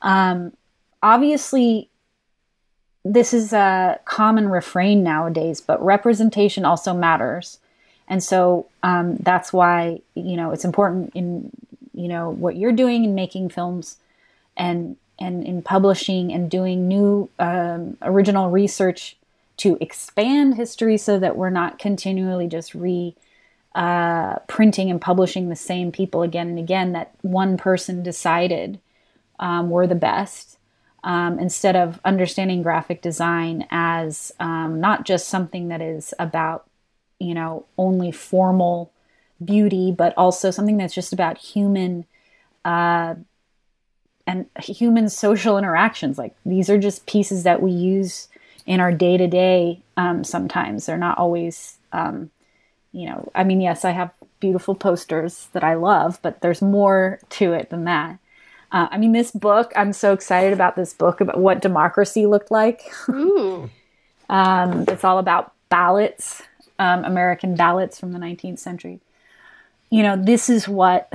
Um, 0.00 0.52
obviously, 1.02 1.90
this 3.04 3.34
is 3.34 3.52
a 3.52 3.98
common 4.04 4.48
refrain 4.48 5.02
nowadays, 5.02 5.60
but 5.60 5.84
representation 5.84 6.64
also 6.64 6.94
matters. 6.94 7.58
And 8.08 8.22
so 8.22 8.66
um, 8.82 9.16
that's 9.16 9.52
why, 9.52 10.00
you 10.14 10.36
know, 10.36 10.52
it's 10.52 10.64
important 10.64 11.12
in, 11.14 11.50
you 11.94 12.08
know, 12.08 12.30
what 12.30 12.56
you're 12.56 12.72
doing 12.72 13.04
in 13.04 13.14
making 13.14 13.48
films 13.48 13.96
and, 14.56 14.96
and 15.18 15.44
in 15.44 15.62
publishing 15.62 16.32
and 16.32 16.50
doing 16.50 16.88
new 16.88 17.28
um, 17.38 17.96
original 18.02 18.50
research 18.50 19.16
to 19.58 19.78
expand 19.80 20.54
history 20.54 20.96
so 20.96 21.18
that 21.18 21.36
we're 21.36 21.50
not 21.50 21.78
continually 21.78 22.46
just 22.46 22.74
re 22.74 23.14
uh, 23.74 24.36
printing 24.48 24.90
and 24.90 25.00
publishing 25.00 25.48
the 25.48 25.56
same 25.56 25.90
people 25.90 26.22
again 26.22 26.48
and 26.48 26.58
again 26.58 26.92
that 26.92 27.14
one 27.22 27.56
person 27.56 28.02
decided 28.02 28.78
um, 29.38 29.70
were 29.70 29.86
the 29.86 29.94
best 29.94 30.58
um, 31.04 31.38
instead 31.38 31.76
of 31.76 32.00
understanding 32.04 32.62
graphic 32.62 33.02
design 33.02 33.66
as 33.70 34.32
um, 34.38 34.80
not 34.80 35.04
just 35.04 35.28
something 35.28 35.68
that 35.68 35.80
is 35.80 36.14
about, 36.18 36.68
you 37.18 37.34
know, 37.34 37.66
only 37.76 38.12
formal 38.12 38.92
beauty, 39.44 39.90
but 39.90 40.14
also 40.16 40.50
something 40.50 40.76
that's 40.76 40.94
just 40.94 41.12
about 41.12 41.38
human 41.38 42.04
uh, 42.64 43.14
and 44.26 44.46
human 44.60 45.08
social 45.08 45.58
interactions. 45.58 46.18
Like 46.18 46.34
these 46.46 46.70
are 46.70 46.78
just 46.78 47.06
pieces 47.06 47.42
that 47.42 47.60
we 47.60 47.72
use 47.72 48.28
in 48.66 48.78
our 48.78 48.92
day 48.92 49.16
to 49.16 49.26
day. 49.26 49.80
Sometimes 50.22 50.86
they're 50.86 50.96
not 50.96 51.18
always, 51.18 51.78
um, 51.92 52.30
you 52.92 53.06
know. 53.06 53.30
I 53.34 53.42
mean, 53.44 53.60
yes, 53.60 53.84
I 53.84 53.90
have 53.90 54.12
beautiful 54.38 54.74
posters 54.74 55.48
that 55.52 55.64
I 55.64 55.74
love, 55.74 56.20
but 56.22 56.40
there's 56.40 56.62
more 56.62 57.18
to 57.30 57.52
it 57.52 57.70
than 57.70 57.84
that. 57.84 58.18
Uh, 58.72 58.88
I 58.90 58.96
mean, 58.96 59.12
this 59.12 59.30
book, 59.30 59.72
I'm 59.76 59.92
so 59.92 60.14
excited 60.14 60.54
about 60.54 60.76
this 60.76 60.94
book 60.94 61.20
about 61.20 61.38
what 61.38 61.60
democracy 61.60 62.26
looked 62.26 62.50
like. 62.50 62.90
Ooh. 63.10 63.70
um, 64.30 64.86
it's 64.88 65.04
all 65.04 65.18
about 65.18 65.52
ballots, 65.68 66.42
um, 66.78 67.04
American 67.04 67.54
ballots 67.54 68.00
from 68.00 68.12
the 68.12 68.18
19th 68.18 68.58
century. 68.58 69.00
You 69.90 70.02
know, 70.02 70.16
this 70.16 70.48
is 70.48 70.66
what 70.66 71.12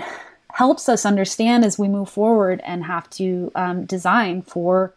helps 0.53 0.87
us 0.87 1.05
understand 1.05 1.65
as 1.65 1.79
we 1.79 1.87
move 1.87 2.09
forward 2.09 2.61
and 2.63 2.83
have 2.85 3.09
to 3.11 3.51
um, 3.55 3.85
design 3.85 4.43
for 4.43 4.93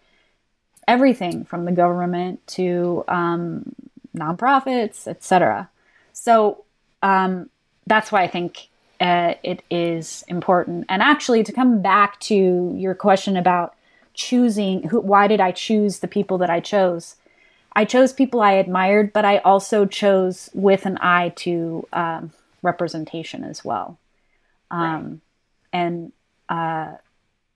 everything 0.87 1.45
from 1.45 1.65
the 1.65 1.73
government 1.73 2.47
to 2.47 3.05
um, 3.09 3.75
nonprofits, 4.15 5.07
etc. 5.07 5.71
So 6.13 6.65
um, 7.03 7.49
that's 7.87 8.13
why 8.13 8.23
I 8.23 8.29
think 8.29 8.70
uh, 9.01 9.35
it 9.43 9.63
is 9.71 10.25
important. 10.29 10.85
And 10.89 11.03
actually, 11.03 11.43
to 11.45 11.53
come 11.53 11.81
back 11.81 12.21
to 12.21 12.75
your 12.77 12.95
question 12.95 13.37
about 13.37 13.75
choosing 14.13 14.83
who 14.89 15.01
why 15.01 15.27
did 15.27 15.41
I 15.41 15.53
choose 15.53 16.01
the 16.01 16.09
people 16.09 16.39
that 16.39 16.51
I 16.51 16.61
chose? 16.61 17.17
I 17.73 17.85
chose 17.85 18.13
people 18.13 18.43
I 18.43 18.53
admired, 18.53 19.13
but 19.13 19.25
I 19.25 19.39
also 19.39 19.87
chose 19.87 20.51
with 20.53 20.87
an 20.87 20.99
eye 21.01 21.33
to 21.37 21.87
um, 21.93 22.33
representation 22.63 23.45
as 23.45 23.65
well. 23.65 23.99
Um, 24.71 24.83
right. 24.83 25.21
And 25.73 26.13
uh, 26.49 26.97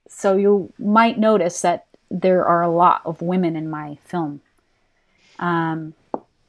so 0.09 0.37
you 0.37 0.73
might 0.79 1.19
notice 1.19 1.61
that 1.63 1.87
there 2.11 2.47
are 2.47 2.63
a 2.63 2.71
lot 2.71 3.03
of 3.05 3.21
women 3.21 3.57
in 3.57 3.69
my 3.69 3.99
film, 4.05 4.41
um, 5.41 5.95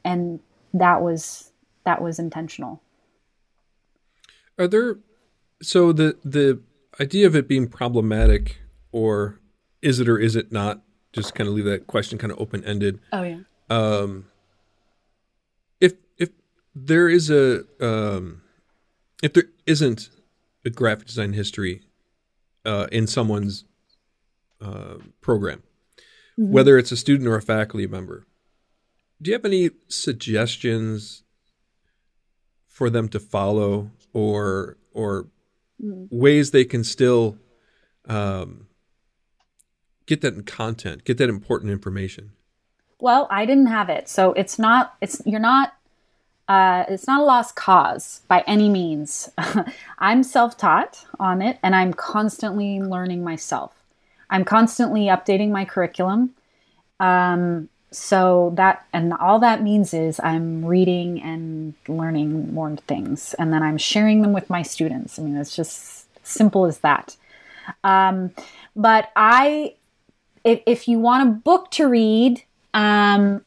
and 0.04 0.40
that 0.72 1.02
was 1.02 1.50
that 1.84 2.00
was 2.00 2.18
intentional. 2.18 2.80
Are 4.58 4.68
there 4.68 4.98
so 5.62 5.92
the 5.92 6.16
the 6.24 6.60
idea 7.00 7.26
of 7.26 7.36
it 7.36 7.48
being 7.48 7.68
problematic, 7.68 8.58
or 8.92 9.40
is 9.82 10.00
it 10.00 10.08
or 10.08 10.18
is 10.18 10.36
it 10.36 10.52
not? 10.52 10.82
Just 11.12 11.34
kind 11.34 11.48
of 11.48 11.54
leave 11.54 11.64
that 11.64 11.86
question 11.86 12.18
kind 12.18 12.32
of 12.32 12.38
open 12.38 12.64
ended. 12.64 13.00
Oh 13.12 13.22
yeah. 13.22 13.38
Um, 13.70 14.26
if 15.80 15.94
if 16.18 16.30
there 16.74 17.08
is 17.08 17.30
a 17.30 17.64
um, 17.80 18.42
if 19.22 19.32
there 19.32 19.44
isn't 19.66 20.10
a 20.64 20.70
graphic 20.70 21.06
design 21.06 21.32
history 21.32 21.82
uh, 22.64 22.86
in 22.92 23.06
someone's 23.06 23.64
uh, 24.60 24.96
program, 25.20 25.62
mm-hmm. 26.38 26.52
whether 26.52 26.76
it's 26.76 26.92
a 26.92 26.96
student 26.96 27.28
or 27.28 27.36
a 27.36 27.42
faculty 27.42 27.86
member, 27.86 28.26
do 29.20 29.30
you 29.30 29.34
have 29.34 29.44
any 29.44 29.70
suggestions 29.88 31.22
for 32.66 32.90
them 32.90 33.08
to 33.08 33.18
follow 33.18 33.90
or 34.16 34.78
or 34.94 35.28
mm. 35.82 36.08
ways 36.10 36.50
they 36.50 36.64
can 36.64 36.82
still 36.82 37.36
um, 38.08 38.66
get 40.06 40.22
that 40.22 40.32
in 40.32 40.42
content, 40.42 41.04
get 41.04 41.18
that 41.18 41.28
important 41.28 41.70
information? 41.70 42.32
Well, 42.98 43.28
I 43.30 43.44
didn't 43.44 43.66
have 43.66 43.90
it, 43.90 44.08
so 44.08 44.32
it's 44.32 44.58
not. 44.58 44.94
It's 45.02 45.20
you're 45.26 45.38
not. 45.38 45.74
Uh, 46.48 46.84
it's 46.88 47.06
not 47.06 47.20
a 47.20 47.24
lost 47.24 47.56
cause 47.56 48.22
by 48.28 48.42
any 48.46 48.68
means. 48.68 49.28
I'm 49.98 50.22
self-taught 50.22 51.04
on 51.18 51.42
it, 51.42 51.58
and 51.62 51.74
I'm 51.76 51.92
constantly 51.92 52.80
learning 52.80 53.22
myself. 53.22 53.74
I'm 54.30 54.44
constantly 54.44 55.06
updating 55.06 55.50
my 55.50 55.64
curriculum. 55.64 56.34
Um, 57.00 57.68
so 57.90 58.52
that 58.56 58.86
and 58.92 59.12
all 59.14 59.38
that 59.38 59.62
means 59.62 59.94
is 59.94 60.20
I'm 60.20 60.64
reading 60.64 61.22
and 61.22 61.74
learning 61.88 62.52
more 62.52 62.76
things, 62.76 63.34
and 63.34 63.52
then 63.52 63.62
I'm 63.62 63.78
sharing 63.78 64.22
them 64.22 64.32
with 64.32 64.50
my 64.50 64.62
students. 64.62 65.18
I 65.18 65.22
mean, 65.22 65.36
it's 65.36 65.54
just 65.54 66.06
simple 66.26 66.66
as 66.66 66.78
that. 66.78 67.16
Um, 67.84 68.32
but 68.74 69.10
I, 69.16 69.74
if, 70.44 70.60
if 70.66 70.88
you 70.88 70.98
want 70.98 71.28
a 71.28 71.32
book 71.32 71.70
to 71.72 71.88
read, 71.88 72.42
um, 72.74 73.44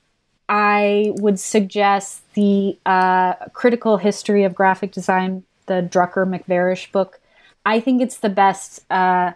I 0.47 1.13
would 1.17 1.39
suggest 1.39 2.23
the 2.33 2.77
uh, 2.85 3.33
Critical 3.53 3.97
History 3.97 4.43
of 4.43 4.55
Graphic 4.55 4.91
Design, 4.91 5.43
the 5.67 5.87
Drucker 5.89 6.25
McVarish 6.25 6.91
book. 6.91 7.19
I 7.65 7.79
think 7.79 8.01
it's 8.01 8.17
the 8.17 8.29
best 8.29 8.89
uh, 8.91 9.33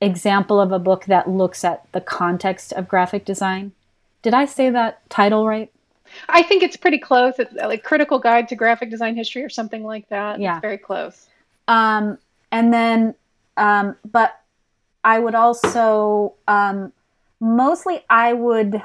example 0.00 0.60
of 0.60 0.72
a 0.72 0.78
book 0.78 1.04
that 1.06 1.28
looks 1.28 1.64
at 1.64 1.86
the 1.92 2.00
context 2.00 2.72
of 2.72 2.88
graphic 2.88 3.24
design. 3.24 3.72
Did 4.24 4.32
I 4.32 4.46
say 4.46 4.70
that 4.70 5.08
title 5.10 5.46
right? 5.46 5.70
I 6.30 6.42
think 6.42 6.62
it's 6.62 6.78
pretty 6.78 6.98
close. 6.98 7.34
It's 7.38 7.52
like 7.52 7.84
Critical 7.84 8.18
Guide 8.18 8.48
to 8.48 8.56
Graphic 8.56 8.88
Design 8.90 9.16
History 9.16 9.44
or 9.44 9.50
something 9.50 9.84
like 9.84 10.08
that. 10.08 10.40
Yeah. 10.40 10.54
It's 10.54 10.62
very 10.62 10.78
close. 10.78 11.28
Um, 11.68 12.16
and 12.50 12.72
then, 12.72 13.14
um, 13.58 13.96
but 14.10 14.40
I 15.04 15.18
would 15.18 15.34
also, 15.34 16.34
um, 16.48 16.94
mostly 17.38 18.00
I 18.08 18.32
would 18.32 18.82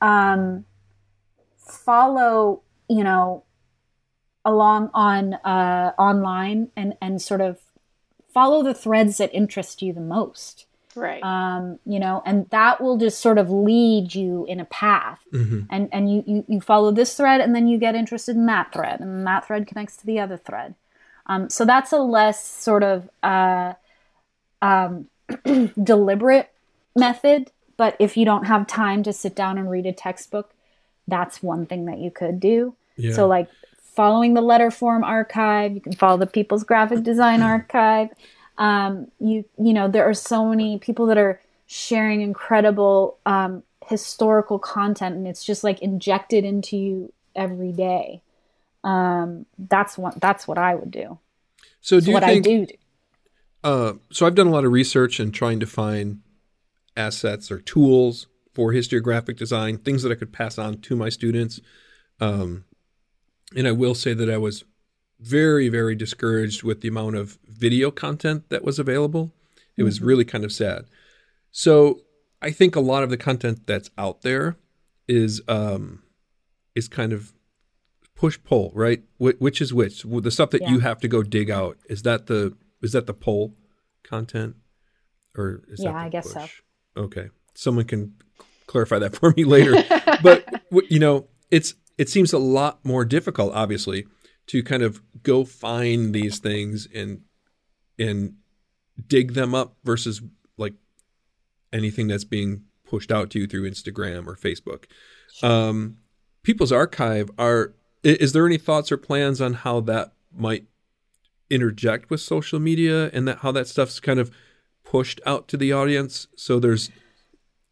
um, 0.00 0.64
follow, 1.56 2.62
you 2.88 3.04
know, 3.04 3.44
along 4.44 4.90
on 4.92 5.34
uh, 5.34 5.92
online 5.98 6.70
and 6.74 6.94
and 7.00 7.22
sort 7.22 7.40
of 7.40 7.58
follow 8.32 8.64
the 8.64 8.74
threads 8.74 9.18
that 9.18 9.32
interest 9.32 9.82
you 9.82 9.92
the 9.92 10.00
most. 10.00 10.66
Right. 10.96 11.22
Um, 11.22 11.78
you 11.86 12.00
know, 12.00 12.22
and 12.26 12.48
that 12.50 12.80
will 12.80 12.96
just 12.96 13.20
sort 13.20 13.38
of 13.38 13.50
lead 13.50 14.14
you 14.14 14.44
in 14.46 14.58
a 14.60 14.64
path. 14.64 15.20
Mm-hmm. 15.32 15.60
And 15.70 15.88
and 15.92 16.12
you, 16.12 16.24
you 16.26 16.44
you 16.48 16.60
follow 16.60 16.90
this 16.90 17.16
thread 17.16 17.40
and 17.40 17.54
then 17.54 17.68
you 17.68 17.78
get 17.78 17.94
interested 17.94 18.36
in 18.36 18.46
that 18.46 18.72
thread 18.72 19.00
and 19.00 19.26
that 19.26 19.46
thread 19.46 19.66
connects 19.66 19.96
to 19.98 20.06
the 20.06 20.18
other 20.18 20.36
thread. 20.36 20.74
Um, 21.26 21.48
so 21.48 21.64
that's 21.64 21.92
a 21.92 21.98
less 21.98 22.44
sort 22.44 22.82
of 22.82 23.08
uh, 23.22 23.74
um, 24.60 25.06
deliberate 25.82 26.50
method 26.96 27.52
but 27.80 27.96
if 27.98 28.14
you 28.14 28.26
don't 28.26 28.44
have 28.44 28.66
time 28.66 29.02
to 29.04 29.10
sit 29.10 29.34
down 29.34 29.56
and 29.56 29.70
read 29.70 29.86
a 29.86 29.92
textbook, 29.92 30.52
that's 31.08 31.42
one 31.42 31.64
thing 31.64 31.86
that 31.86 31.96
you 31.96 32.10
could 32.10 32.38
do. 32.38 32.74
Yeah. 32.98 33.14
So, 33.14 33.26
like 33.26 33.48
following 33.78 34.34
the 34.34 34.42
Letterform 34.42 35.02
archive, 35.02 35.72
you 35.72 35.80
can 35.80 35.94
follow 35.94 36.18
the 36.18 36.26
People's 36.26 36.62
Graphic 36.62 37.02
Design 37.02 37.40
archive. 37.56 38.10
Um, 38.60 39.10
you 39.18 39.44
you 39.58 39.72
know 39.72 39.88
there 39.88 40.08
are 40.08 40.14
so 40.14 40.46
many 40.46 40.78
people 40.78 41.06
that 41.06 41.18
are 41.18 41.40
sharing 41.66 42.20
incredible 42.20 43.18
um, 43.26 43.64
historical 43.86 44.58
content, 44.58 45.16
and 45.16 45.26
it's 45.26 45.44
just 45.44 45.64
like 45.64 45.80
injected 45.82 46.44
into 46.44 46.76
you 46.76 47.12
every 47.34 47.72
day. 47.72 48.22
Um, 48.84 49.46
that's 49.58 49.98
what 49.98 50.20
that's 50.20 50.46
what 50.46 50.58
I 50.58 50.74
would 50.76 50.90
do. 50.90 51.18
So, 51.80 51.98
do 51.98 52.06
you 52.08 52.12
what 52.12 52.22
think, 52.22 52.46
I 52.46 52.50
do? 52.50 52.66
do. 52.66 52.74
Uh, 53.62 53.92
so 54.10 54.26
I've 54.26 54.34
done 54.34 54.46
a 54.46 54.50
lot 54.50 54.64
of 54.64 54.72
research 54.72 55.20
and 55.20 55.34
trying 55.34 55.60
to 55.60 55.66
find 55.66 56.20
assets 56.96 57.50
or 57.50 57.60
tools 57.60 58.26
for 58.54 58.72
history 58.72 59.00
graphic 59.00 59.36
design, 59.36 59.78
things 59.78 60.02
that 60.02 60.12
I 60.12 60.14
could 60.14 60.32
pass 60.32 60.58
on 60.58 60.80
to 60.82 60.96
my 60.96 61.08
students. 61.08 61.60
Um, 62.20 62.64
and 63.56 63.66
I 63.66 63.72
will 63.72 63.94
say 63.94 64.14
that 64.14 64.30
I 64.30 64.38
was 64.38 64.64
very, 65.20 65.68
very 65.68 65.94
discouraged 65.94 66.62
with 66.62 66.80
the 66.80 66.88
amount 66.88 67.16
of 67.16 67.38
video 67.46 67.90
content 67.90 68.48
that 68.48 68.64
was 68.64 68.78
available. 68.78 69.32
It 69.54 69.60
mm-hmm. 69.80 69.84
was 69.84 70.00
really 70.00 70.24
kind 70.24 70.44
of 70.44 70.52
sad. 70.52 70.86
So 71.50 72.02
I 72.42 72.50
think 72.50 72.76
a 72.76 72.80
lot 72.80 73.02
of 73.02 73.10
the 73.10 73.16
content 73.16 73.66
that's 73.66 73.90
out 73.98 74.22
there 74.22 74.56
is 75.08 75.42
um, 75.48 76.02
is 76.74 76.88
kind 76.88 77.12
of 77.12 77.32
push 78.14 78.38
pull, 78.44 78.72
right? 78.74 79.02
Wh- 79.18 79.40
which 79.40 79.60
is 79.60 79.74
which? 79.74 80.02
The 80.02 80.30
stuff 80.30 80.50
that 80.50 80.62
yeah. 80.62 80.70
you 80.70 80.78
have 80.80 81.00
to 81.00 81.08
go 81.08 81.22
dig 81.22 81.50
out 81.50 81.78
is 81.88 82.02
that 82.02 82.26
the 82.26 82.56
is 82.82 82.92
that 82.92 83.06
the 83.06 83.14
pull 83.14 83.54
content, 84.02 84.56
or 85.36 85.62
is 85.68 85.82
yeah, 85.82 85.92
that 85.92 85.98
I 85.98 86.08
guess 86.08 86.32
push? 86.32 86.62
so. 86.96 87.02
Okay, 87.02 87.28
someone 87.54 87.84
can 87.84 88.14
clarify 88.66 88.98
that 88.98 89.16
for 89.20 89.34
me 89.36 89.44
later. 89.44 89.74
but 90.22 90.62
you 90.88 90.98
know, 90.98 91.26
it's 91.50 91.74
it 91.98 92.08
seems 92.08 92.32
a 92.32 92.38
lot 92.38 92.84
more 92.84 93.04
difficult, 93.04 93.52
obviously, 93.54 94.06
to 94.50 94.64
kind 94.64 94.82
of 94.82 95.00
go 95.22 95.44
find 95.44 96.12
these 96.12 96.40
things 96.40 96.88
and 96.92 97.22
and 98.00 98.34
dig 99.06 99.34
them 99.34 99.54
up 99.54 99.76
versus 99.84 100.20
like 100.56 100.74
anything 101.72 102.08
that's 102.08 102.24
being 102.24 102.64
pushed 102.84 103.12
out 103.12 103.30
to 103.30 103.38
you 103.38 103.46
through 103.46 103.70
Instagram 103.70 104.26
or 104.26 104.34
Facebook. 104.34 104.86
Um, 105.42 105.98
People's 106.42 106.72
Archive 106.72 107.30
are. 107.38 107.74
Is 108.02 108.32
there 108.32 108.46
any 108.46 108.56
thoughts 108.56 108.90
or 108.90 108.96
plans 108.96 109.40
on 109.40 109.52
how 109.52 109.80
that 109.80 110.14
might 110.34 110.64
interject 111.48 112.10
with 112.10 112.20
social 112.20 112.58
media 112.58 113.08
and 113.12 113.28
that 113.28 113.38
how 113.38 113.52
that 113.52 113.68
stuff's 113.68 114.00
kind 114.00 114.18
of 114.18 114.32
pushed 114.84 115.20
out 115.26 115.48
to 115.48 115.56
the 115.56 115.72
audience 115.72 116.28
so 116.36 116.58
there's 116.58 116.90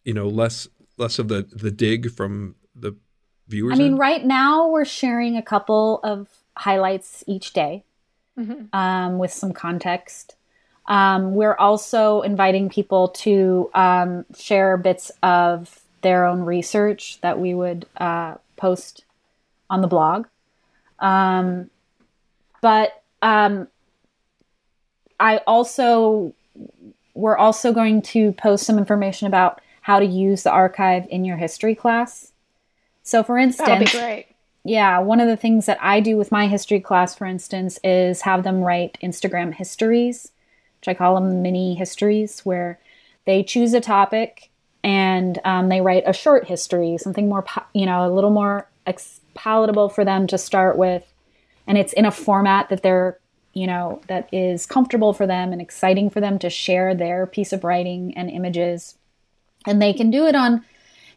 you 0.04 0.12
know 0.12 0.28
less 0.28 0.68
less 0.98 1.18
of 1.18 1.28
the 1.28 1.48
the 1.52 1.70
dig 1.70 2.10
from 2.10 2.56
the 2.74 2.96
viewers 3.46 3.78
i 3.78 3.78
mean 3.78 3.96
right 3.96 4.24
now 4.24 4.68
we're 4.68 4.84
sharing 4.84 5.36
a 5.36 5.42
couple 5.42 6.00
of 6.02 6.28
highlights 6.58 7.24
each 7.26 7.52
day 7.52 7.84
mm-hmm. 8.38 8.64
um, 8.72 9.18
with 9.18 9.32
some 9.32 9.52
context 9.52 10.34
um, 10.86 11.34
we're 11.34 11.56
also 11.56 12.22
inviting 12.22 12.70
people 12.70 13.08
to 13.08 13.70
um, 13.74 14.24
share 14.36 14.76
bits 14.78 15.10
of 15.22 15.80
their 16.00 16.24
own 16.24 16.40
research 16.40 17.20
that 17.20 17.38
we 17.38 17.52
would 17.52 17.86
uh, 17.98 18.34
post 18.56 19.04
on 19.70 19.80
the 19.80 19.88
blog 19.88 20.26
um, 20.98 21.70
but 22.60 23.02
um, 23.22 23.68
i 25.20 25.38
also 25.46 26.34
we're 27.14 27.36
also 27.36 27.72
going 27.72 28.00
to 28.00 28.32
post 28.32 28.64
some 28.64 28.78
information 28.78 29.26
about 29.26 29.60
how 29.88 29.98
to 29.98 30.06
use 30.06 30.42
the 30.42 30.50
archive 30.50 31.06
in 31.10 31.24
your 31.24 31.36
history 31.36 31.74
class. 31.74 32.32
So, 33.02 33.22
for 33.22 33.36
instance, 33.36 33.94
yeah, 34.68 34.98
one 34.98 35.18
of 35.18 35.28
the 35.28 35.36
things 35.36 35.66
that 35.66 35.78
I 35.80 36.00
do 36.00 36.16
with 36.16 36.30
my 36.30 36.46
history 36.46 36.78
class, 36.78 37.14
for 37.14 37.24
instance, 37.24 37.78
is 37.82 38.20
have 38.22 38.44
them 38.44 38.60
write 38.60 38.98
Instagram 39.02 39.54
histories, 39.54 40.30
which 40.80 40.88
I 40.88 40.94
call 40.94 41.14
them 41.14 41.40
mini 41.40 41.74
histories, 41.74 42.40
where 42.40 42.78
they 43.24 43.42
choose 43.42 43.72
a 43.72 43.80
topic 43.80 44.50
and 44.84 45.38
um, 45.44 45.70
they 45.70 45.80
write 45.80 46.04
a 46.06 46.12
short 46.12 46.46
history, 46.46 46.98
something 46.98 47.28
more, 47.28 47.44
you 47.72 47.86
know, 47.86 48.06
a 48.06 48.12
little 48.12 48.30
more 48.30 48.68
ex- 48.86 49.20
palatable 49.34 49.88
for 49.88 50.04
them 50.04 50.26
to 50.26 50.36
start 50.36 50.76
with. 50.76 51.04
And 51.66 51.78
it's 51.78 51.94
in 51.94 52.04
a 52.04 52.10
format 52.10 52.68
that 52.68 52.82
they're 52.82 53.18
you 53.54 53.66
know, 53.66 54.00
that 54.06 54.28
is 54.32 54.66
comfortable 54.66 55.12
for 55.12 55.26
them 55.26 55.52
and 55.52 55.60
exciting 55.60 56.10
for 56.10 56.20
them 56.20 56.38
to 56.38 56.48
share 56.48 56.94
their 56.94 57.26
piece 57.26 57.52
of 57.52 57.64
writing 57.64 58.12
and 58.16 58.30
images. 58.30 58.96
And 59.66 59.82
they 59.82 59.92
can 59.92 60.12
do 60.12 60.26
it 60.26 60.36
on, 60.36 60.64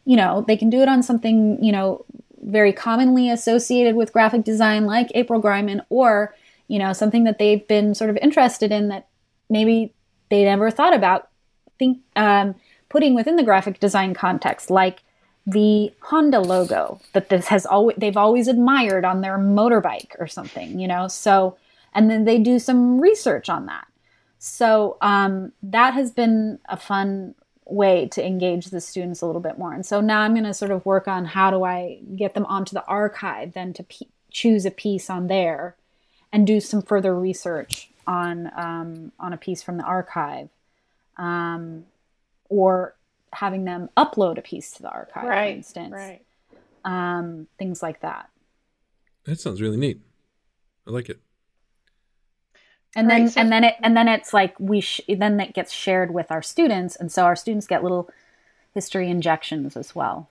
you 0.05 0.15
know, 0.15 0.43
they 0.47 0.57
can 0.57 0.71
do 0.71 0.81
it 0.81 0.87
on 0.87 1.03
something, 1.03 1.63
you 1.63 1.71
know, 1.71 2.03
very 2.41 2.73
commonly 2.73 3.29
associated 3.29 3.95
with 3.95 4.13
graphic 4.13 4.43
design 4.43 4.85
like 4.85 5.11
April 5.13 5.41
Greiman 5.41 5.85
or, 5.89 6.35
you 6.67 6.79
know, 6.79 6.93
something 6.93 7.23
that 7.25 7.37
they've 7.39 7.67
been 7.67 7.93
sort 7.95 8.09
of 8.09 8.17
interested 8.17 8.71
in 8.71 8.89
that 8.89 9.07
maybe 9.49 9.93
they 10.29 10.43
never 10.43 10.71
thought 10.71 10.95
about 10.95 11.29
think 11.77 11.99
um, 12.15 12.55
putting 12.89 13.15
within 13.15 13.35
the 13.35 13.43
graphic 13.43 13.79
design 13.79 14.13
context, 14.13 14.69
like 14.69 15.01
the 15.47 15.91
Honda 16.01 16.39
logo 16.39 16.99
that 17.13 17.29
this 17.29 17.47
has 17.47 17.65
always 17.65 17.97
they've 17.97 18.17
always 18.17 18.47
admired 18.47 19.03
on 19.03 19.21
their 19.21 19.37
motorbike 19.37 20.11
or 20.19 20.27
something, 20.27 20.79
you 20.79 20.87
know. 20.87 21.07
So 21.07 21.57
and 21.93 22.09
then 22.09 22.25
they 22.25 22.37
do 22.37 22.59
some 22.59 22.99
research 23.01 23.49
on 23.49 23.65
that. 23.65 23.87
So 24.37 24.97
um, 25.01 25.51
that 25.63 25.93
has 25.93 26.11
been 26.11 26.59
a 26.69 26.77
fun 26.77 27.35
way 27.71 28.07
to 28.09 28.25
engage 28.25 28.67
the 28.67 28.81
students 28.81 29.21
a 29.21 29.25
little 29.25 29.41
bit 29.41 29.57
more. 29.57 29.73
And 29.73 29.85
so 29.85 30.01
now 30.01 30.21
I'm 30.21 30.33
going 30.33 30.43
to 30.43 30.53
sort 30.53 30.71
of 30.71 30.85
work 30.85 31.07
on 31.07 31.25
how 31.25 31.51
do 31.51 31.63
I 31.63 31.99
get 32.15 32.33
them 32.33 32.45
onto 32.45 32.73
the 32.73 32.85
archive, 32.85 33.53
then 33.53 33.73
to 33.73 33.83
p- 33.83 34.09
choose 34.29 34.65
a 34.65 34.71
piece 34.71 35.09
on 35.09 35.27
there, 35.27 35.75
and 36.31 36.47
do 36.47 36.59
some 36.59 36.81
further 36.81 37.17
research 37.17 37.89
on 38.07 38.51
um, 38.55 39.11
on 39.19 39.33
a 39.33 39.37
piece 39.37 39.61
from 39.61 39.77
the 39.77 39.83
archive, 39.83 40.49
um, 41.17 41.85
or 42.49 42.95
having 43.33 43.63
them 43.65 43.89
upload 43.95 44.37
a 44.37 44.41
piece 44.41 44.71
to 44.71 44.81
the 44.81 44.89
archive, 44.89 45.23
right, 45.23 45.51
for 45.51 45.57
instance, 45.57 45.93
right. 45.93 46.21
um, 46.83 47.47
things 47.57 47.81
like 47.81 48.01
that. 48.01 48.29
That 49.25 49.39
sounds 49.39 49.61
really 49.61 49.77
neat. 49.77 50.01
I 50.87 50.91
like 50.91 51.09
it. 51.09 51.19
And 52.95 53.09
then 53.09 53.23
Right, 53.23 53.31
so- 53.31 53.41
and 53.41 53.51
then 53.51 53.63
it 53.63 53.75
and 53.83 53.95
then 53.95 54.07
it's 54.07 54.33
like 54.33 54.55
we 54.59 54.81
sh- 54.81 55.01
then 55.07 55.37
that 55.37 55.53
gets 55.53 55.71
shared 55.71 56.13
with 56.13 56.31
our 56.31 56.41
students, 56.41 56.95
and 56.95 57.11
so 57.11 57.25
our 57.25 57.35
students 57.35 57.67
get 57.67 57.83
little 57.83 58.09
history 58.73 59.09
injections 59.09 59.75
as 59.77 59.95
well. 59.95 60.29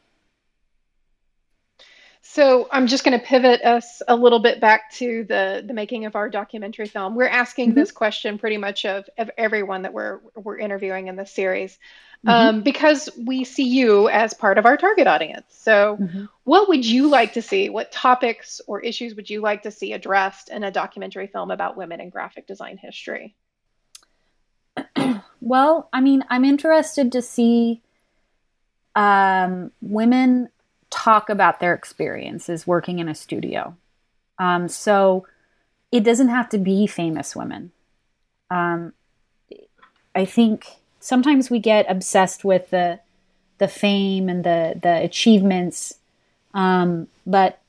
So 2.22 2.68
I'm 2.70 2.86
just 2.86 3.02
going 3.02 3.18
to 3.18 3.24
pivot 3.24 3.62
us 3.62 4.02
a 4.06 4.14
little 4.14 4.40
bit 4.40 4.60
back 4.60 4.92
to 4.94 5.24
the 5.24 5.64
the 5.66 5.72
making 5.72 6.04
of 6.04 6.14
our 6.14 6.28
documentary 6.28 6.86
film. 6.86 7.14
We're 7.14 7.26
asking 7.28 7.74
this 7.74 7.90
question 7.90 8.38
pretty 8.38 8.58
much 8.58 8.84
of, 8.84 9.08
of 9.18 9.30
everyone 9.38 9.82
that 9.82 9.92
we're 9.92 10.20
we're 10.34 10.58
interviewing 10.58 11.08
in 11.08 11.16
this 11.16 11.32
series, 11.32 11.78
um, 12.26 12.62
because 12.62 13.08
we 13.26 13.44
see 13.44 13.68
you 13.68 14.08
as 14.10 14.34
part 14.34 14.58
of 14.58 14.66
our 14.66 14.76
target 14.76 15.06
audience. 15.06 15.46
So, 15.48 15.96
Mhm. 16.00 16.28
what 16.44 16.68
would 16.68 16.84
you 16.84 17.08
like 17.08 17.32
to 17.32 17.42
see? 17.42 17.70
What 17.70 17.90
topics 17.90 18.60
or 18.66 18.80
issues 18.80 19.14
would 19.14 19.30
you 19.30 19.40
like 19.40 19.62
to 19.62 19.70
see 19.70 19.94
addressed 19.94 20.50
in 20.50 20.62
a 20.62 20.70
documentary 20.70 21.26
film 21.26 21.50
about 21.50 21.76
women 21.76 22.00
in 22.00 22.10
graphic 22.10 22.46
design 22.46 22.76
history? 22.76 23.34
Well, 25.42 25.88
I 25.90 26.02
mean, 26.02 26.22
I'm 26.28 26.44
interested 26.44 27.12
to 27.12 27.22
see 27.22 27.80
um, 28.94 29.72
women 29.80 30.50
talk 30.90 31.28
about 31.28 31.60
their 31.60 31.74
experiences 31.74 32.66
working 32.66 32.98
in 32.98 33.08
a 33.08 33.14
studio. 33.14 33.76
Um, 34.38 34.68
so 34.68 35.26
it 35.92 36.00
doesn't 36.04 36.28
have 36.28 36.48
to 36.50 36.58
be 36.58 36.86
famous 36.86 37.34
women. 37.36 37.72
Um, 38.50 38.92
I 40.14 40.24
think 40.24 40.66
sometimes 40.98 41.50
we 41.50 41.58
get 41.58 41.90
obsessed 41.90 42.44
with 42.44 42.70
the 42.70 43.00
the 43.58 43.68
fame 43.68 44.28
and 44.28 44.42
the 44.44 44.78
the 44.82 45.02
achievements, 45.02 45.94
um, 46.54 47.08
but 47.26 47.60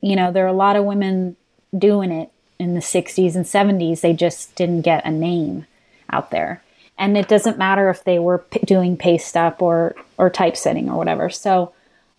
you 0.00 0.16
know 0.16 0.32
there 0.32 0.44
are 0.44 0.48
a 0.48 0.52
lot 0.52 0.76
of 0.76 0.84
women 0.84 1.36
doing 1.76 2.10
it 2.10 2.30
in 2.58 2.74
the 2.74 2.80
60s 2.80 3.36
and 3.36 3.44
70s. 3.44 4.00
They 4.00 4.14
just 4.14 4.54
didn't 4.56 4.80
get 4.82 5.04
a 5.04 5.10
name 5.10 5.66
out 6.10 6.30
there 6.30 6.62
and 6.98 7.16
it 7.16 7.28
doesn't 7.28 7.56
matter 7.56 7.88
if 7.88 8.04
they 8.04 8.18
were 8.18 8.38
p- 8.38 8.60
doing 8.60 8.96
paste 8.96 9.36
up 9.36 9.62
or 9.62 9.94
or 10.18 10.28
typesetting 10.28 10.90
or 10.90 10.96
whatever 10.98 11.30
so 11.30 11.72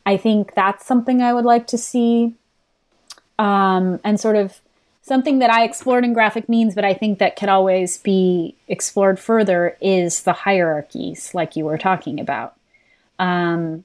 i 0.05 0.17
think 0.17 0.53
that's 0.53 0.85
something 0.85 1.21
i 1.21 1.33
would 1.33 1.45
like 1.45 1.67
to 1.67 1.77
see 1.77 2.35
um, 3.37 4.01
and 4.03 4.19
sort 4.19 4.35
of 4.35 4.59
something 5.01 5.39
that 5.39 5.49
i 5.49 5.63
explored 5.63 6.03
in 6.03 6.13
graphic 6.13 6.49
means 6.49 6.75
but 6.75 6.85
i 6.85 6.93
think 6.93 7.19
that 7.19 7.35
could 7.35 7.49
always 7.49 7.97
be 7.97 8.55
explored 8.67 9.19
further 9.19 9.77
is 9.81 10.23
the 10.23 10.33
hierarchies 10.33 11.33
like 11.33 11.55
you 11.55 11.65
were 11.65 11.77
talking 11.77 12.19
about 12.19 12.55
um, 13.17 13.83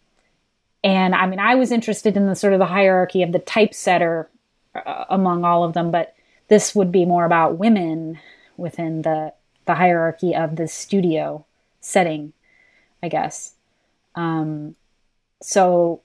and 0.83 1.15
i 1.15 1.27
mean 1.27 1.39
i 1.39 1.55
was 1.55 1.71
interested 1.71 2.17
in 2.17 2.27
the 2.27 2.37
sort 2.37 2.53
of 2.53 2.59
the 2.59 2.67
hierarchy 2.67 3.23
of 3.23 3.33
the 3.33 3.39
typesetter 3.39 4.29
uh, 4.75 5.05
among 5.09 5.45
all 5.45 5.65
of 5.65 5.73
them 5.73 5.91
but 5.91 6.15
this 6.49 6.75
would 6.75 6.93
be 6.93 7.05
more 7.05 7.25
about 7.25 7.59
women 7.59 8.19
within 8.57 9.03
the 9.03 9.33
the 9.65 9.75
hierarchy 9.75 10.35
of 10.35 10.57
the 10.57 10.69
studio 10.69 11.45
setting, 11.81 12.33
I 13.03 13.09
guess. 13.09 13.53
Um, 14.15 14.77
so, 15.45 16.01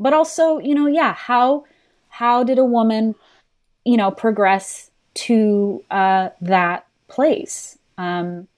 but 0.00 0.12
also, 0.12 0.58
you 0.58 0.74
know, 0.74 0.88
yeah, 0.88 1.14
how 1.14 1.64
how 2.08 2.42
did 2.42 2.58
a 2.58 2.64
woman, 2.64 3.14
you 3.84 3.96
know, 3.96 4.10
progress 4.10 4.90
to 5.14 5.84
uh, 5.92 6.30
that 6.40 6.88
place 7.06 7.78
um, 7.98 8.48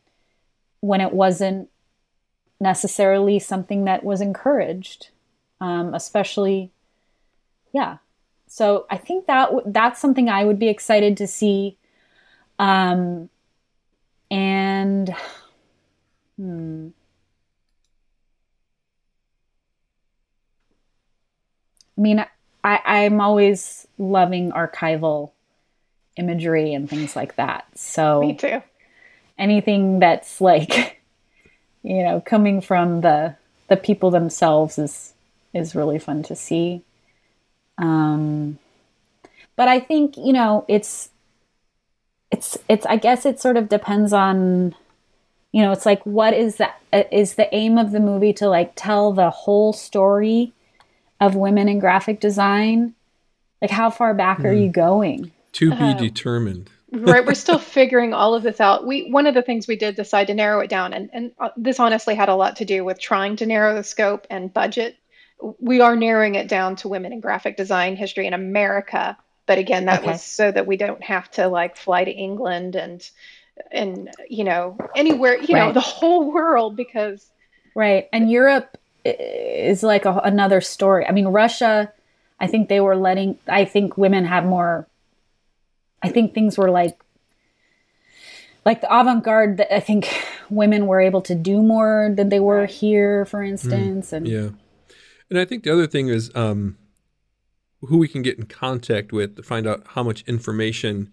when 0.81 1.03
it 1.03 1.13
wasn't 1.13 1.69
necessarily 2.61 3.39
something 3.39 3.85
that 3.85 4.05
was 4.05 4.23
encouraged, 4.23 5.11
um, 5.61 5.93
especially, 5.93 6.73
yeah. 7.75 7.99
So 8.47 8.87
I 8.89 8.97
think 8.97 9.27
that 9.27 9.51
w- 9.51 9.67
that's 9.67 10.01
something 10.01 10.31
I 10.31 10.45
would 10.45 10.59
be 10.59 10.69
excited 10.69 11.19
to 11.19 11.27
see. 11.27 11.77
Um, 12.59 13.29
and 14.31 15.15
hmm. 16.39 16.89
Mean, 22.01 22.25
I, 22.65 22.81
I'm 22.85 23.21
always 23.21 23.87
loving 23.99 24.53
archival 24.53 25.33
imagery 26.17 26.75
and 26.75 26.89
things 26.89 27.17
like 27.17 27.37
that. 27.37 27.67
So 27.75 28.21
Me 28.21 28.35
too. 28.35 28.63
anything 29.39 29.99
that's 29.99 30.41
like, 30.41 31.01
you 31.83 32.03
know, 32.03 32.21
coming 32.21 32.61
from 32.61 33.01
the 33.01 33.37
the 33.69 33.77
people 33.77 34.11
themselves 34.11 34.79
is 34.79 35.15
is 35.55 35.75
really 35.75 35.99
fun 35.99 36.23
to 36.25 36.37
see. 36.37 36.83
Um, 37.79 38.59
but 39.57 39.69
I 39.69 39.81
think 39.81 40.17
you 40.17 40.33
know 40.33 40.65
it's 40.69 41.11
it's 42.31 42.59
it's 42.69 42.87
I 42.87 42.97
guess 42.97 43.25
it 43.27 43.41
sort 43.41 43.57
of 43.57 43.69
depends 43.69 44.13
on 44.13 44.75
you 45.53 45.63
know 45.63 45.73
it's 45.73 45.87
like 45.87 46.05
what 46.05 46.35
is 46.35 46.57
that 46.57 46.81
is 47.11 47.35
the 47.35 47.53
aim 47.55 47.79
of 47.79 47.93
the 47.93 48.01
movie 48.01 48.33
to 48.35 48.49
like 48.49 48.73
tell 48.75 49.13
the 49.13 49.31
whole 49.31 49.73
story 49.73 50.53
of 51.27 51.35
women 51.37 51.69
in 51.69 51.79
graphic 51.79 52.21
design 52.21 52.95
like 53.61 53.71
how 53.71 53.91
far 53.91 54.13
back 54.15 54.45
are 54.45 54.53
you 54.53 54.71
going 54.71 55.31
To 55.53 55.71
be 55.71 55.77
Uh, 55.77 55.95
determined. 55.95 56.71
right 56.93 57.25
we're 57.25 57.35
still 57.35 57.59
figuring 57.59 58.13
all 58.13 58.35
of 58.35 58.43
this 58.43 58.61
out 58.61 58.87
we 58.87 59.11
one 59.11 59.27
of 59.27 59.35
the 59.35 59.43
things 59.43 59.67
we 59.67 59.77
did 59.77 59.95
decide 59.97 60.27
to 60.27 60.35
narrow 60.35 60.61
it 60.61 60.69
down 60.69 60.93
and 60.93 61.09
and 61.13 61.33
uh, 61.39 61.49
this 61.57 61.81
honestly 61.81 62.15
had 62.15 62.29
a 62.29 62.35
lot 62.35 62.57
to 62.57 62.65
do 62.65 62.85
with 62.85 62.99
trying 63.01 63.37
to 63.37 63.47
narrow 63.47 63.75
the 63.75 63.85
scope 63.85 64.27
and 64.31 64.53
budget 64.53 64.97
we 65.59 65.81
are 65.81 65.97
narrowing 65.97 66.35
it 66.35 66.49
down 66.49 66.77
to 66.77 66.89
women 66.89 67.13
in 67.13 67.21
graphic 67.21 67.57
design 67.57 67.97
history 67.97 68.27
in 68.27 68.35
america 68.35 69.17
but 69.47 69.59
again 69.59 69.87
that 69.87 70.01
Okay. 70.01 70.13
was 70.13 70.23
so 70.23 70.51
that 70.51 70.67
we 70.67 70.77
don't 70.77 71.03
have 71.03 71.31
to 71.31 71.49
like 71.49 71.77
fly 71.77 72.05
to 72.05 72.11
england 72.11 72.77
and 72.77 73.09
and 73.71 74.11
you 74.29 74.45
know 74.45 74.77
anywhere 74.95 75.37
you 75.41 75.55
know 75.55 75.73
the 75.73 75.81
whole 75.81 76.33
world 76.33 76.77
because 76.77 77.31
Right. 77.75 78.07
And 78.13 78.31
Europe 78.31 78.69
i- 78.77 78.79
is 79.05 79.83
like 79.83 80.05
a, 80.05 80.21
another 80.25 80.61
story. 80.61 81.07
I 81.07 81.13
mean, 81.13 81.29
Russia, 81.29 81.93
I 82.41 82.47
think 82.47 82.69
they 82.69 82.81
were 82.81 82.97
letting, 82.97 83.39
I 83.49 83.65
think 83.65 83.97
women 83.97 84.25
had 84.25 84.47
more, 84.47 84.87
I 86.03 86.09
think 86.09 86.35
things 86.35 86.59
were 86.59 86.71
like, 86.71 86.99
like 88.65 88.81
the 88.81 88.95
avant 88.95 89.25
garde, 89.25 89.57
that 89.57 89.75
I 89.75 89.81
think 89.81 90.09
women 90.51 90.87
were 90.87 91.01
able 91.01 91.23
to 91.23 91.35
do 91.35 91.63
more 91.63 92.13
than 92.15 92.29
they 92.29 92.41
were 92.41 92.67
here, 92.67 93.25
for 93.25 93.43
instance. 93.43 94.13
And 94.13 94.27
Yeah. 94.27 94.51
And 95.31 95.39
I 95.39 95.45
think 95.45 95.65
the 95.65 95.73
other 95.73 95.87
thing 95.87 96.09
is 96.09 96.31
um, 96.35 96.77
who 97.81 97.99
we 97.99 98.07
can 98.09 98.23
get 98.23 98.39
in 98.39 98.47
contact 98.47 99.13
with 99.13 99.37
to 99.37 99.43
find 99.43 99.67
out 99.67 99.83
how 99.89 100.03
much 100.03 100.23
information 100.27 101.11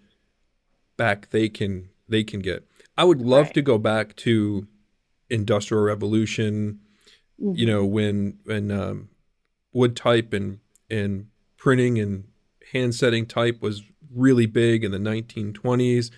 back 0.98 1.30
they 1.30 1.48
can 1.50 1.90
they 2.08 2.24
can 2.24 2.40
get. 2.40 2.68
I 2.98 3.04
would 3.06 3.22
love 3.22 3.46
Right. 3.46 3.54
to 3.54 3.62
go 3.62 3.78
back 3.78 4.16
to 4.18 4.68
Industrial 5.30 5.82
Revolution, 5.84 6.80
you 7.42 7.66
know, 7.66 7.86
when 7.86 8.40
when 8.44 8.72
um, 8.72 9.10
wood 9.74 9.96
type 9.96 10.34
and 10.34 10.60
and 10.90 11.28
printing 11.58 12.00
and 12.00 12.26
hand 12.72 12.96
setting 12.96 13.26
type 13.26 13.62
was 13.62 13.84
really 14.14 14.46
big 14.46 14.84
in 14.84 14.92
the 14.92 14.98
1920s. 14.98 16.12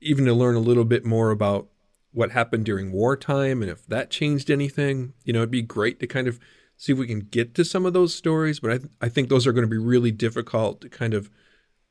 Even 0.00 0.24
to 0.24 0.32
learn 0.32 0.54
a 0.54 0.60
little 0.60 0.84
bit 0.84 1.04
more 1.04 1.30
about 1.30 1.68
what 2.12 2.30
happened 2.30 2.64
during 2.64 2.92
wartime 2.92 3.62
and 3.62 3.70
if 3.70 3.86
that 3.86 4.10
changed 4.10 4.50
anything, 4.50 5.12
you 5.24 5.32
know, 5.32 5.40
it'd 5.40 5.50
be 5.50 5.62
great 5.62 6.00
to 6.00 6.06
kind 6.06 6.28
of 6.28 6.38
see 6.76 6.92
if 6.92 6.98
we 6.98 7.06
can 7.06 7.20
get 7.20 7.54
to 7.54 7.64
some 7.64 7.84
of 7.84 7.92
those 7.92 8.14
stories. 8.14 8.60
But 8.60 8.70
I, 8.70 8.78
th- 8.78 8.90
I 9.00 9.08
think 9.08 9.28
those 9.28 9.46
are 9.46 9.52
going 9.52 9.66
to 9.66 9.70
be 9.70 9.76
really 9.76 10.12
difficult 10.12 10.80
to 10.82 10.88
kind 10.88 11.14
of 11.14 11.30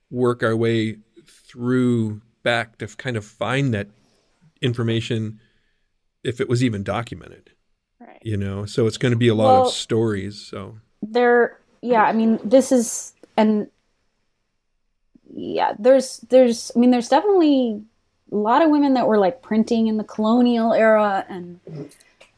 work 0.10 0.42
our 0.42 0.56
way 0.56 0.98
through 1.26 2.22
back 2.44 2.78
to 2.78 2.88
kind 2.88 3.18
of 3.18 3.26
find 3.26 3.74
that 3.74 3.90
information 4.62 5.40
if 6.24 6.40
it 6.40 6.48
was 6.50 6.64
even 6.64 6.84
documented. 6.84 7.52
Right. 8.08 8.22
You 8.24 8.38
know, 8.38 8.66
so 8.66 8.88
it's 8.88 8.98
going 8.98 9.12
to 9.12 9.18
be 9.18 9.28
a 9.28 9.36
lot 9.36 9.54
Well- 9.54 9.68
of 9.68 9.74
stories. 9.74 10.40
So 10.40 10.78
there 11.04 11.60
yeah 11.82 12.04
i 12.04 12.12
mean 12.12 12.40
this 12.44 12.72
is 12.72 13.14
and 13.38 13.68
yeah 15.34 15.74
there's 15.78 16.18
there's 16.30 16.72
i 16.76 16.80
mean 16.80 16.90
there's 16.90 17.08
definitely 17.08 17.82
a 18.32 18.36
lot 18.36 18.64
of 18.64 18.72
women 18.72 18.96
that 18.96 19.08
were 19.08 19.20
like 19.20 19.44
printing 19.44 19.86
in 19.88 19.98
the 19.98 20.04
colonial 20.04 20.74
era 20.74 21.24
and 21.30 21.60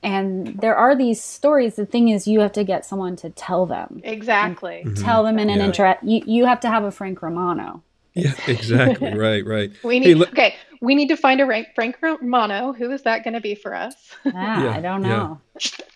and 0.04 0.60
there 0.60 0.76
are 0.76 0.96
these 0.96 1.24
stories 1.24 1.76
the 1.76 1.86
thing 1.86 2.10
is 2.10 2.28
you 2.28 2.42
have 2.42 2.52
to 2.52 2.64
get 2.66 2.86
someone 2.86 3.16
to 3.16 3.30
tell 3.30 3.66
them 3.66 4.02
Exactly. 4.04 4.84
tell 4.98 5.24
mm-hmm. 5.24 5.38
them 5.38 5.40
in 5.40 5.50
an 5.50 5.60
Yeah. 5.60 5.66
interact 5.66 6.04
you, 6.04 6.22
you 6.26 6.46
have 6.46 6.60
to 6.60 6.68
have 6.70 6.84
a 6.84 6.92
frank 6.92 7.22
romano 7.22 7.82
yeah, 8.14 8.34
exactly. 8.48 9.14
right, 9.14 9.46
right. 9.46 9.72
We 9.84 10.00
Hey, 10.00 10.08
need 10.10 10.16
let- 10.16 10.30
okay. 10.30 10.56
We 10.82 10.96
need 10.96 11.10
to 11.10 11.18
find 11.18 11.42
a 11.42 11.46
Ra- 11.46 11.64
Frank 11.76 11.98
Romano. 12.02 12.72
Who 12.72 12.90
is 12.92 13.02
that 13.04 13.26
going 13.26 13.34
to 13.34 13.42
be 13.42 13.54
for 13.54 13.76
us? 13.76 13.96
ah, 14.26 14.64
Yeah, 14.64 14.72
i 14.72 14.80
don't 14.82 15.04
yeah. 15.04 15.10
know 15.10 15.42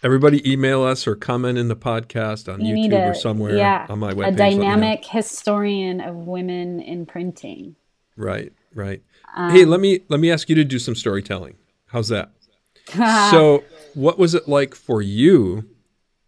Everybody 0.04 0.50
email 0.52 0.84
us 0.84 1.08
or 1.08 1.16
comment 1.16 1.58
in 1.58 1.70
the 1.70 1.76
podcast 1.76 2.52
on 2.54 2.60
you 2.60 2.76
YouTube 2.76 3.06
a 3.06 3.10
or 3.12 3.14
somewhere 3.14 3.56
yeah 3.56 3.86
on 3.90 4.00
my 4.00 4.12
a 4.12 4.14
webpage. 4.14 4.18
let 4.18 4.36
me 4.36 4.56
know. 4.56 4.62
dynamic 4.62 5.06
historian 5.06 6.02
of 6.02 6.16
women 6.16 6.82
in 6.82 7.06
printing 7.06 7.76
Right, 8.18 8.52
right. 8.76 9.02
Um, 9.36 9.52
hey, 9.52 9.66
let 9.66 9.80
me 9.80 10.02
let 10.10 10.20
me 10.20 10.30
ask 10.30 10.48
you 10.50 10.56
to 10.56 10.64
do 10.64 10.78
some 10.80 10.94
storytelling. 10.96 11.56
How's 11.88 12.10
that? 12.10 12.30
so, 13.32 13.64
what 13.96 14.20
was 14.20 14.36
it 14.36 14.48
like 14.48 14.76
for 14.76 15.02
you 15.02 15.68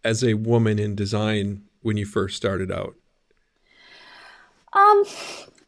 as 0.02 0.24
a 0.24 0.34
woman 0.34 0.78
in 0.80 0.94
design 0.96 1.62
when 1.82 1.96
you 1.96 2.04
first 2.06 2.36
started 2.36 2.72
out? 2.72 2.96
Um, 4.72 5.04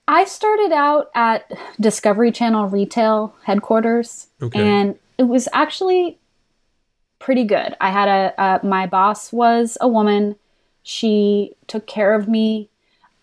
I 0.08 0.24
started 0.24 0.72
out 0.72 1.10
at 1.14 1.52
Discovery 1.78 2.32
Channel 2.32 2.66
retail 2.68 3.34
headquarters, 3.44 4.28
Okay. 4.42 4.58
and 4.58 4.98
it 5.18 5.24
was 5.24 5.48
actually 5.52 6.18
pretty 7.18 7.44
good. 7.44 7.76
I 7.80 7.90
had 7.90 8.08
a 8.08 8.40
uh, 8.40 8.58
my 8.62 8.86
boss 8.86 9.32
was 9.32 9.76
a 9.82 9.86
woman. 9.86 10.36
She 10.82 11.52
took 11.66 11.86
care 11.86 12.14
of 12.14 12.26
me. 12.26 12.70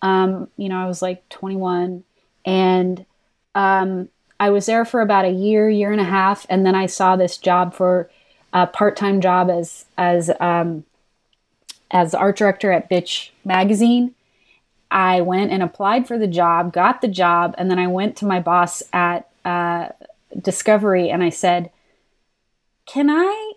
Um, 0.04 0.48
you 0.58 0.70
know, 0.70 0.78
I 0.78 0.86
was 0.86 1.02
like 1.02 1.28
21, 1.30 2.04
and 2.46 3.06
um, 3.56 4.10
I 4.40 4.52
was 4.52 4.68
there 4.68 4.86
for 4.86 5.02
about 5.02 5.26
a 5.26 5.30
year, 5.30 5.68
year 5.70 5.92
and 5.92 6.02
a 6.02 6.06
half, 6.06 6.46
and 6.50 6.66
then 6.66 6.76
I 6.76 6.86
saw 6.86 7.16
this 7.16 7.38
job 7.38 7.74
for 7.74 8.10
a 8.54 8.68
part 8.68 8.96
time 8.96 9.22
job 9.22 9.50
as 9.50 9.86
as 9.98 10.30
um, 10.40 10.86
as 11.90 12.14
art 12.14 12.38
director 12.38 12.72
at 12.72 12.90
Bitch 12.90 13.32
magazine. 13.44 14.15
I 14.96 15.20
went 15.20 15.52
and 15.52 15.62
applied 15.62 16.08
for 16.08 16.18
the 16.18 16.26
job, 16.26 16.72
got 16.72 17.02
the 17.02 17.10
job, 17.10 17.54
and 17.58 17.70
then 17.70 17.78
I 17.78 17.88
went 17.88 18.16
to 18.18 18.26
my 18.26 18.40
boss 18.40 18.82
at 18.94 19.30
uh, 19.44 19.90
Discovery 20.42 21.10
and 21.10 21.22
I 21.22 21.30
said, 21.30 21.70
Can 22.86 23.10
I 23.10 23.54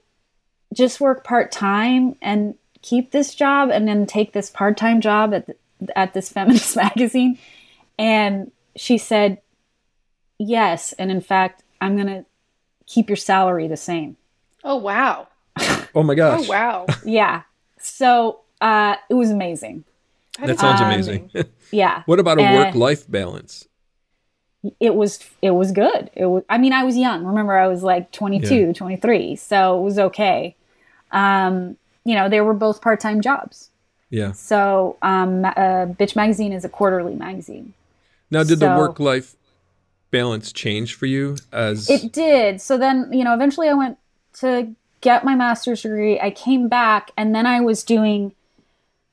just 0.75 1.01
work 1.01 1.23
part 1.23 1.53
time 1.53 2.17
and 2.21 2.57
keep 2.83 3.13
this 3.13 3.37
job 3.37 3.71
and 3.71 3.87
then 3.87 4.05
take 4.05 4.33
this 4.33 4.51
part 4.51 4.77
time 4.77 5.01
job 5.01 5.33
at, 5.33 5.47
the, 5.47 5.57
at 5.97 6.13
this 6.13 6.29
feminist 6.33 6.75
magazine? 6.75 7.39
And 8.01 8.51
she 8.75 8.99
said, 8.99 9.41
Yes. 10.41 10.93
And 10.95 11.09
in 11.09 11.21
fact, 11.21 11.63
I'm 11.81 11.95
going 11.95 12.09
to 12.09 12.25
keep 12.87 13.09
your 13.09 13.17
salary 13.17 13.69
the 13.69 13.77
same. 13.77 14.17
Oh 14.65 14.77
wow! 14.77 15.29
Oh 15.95 16.03
my 16.03 16.17
gosh, 16.17 16.41
Oh 16.47 16.51
wow! 16.51 16.87
Yeah. 17.05 17.43
So 17.79 18.41
uh, 18.61 18.97
it 19.09 19.15
was 19.15 19.31
amazing. 19.31 19.85
That 20.45 20.59
sounds 20.59 20.81
Um, 20.81 20.87
amazing. 20.87 21.31
Yeah. 21.71 22.03
what 22.07 22.19
about 22.19 22.39
a 22.39 22.43
uh, 22.45 22.55
work-life 22.55 23.11
balance? 23.11 23.67
it 24.81 24.95
was 24.97 25.21
it 25.41 25.53
was 25.53 25.71
good 25.71 26.11
it 26.15 26.27
was 26.27 26.43
i 26.49 26.59
mean 26.59 26.73
i 26.73 26.83
was 26.83 26.97
young 26.97 27.25
remember 27.25 27.57
i 27.57 27.69
was 27.69 27.85
like 27.85 28.11
22 28.11 28.55
Yeah. 28.67 28.73
23 28.73 29.37
so 29.37 29.79
it 29.79 29.83
was 29.85 29.99
okay 30.01 30.57
um 31.13 31.77
you 32.05 32.15
know 32.15 32.29
they 32.29 32.41
were 32.41 32.55
both 32.55 32.83
part-time 32.83 33.21
jobs 33.21 33.71
Yeah. 34.11 34.33
so 34.33 34.97
um 35.01 35.45
uh, 35.45 35.87
bitch 35.99 36.17
magazine 36.17 36.53
is 36.53 36.65
a 36.65 36.69
quarterly 36.69 37.15
magazine 37.15 37.73
Now, 38.33 38.43
did 38.43 38.59
the 38.59 38.67
work-life 38.67 39.37
balance 40.11 40.53
change 40.53 40.95
for 40.95 41.07
you 41.07 41.37
as 41.53 41.89
it 41.89 42.13
did 42.13 42.61
so 42.61 42.77
then 42.77 43.11
you 43.13 43.23
know 43.23 43.35
eventually 43.35 43.69
i 43.69 43.75
went 43.75 43.97
to 44.41 44.75
get 45.03 45.25
my 45.25 45.37
master's 45.37 45.83
degree 45.83 46.19
i 46.19 46.31
came 46.31 46.67
back 46.69 47.13
and 47.17 47.33
then 47.33 47.47
i 47.47 47.61
was 47.61 47.85
doing 47.85 48.33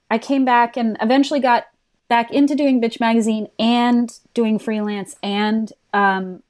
i 0.10 0.18
came 0.18 0.46
back 0.46 0.78
and 0.78 0.98
eventually 1.02 1.40
got 1.40 1.66
back 2.08 2.32
into 2.32 2.56
doing 2.56 2.80
bitch 2.82 3.00
magazine 3.00 3.48
and 3.58 4.20
doing 4.34 4.60
freelance 4.60 5.16
and 5.24 5.74
um, 5.94 6.44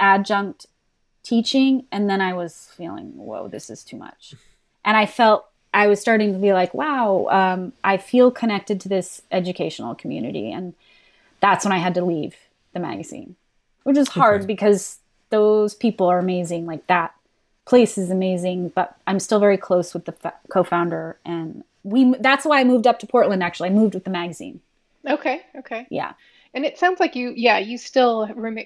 adjunct 0.00 0.66
teaching. 1.22 1.86
And 1.92 2.08
then 2.10 2.20
i 2.20 2.32
was 2.32 2.70
feeling 2.76 3.16
whoa 3.16 3.48
this 3.48 3.70
is 3.70 3.84
too 3.84 3.96
much. 3.96 4.34
And 4.84 4.96
i 4.96 5.06
felt 5.06 5.46
i 5.72 5.86
was 5.86 6.00
starting 6.00 6.32
to 6.32 6.38
be 6.38 6.52
like 6.52 6.72
wow 6.74 7.26
um, 7.30 7.72
i 7.84 7.96
feel 7.96 8.30
connected 8.30 8.80
to 8.80 8.88
this 8.88 9.22
educational 9.30 9.94
community. 9.94 10.50
And 10.50 10.74
that's 11.40 11.64
when 11.64 11.72
i 11.72 11.78
had 11.78 11.94
to 11.94 12.04
leave 12.04 12.34
the 12.72 12.80
magazine 12.80 13.36
which 13.84 13.96
is 13.96 14.08
hard 14.08 14.40
Okay. 14.42 14.46
because 14.46 14.98
those 15.30 15.74
people 15.74 16.06
are 16.08 16.18
amazing. 16.18 16.66
Like 16.66 16.86
that 16.88 17.14
place 17.66 17.96
is 17.96 18.10
amazing 18.10 18.70
but 18.70 18.96
i'm 19.06 19.20
still 19.20 19.38
very 19.38 19.56
close 19.56 19.94
with 19.94 20.04
the 20.06 20.12
fa- 20.12 20.34
co-founder 20.48 21.16
and 21.24 21.62
we 21.82 22.14
that's 22.20 22.44
why 22.44 22.60
i 22.60 22.64
moved 22.64 22.86
up 22.86 22.98
to 22.98 23.06
portland 23.06 23.42
actually 23.42 23.68
i 23.68 23.72
moved 23.72 23.94
with 23.94 24.04
the 24.04 24.10
magazine 24.10 24.60
Okay, 25.08 25.40
okay. 25.56 25.86
yeah 25.90 26.12
And 26.52 26.66
it 26.66 26.76
sounds 26.78 27.00
like 27.00 27.16
you, 27.16 27.32
yeah, 27.34 27.58
you 27.58 27.78
still 27.78 28.28
rem- 28.34 28.58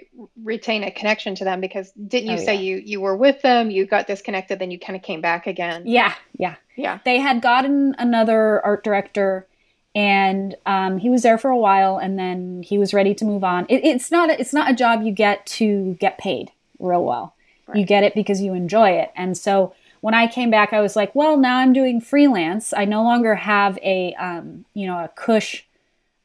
retain 0.42 0.82
a 0.82 0.90
connection 0.90 1.34
to 1.36 1.44
them 1.44 1.60
because 1.60 1.92
didn't 1.92 2.30
you 2.30 2.38
Oh, 2.38 2.44
say 2.44 2.54
yeah. 2.54 2.60
you 2.60 2.76
you 2.78 3.00
were 3.00 3.16
with 3.16 3.40
them, 3.42 3.70
you 3.70 3.86
got 3.86 4.06
disconnected, 4.08 4.58
then 4.58 4.70
you 4.72 4.78
kind 4.78 4.96
of 4.96 5.02
came 5.02 5.20
back 5.20 5.46
again? 5.46 5.82
yeah 5.86 6.14
yeah 6.38 6.56
Yeah. 6.76 6.98
they 7.04 7.20
had 7.20 7.40
gotten 7.40 7.94
another 7.98 8.64
art 8.64 8.82
director 8.82 9.46
and 9.94 10.56
um, 10.66 10.98
he 10.98 11.08
was 11.08 11.22
there 11.22 11.38
for 11.38 11.50
a 11.50 11.56
while 11.56 11.98
and 11.98 12.18
then 12.18 12.64
he 12.64 12.78
was 12.78 12.92
ready 12.92 13.14
to 13.14 13.24
move 13.24 13.44
on 13.44 13.64
it, 13.68 13.84
it's 13.84 14.10
not 14.10 14.30
a, 14.30 14.40
it's 14.40 14.52
not 14.52 14.70
a 14.70 14.74
job 14.74 15.02
you 15.02 15.12
get 15.12 15.46
to 15.46 15.96
get 16.00 16.18
paid 16.18 16.50
real 16.80 17.04
well 17.04 17.34
you 17.74 17.84
get 17.86 18.02
it 18.02 18.14
because 18.14 18.40
you 18.42 18.54
enjoy 18.54 18.90
it 18.90 19.10
and 19.16 19.36
so 19.38 19.72
when 20.04 20.12
i 20.12 20.26
came 20.26 20.50
back 20.50 20.74
i 20.74 20.82
was 20.82 20.96
like 20.96 21.14
well 21.14 21.38
now 21.38 21.56
i'm 21.56 21.72
doing 21.72 21.98
freelance. 21.98 22.74
I 22.74 22.84
no 22.84 23.02
longer 23.02 23.34
have 23.34 23.78
a 23.78 24.12
um, 24.14 24.66
you 24.74 24.86
know 24.86 24.98
a 24.98 25.08
cush 25.08 25.64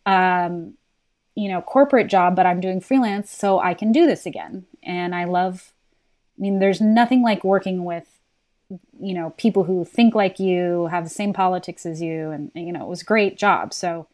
um, 0.06 0.74
you 1.34 1.48
know 1.48 1.62
corporate 1.62 2.08
job 2.08 2.36
but 2.36 2.46
i'm 2.46 2.60
doing 2.60 2.82
freelance 2.82 3.32
so 3.32 3.60
i 3.60 3.74
can 3.74 3.94
do 3.94 4.06
this 4.06 4.26
again. 4.26 4.66
And 4.84 5.16
i 5.16 5.24
love 5.24 5.72
i 6.38 6.42
mean 6.42 6.60
there's 6.60 6.82
nothing 6.82 7.24
like 7.24 7.46
working 7.46 7.86
with 7.86 8.20
you 9.00 9.14
know 9.14 9.30
people 9.38 9.64
who 9.64 9.86
think 9.86 10.14
like 10.14 10.40
you 10.40 10.88
have 10.88 11.06
the 11.06 11.10
same 11.10 11.32
politics 11.32 11.86
as 11.86 12.02
you 12.02 12.32
and 12.32 12.52
you 12.54 12.74
know 12.74 12.84
it 12.84 12.90
was 12.90 13.02
a 13.02 13.06
great 13.06 13.38
job 13.38 13.74
so 13.74 14.08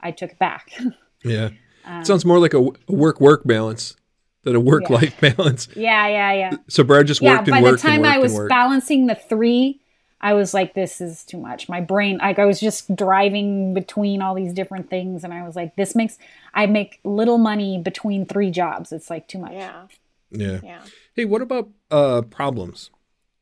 i 0.00 0.10
took 0.10 0.32
it 0.32 0.38
back. 0.38 0.72
Yeah? 1.26 1.48
Um, 1.86 2.04
sounds 2.04 2.26
more 2.26 2.38
like 2.38 2.52
a, 2.52 2.60
work-work 2.86 3.44
balance 3.46 3.96
than 4.44 4.54
a 4.54 4.60
work-life 4.60 5.18
balance. 5.36 5.68
yeah 5.74 6.06
yeah 6.06 6.32
yeah. 6.32 6.56
So 6.68 6.84
Brad 6.84 7.06
just 7.06 7.20
yeah 7.20 7.36
worked 7.36 7.50
by 7.50 7.56
and 7.56 7.66
the 7.66 7.70
worked 7.70 7.84
and 7.84 7.92
time 7.92 8.02
worked 8.02 8.14
i 8.14 8.18
was 8.18 8.48
balancing 8.48 9.06
the 9.06 9.14
three 9.14 9.80
i 10.20 10.32
was 10.32 10.54
like 10.54 10.74
this 10.74 11.00
is 11.00 11.24
too 11.24 11.38
much. 11.38 11.68
My 11.68 11.80
brain 11.80 12.18
like 12.18 12.38
i 12.38 12.44
was 12.44 12.60
just 12.60 12.94
driving 12.94 13.74
between 13.74 14.22
all 14.22 14.34
these 14.34 14.52
different 14.52 14.90
things 14.90 15.24
and 15.24 15.34
i 15.34 15.42
was 15.42 15.56
like 15.56 15.76
this 15.76 15.94
makes 15.94 16.18
i 16.52 16.66
make 16.66 17.00
little 17.04 17.38
money 17.38 17.78
between 17.78 18.26
three 18.26 18.50
jobs. 18.50 18.92
It's 18.92 19.10
like 19.10 19.26
too 19.28 19.38
much. 19.38 19.52
Yeah. 19.52 19.86
yeah. 20.30 20.60
Yeah. 20.62 20.82
Hey, 21.14 21.24
what 21.24 21.42
about 21.42 21.68
uh, 21.90 22.22
problems, 22.22 22.90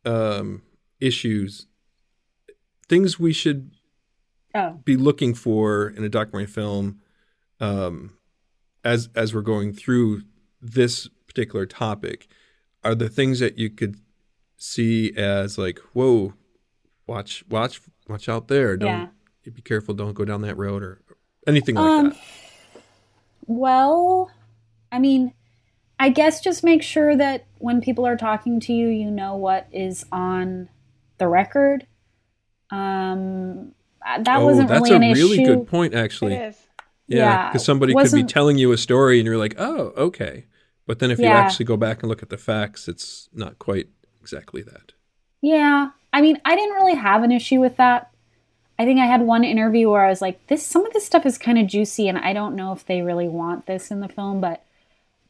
um, 0.05 0.62
issues, 1.00 1.66
things 2.88 3.18
we 3.18 3.32
should 3.32 3.70
oh. 4.55 4.78
be 4.84 4.96
looking 4.96 5.34
for 5.34 5.88
in 5.88 6.05
a 6.05 6.09
documentary 6.09 6.53
film 6.53 7.00
um, 7.61 8.18
as 8.84 9.09
as 9.14 9.34
we're 9.34 9.40
going 9.40 9.72
through 9.72 10.22
this 10.62 11.08
particular 11.26 11.66
topic? 11.66 12.28
Are 12.84 12.94
there 12.94 13.08
things 13.08 13.40
that 13.40 13.58
you 13.58 13.68
could 13.68 13.96
see 14.56 15.12
as 15.16 15.58
like, 15.58 15.78
whoa, 15.92 16.34
watch, 17.06 17.44
watch, 17.50 17.80
watch 18.08 18.28
out 18.28 18.48
there! 18.48 18.76
Don't 18.76 19.10
be 19.54 19.62
careful! 19.62 19.94
Don't 19.94 20.14
go 20.14 20.24
down 20.24 20.40
that 20.42 20.56
road 20.56 20.82
or 20.82 21.02
anything 21.46 21.74
like 21.74 21.84
Um, 21.84 22.08
that. 22.10 22.18
Well, 23.46 24.30
I 24.90 24.98
mean, 24.98 25.34
I 25.98 26.08
guess 26.08 26.40
just 26.40 26.64
make 26.64 26.82
sure 26.82 27.16
that 27.16 27.46
when 27.58 27.80
people 27.80 28.06
are 28.06 28.16
talking 28.16 28.60
to 28.60 28.72
you, 28.72 28.88
you 28.88 29.10
know 29.10 29.36
what 29.36 29.68
is 29.72 30.04
on 30.12 30.68
the 31.18 31.28
record. 31.28 31.86
Um, 32.70 33.72
that 34.04 34.38
oh, 34.38 34.46
wasn't 34.46 34.68
that's 34.68 34.82
really 34.90 34.96
an 34.96 35.02
a 35.02 35.14
really 35.14 35.42
issue. 35.42 35.56
good 35.56 35.66
point, 35.68 35.94
actually. 35.94 36.34
It 36.34 36.48
is. 36.48 36.56
Yeah, 37.06 37.18
Yeah, 37.18 37.48
because 37.48 37.64
somebody 37.64 37.94
could 37.94 38.12
be 38.12 38.24
telling 38.24 38.58
you 38.58 38.72
a 38.72 38.78
story 38.78 39.18
and 39.18 39.26
you're 39.26 39.36
like, 39.36 39.54
oh, 39.58 39.92
okay. 39.96 40.46
But 40.87 40.99
then 40.99 41.11
if 41.11 41.22
you 41.22 41.33
actually 41.33 41.66
go 41.66 41.76
back 41.76 42.03
and 42.03 42.09
look 42.11 42.22
at 42.22 42.28
the 42.30 42.39
facts, 42.39 42.89
it's 42.89 43.28
not 43.33 43.59
quite 43.59 43.89
exactly 44.20 44.62
that. 44.62 44.93
Yeah, 45.41 45.91
I 46.12 46.20
mean, 46.20 46.41
I 46.45 46.55
didn't 46.55 46.74
really 46.74 46.95
have 46.95 47.22
an 47.22 47.33
issue 47.33 47.61
with 47.61 47.76
that. 47.76 48.11
I 48.78 48.85
think 48.85 49.01
I 49.01 49.07
had 49.07 49.22
one 49.22 49.45
interview 49.45 49.91
where 49.91 50.05
I 50.05 50.11
was 50.11 50.22
like, 50.22 50.47
"This, 50.49 50.66
some 50.66 50.87
of 50.87 50.93
this 50.93 51.07
stuff 51.07 51.26
is 51.26 51.39
kind 51.39 51.59
of 51.59 51.66
juicy, 51.68 52.09
and 52.09 52.18
I 52.18 52.33
don't 52.33 52.57
know 52.57 52.72
if 52.72 52.87
they 52.87 53.03
really 53.03 53.28
want 53.28 53.66
this 53.66 53.91
in 53.91 54.01
the 54.01 54.09
film." 54.09 54.41
But 54.41 54.64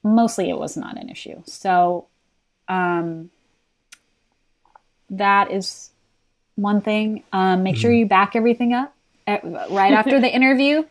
mostly, 0.05 0.51
it 0.51 0.59
was 0.59 0.77
not 0.77 0.99
an 0.99 1.11
issue. 1.11 1.43
So, 1.47 2.09
um, 2.69 3.31
that 5.11 5.51
is 5.51 5.91
one 6.57 6.81
thing. 6.81 7.25
Um, 7.33 7.63
make 7.63 7.77
Mm-hmm. 7.77 7.79
sure 7.79 7.93
you 7.93 8.07
back 8.07 8.37
everything 8.37 8.73
up 8.75 8.95
at, 9.27 9.43
right 9.71 9.95
after 9.95 10.21
the 10.21 10.29
interview. 10.35 10.85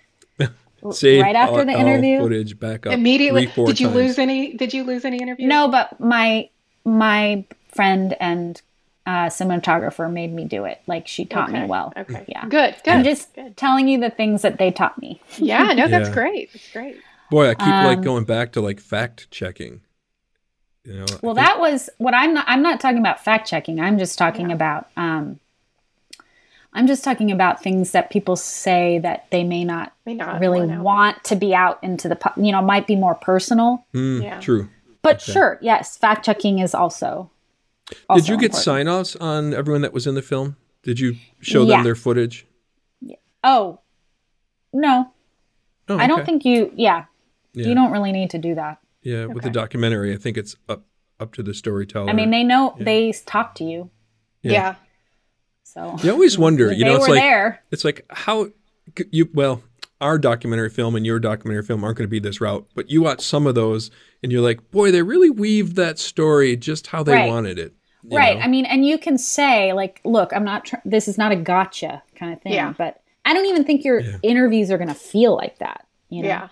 Save 0.92 1.22
right 1.22 1.36
after 1.36 1.60
all, 1.60 1.66
the 1.66 1.72
interview. 1.78 2.20
footage 2.20 2.60
back 2.60 2.86
up 2.88 2.94
Immediately. 2.94 3.46
three, 3.46 3.52
four 3.54 3.68
Did 3.68 3.80
you 3.80 3.88
times. 3.88 3.96
lose 3.98 4.20
any? 4.20 4.54
Did 4.54 4.74
you 4.74 4.84
lose 4.84 5.06
any 5.06 5.18
interview 5.20 5.48
No, 5.48 5.68
but 5.68 6.00
my 6.00 6.50
my 6.86 7.46
friend 7.70 8.16
and 8.20 8.62
uh, 9.06 9.28
cinematographer 9.28 10.12
made 10.12 10.32
me 10.34 10.46
do 10.46 10.66
it. 10.66 10.80
Like 10.88 11.08
she 11.08 11.26
taught 11.26 11.52
me 11.52 11.66
well. 11.66 11.92
Okay. 11.98 12.26
Yeah. 12.28 12.48
Good. 12.48 12.76
Good. 12.84 12.92
I'm 12.92 13.04
just 13.04 13.34
Good. 13.34 13.58
telling 13.58 13.88
you 13.88 14.00
the 14.00 14.10
things 14.12 14.42
that 14.44 14.58
they 14.60 14.72
taught 14.72 15.00
me. 15.00 15.22
Yeah. 15.38 15.74
No, 15.74 15.88
that's 15.88 16.10
Yeah. 16.10 16.14
great. 16.14 16.54
That's 16.54 16.72
great. 16.72 16.98
Boy, 17.30 17.50
I 17.50 17.56
keep 17.56 17.68
like 17.68 17.98
Um, 18.00 18.04
going 18.04 18.24
back 18.26 18.52
to 18.54 18.62
like 18.62 18.80
fact 18.80 19.30
checking. 19.32 19.82
You 20.84 20.94
know, 21.00 21.06
Well, 21.22 21.36
think- 21.36 21.46
that 21.48 21.60
was 21.60 21.90
what 22.00 22.14
I'm 22.14 22.34
not. 22.34 22.46
I'm 22.48 22.62
not 22.64 22.80
talking 22.80 22.98
about 23.00 23.24
fact 23.24 23.48
checking. 23.48 23.80
I'm 23.80 23.98
just 24.00 24.18
talking 24.18 24.50
Yeah. 24.50 24.56
about. 24.56 24.88
Um, 24.98 25.40
I'm 26.74 26.88
just 26.88 27.04
talking 27.04 27.32
about 27.32 27.62
things 27.62 27.92
that 27.92 28.10
people 28.12 28.36
say 28.38 29.00
that 29.00 29.26
they 29.30 29.44
may 29.44 29.64
not 29.66 29.92
May 30.06 30.14
not 30.14 30.40
really 30.40 30.62
want 30.66 30.82
want 30.84 31.24
to 31.26 31.36
be 31.36 31.54
out 31.54 31.80
into 31.84 32.08
the. 32.08 32.16
pu- 32.16 32.42
You 32.42 32.52
know, 32.54 32.62
might 32.62 32.88
be 32.88 32.96
more 32.96 33.16
personal. 33.16 33.86
Mm, 33.94 34.24
Yeah. 34.24 34.40
true. 34.40 34.70
But 35.02 35.16
Okay. 35.22 35.32
sure, 35.34 35.60
yes, 35.62 35.98
fact 35.98 36.24
checking 36.26 36.60
is 36.60 36.74
also. 36.74 37.30
Did 37.90 37.98
also 38.08 38.32
you 38.34 38.40
get 38.40 38.56
sign 38.56 38.88
offs 38.88 39.16
on 39.18 39.54
everyone 39.54 39.82
that 39.82 39.92
was 39.94 40.08
in 40.08 40.16
the 40.16 40.22
film? 40.22 40.56
Did 40.84 41.00
you 41.00 41.16
show 41.42 41.64
Yeah. 41.64 41.78
them 41.78 41.84
their 41.84 41.96
footage? 41.96 42.48
Oh, 43.44 43.80
no, 44.72 45.12
Oh, 45.90 45.98
I 45.98 46.08
don't 46.08 46.26
think 46.26 46.46
you. 46.46 46.72
Yeah, 46.76 47.06
Yeah. 47.54 47.68
you 47.68 47.76
don't 47.76 47.92
really 47.92 48.12
need 48.12 48.30
to 48.30 48.38
do 48.38 48.56
that. 48.56 48.78
Yeah, 49.02 49.26
with 49.26 49.44
the 49.44 49.50
documentary, 49.50 50.14
I 50.14 50.18
think 50.18 50.38
it's 50.38 50.56
up 50.70 50.84
up 51.20 51.34
to 51.34 51.44
the 51.44 51.54
storyteller. 51.54 52.10
I 52.10 52.14
mean, 52.14 52.32
they 52.32 52.44
know 52.44 52.74
Yeah. 52.78 52.84
they 52.86 53.12
talk 53.12 53.56
to 53.56 53.64
you, 53.64 53.90
Yeah. 54.42 54.76
Yeah. 55.76 55.96
so 55.98 56.04
You 56.04 56.12
always 56.14 56.38
wonder, 56.38 56.72
you 56.72 56.86
know, 56.86 56.96
it's 56.96 57.08
were 57.08 57.16
like 57.16 57.24
there. 57.24 57.64
it's 57.72 57.84
like 57.86 58.06
how 58.10 58.48
c- 58.98 59.06
you 59.12 59.30
well, 59.34 59.62
our 60.00 60.18
documentary 60.18 60.70
film 60.70 60.96
and 60.96 61.06
your 61.06 61.20
documentary 61.20 61.64
film 61.64 61.84
aren't 61.84 61.98
going 61.98 62.08
to 62.08 62.12
be 62.12 62.20
this 62.20 62.42
route, 62.42 62.68
but 62.76 62.90
you 62.90 63.02
watch 63.04 63.22
some 63.22 63.46
of 63.48 63.56
those 63.56 63.92
and 64.24 64.32
you're 64.32 64.42
like, 64.42 64.72
boy, 64.72 64.92
they 64.92 65.02
really 65.04 65.30
weaved 65.30 65.76
that 65.76 66.00
story 66.00 66.56
just 66.58 66.88
how 66.88 67.04
they 67.04 67.14
Right. 67.14 67.30
wanted 67.30 67.60
it. 67.60 67.74
right 68.04 68.38
know? 68.40 68.44
i 68.44 68.48
mean 68.48 68.66
and 68.66 68.84
you 68.84 68.98
can 68.98 69.16
say 69.16 69.74
like 69.74 70.02
look 70.04 70.34
i'm 70.34 70.44
not 70.44 70.66
tr- 70.66 70.78
this 70.86 71.08
is 71.08 71.20
not 71.20 71.32
a 71.32 71.36
gotcha 71.36 72.02
kind 72.16 72.34
of 72.34 72.42
thing 72.42 72.54
Yeah. 72.54 72.74
but 72.76 73.00
i 73.26 73.32
don't 73.32 73.46
even 73.46 73.64
think 73.64 73.84
your 73.84 74.00
Yeah. 74.00 74.18
interviews 74.24 74.72
are 74.72 74.80
going 74.80 74.88
to 74.88 74.96
feel 74.96 75.36
like 75.36 75.60
that 75.60 75.86
you 76.10 76.24
know 76.24 76.28
Yeah. 76.30 76.48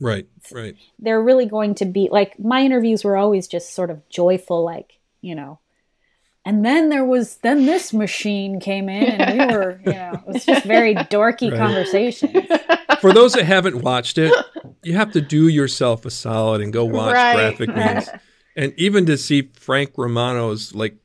right, 0.00 0.28
right. 0.52 0.76
they're 1.00 1.20
really 1.20 1.46
going 1.46 1.74
to 1.76 1.86
be 1.86 2.08
like 2.12 2.38
my 2.38 2.62
interviews 2.62 3.02
were 3.02 3.16
always 3.16 3.48
just 3.48 3.74
sort 3.74 3.90
of 3.90 4.08
joyful 4.08 4.62
like 4.64 5.00
you 5.22 5.34
know 5.34 5.58
and 6.46 6.64
then 6.64 6.88
there 6.88 7.04
was 7.04 7.36
then 7.38 7.66
this 7.66 7.92
machine 7.92 8.60
came 8.60 8.88
in 8.88 9.10
and 9.10 9.34
we 9.34 9.44
were 9.44 9.78
you 9.84 9.92
know 9.92 10.22
it 10.26 10.32
was 10.32 10.46
just 10.46 10.64
very 10.64 10.94
dorky 10.94 11.50
Right. 11.50 11.58
conversations 11.58 12.46
For 13.00 13.12
those 13.12 13.34
that 13.34 13.44
haven't 13.44 13.82
watched 13.82 14.16
it, 14.16 14.32
you 14.82 14.94
have 14.96 15.12
to 15.12 15.20
do 15.20 15.48
yourself 15.48 16.06
a 16.06 16.10
solid 16.10 16.62
and 16.62 16.72
go 16.72 16.86
watch 16.86 17.12
Right. 17.12 17.34
Graphic 17.34 17.76
Means. 17.76 18.08
And 18.56 18.72
even 18.78 19.04
to 19.04 19.18
see 19.18 19.50
Frank 19.52 19.92
Romano's 19.98 20.74
like 20.74 20.96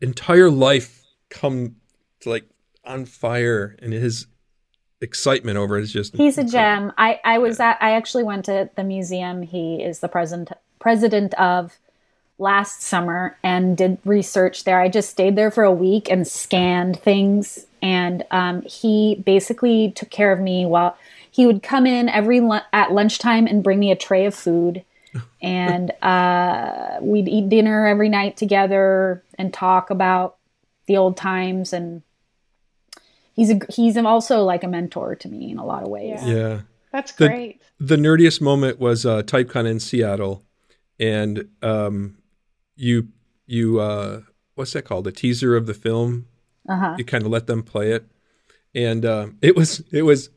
entire 0.00 0.48
life 0.50 1.04
come 1.28 1.76
to 2.20 2.30
like 2.30 2.48
on 2.84 3.04
fire 3.04 3.76
and 3.80 3.92
his 3.92 4.26
excitement 5.00 5.58
over 5.58 5.76
it 5.76 5.82
is 5.82 5.92
just 5.92 6.14
he's 6.14 6.38
a 6.38 6.44
gem 6.44 6.92
i 6.96 7.18
i 7.24 7.36
was 7.38 7.58
at 7.58 7.76
i 7.80 7.92
actually 7.92 8.22
went 8.22 8.44
to 8.44 8.70
the 8.76 8.84
museum 8.84 9.42
he 9.42 9.82
is 9.82 9.98
the 9.98 10.06
president 10.08 10.52
president 10.78 11.34
of 11.34 11.76
last 12.38 12.82
summer 12.82 13.36
and 13.42 13.76
did 13.76 13.98
research 14.04 14.64
there 14.64 14.80
i 14.80 14.88
just 14.88 15.10
stayed 15.10 15.36
there 15.36 15.50
for 15.50 15.62
a 15.64 15.72
week 15.72 16.10
and 16.10 16.26
scanned 16.26 16.98
things 17.00 17.66
and 17.82 18.24
um, 18.30 18.62
he 18.62 19.16
basically 19.26 19.90
took 19.92 20.08
care 20.10 20.32
of 20.32 20.38
me 20.40 20.64
while 20.64 20.96
he 21.30 21.46
would 21.46 21.62
come 21.62 21.84
in 21.86 22.08
every 22.08 22.40
lu- 22.40 22.58
at 22.72 22.92
lunchtime 22.92 23.46
and 23.46 23.62
bring 23.64 23.78
me 23.78 23.90
a 23.90 23.96
tray 23.96 24.24
of 24.26 24.34
food 24.34 24.84
and 25.42 25.90
uh, 26.02 26.96
we'd 27.00 27.28
eat 27.28 27.48
dinner 27.48 27.86
every 27.86 28.08
night 28.08 28.36
together 28.36 29.22
and 29.38 29.52
talk 29.52 29.90
about 29.90 30.36
the 30.86 30.96
old 30.96 31.16
times 31.16 31.72
and 31.72 32.02
he's 33.34 33.50
a, 33.50 33.60
he's 33.68 33.96
also 33.96 34.42
like 34.42 34.64
a 34.64 34.68
mentor 34.68 35.14
to 35.14 35.28
me 35.28 35.50
in 35.50 35.58
a 35.58 35.64
lot 35.66 35.82
of 35.82 35.88
ways 35.88 36.20
Yeah. 36.24 36.34
Yeah. 36.34 36.60
That's 36.92 37.12
The- 37.12 37.28
great. 37.28 37.62
the 37.80 37.96
nerdiest 37.96 38.40
moment 38.40 38.78
was 38.78 39.06
uh, 39.06 39.22
TypeCon 39.22 39.66
in 39.66 39.80
Seattle, 39.80 40.44
and 41.00 41.48
um, 41.62 42.16
you 42.76 43.08
you 43.46 43.80
uh, 43.80 44.22
what's 44.54 44.72
that 44.72 44.84
called? 44.84 45.06
A 45.06 45.12
teaser 45.12 45.56
of 45.56 45.66
the 45.66 45.74
film. 45.74 46.26
uh-huh 46.68 46.94
You 46.98 47.04
kind 47.04 47.24
of 47.24 47.30
let 47.30 47.46
them 47.46 47.62
play 47.62 47.92
it, 47.92 48.06
and 48.74 49.04
uh, 49.04 49.28
it 49.40 49.56
was 49.56 49.82
it 49.90 50.02
was 50.02 50.30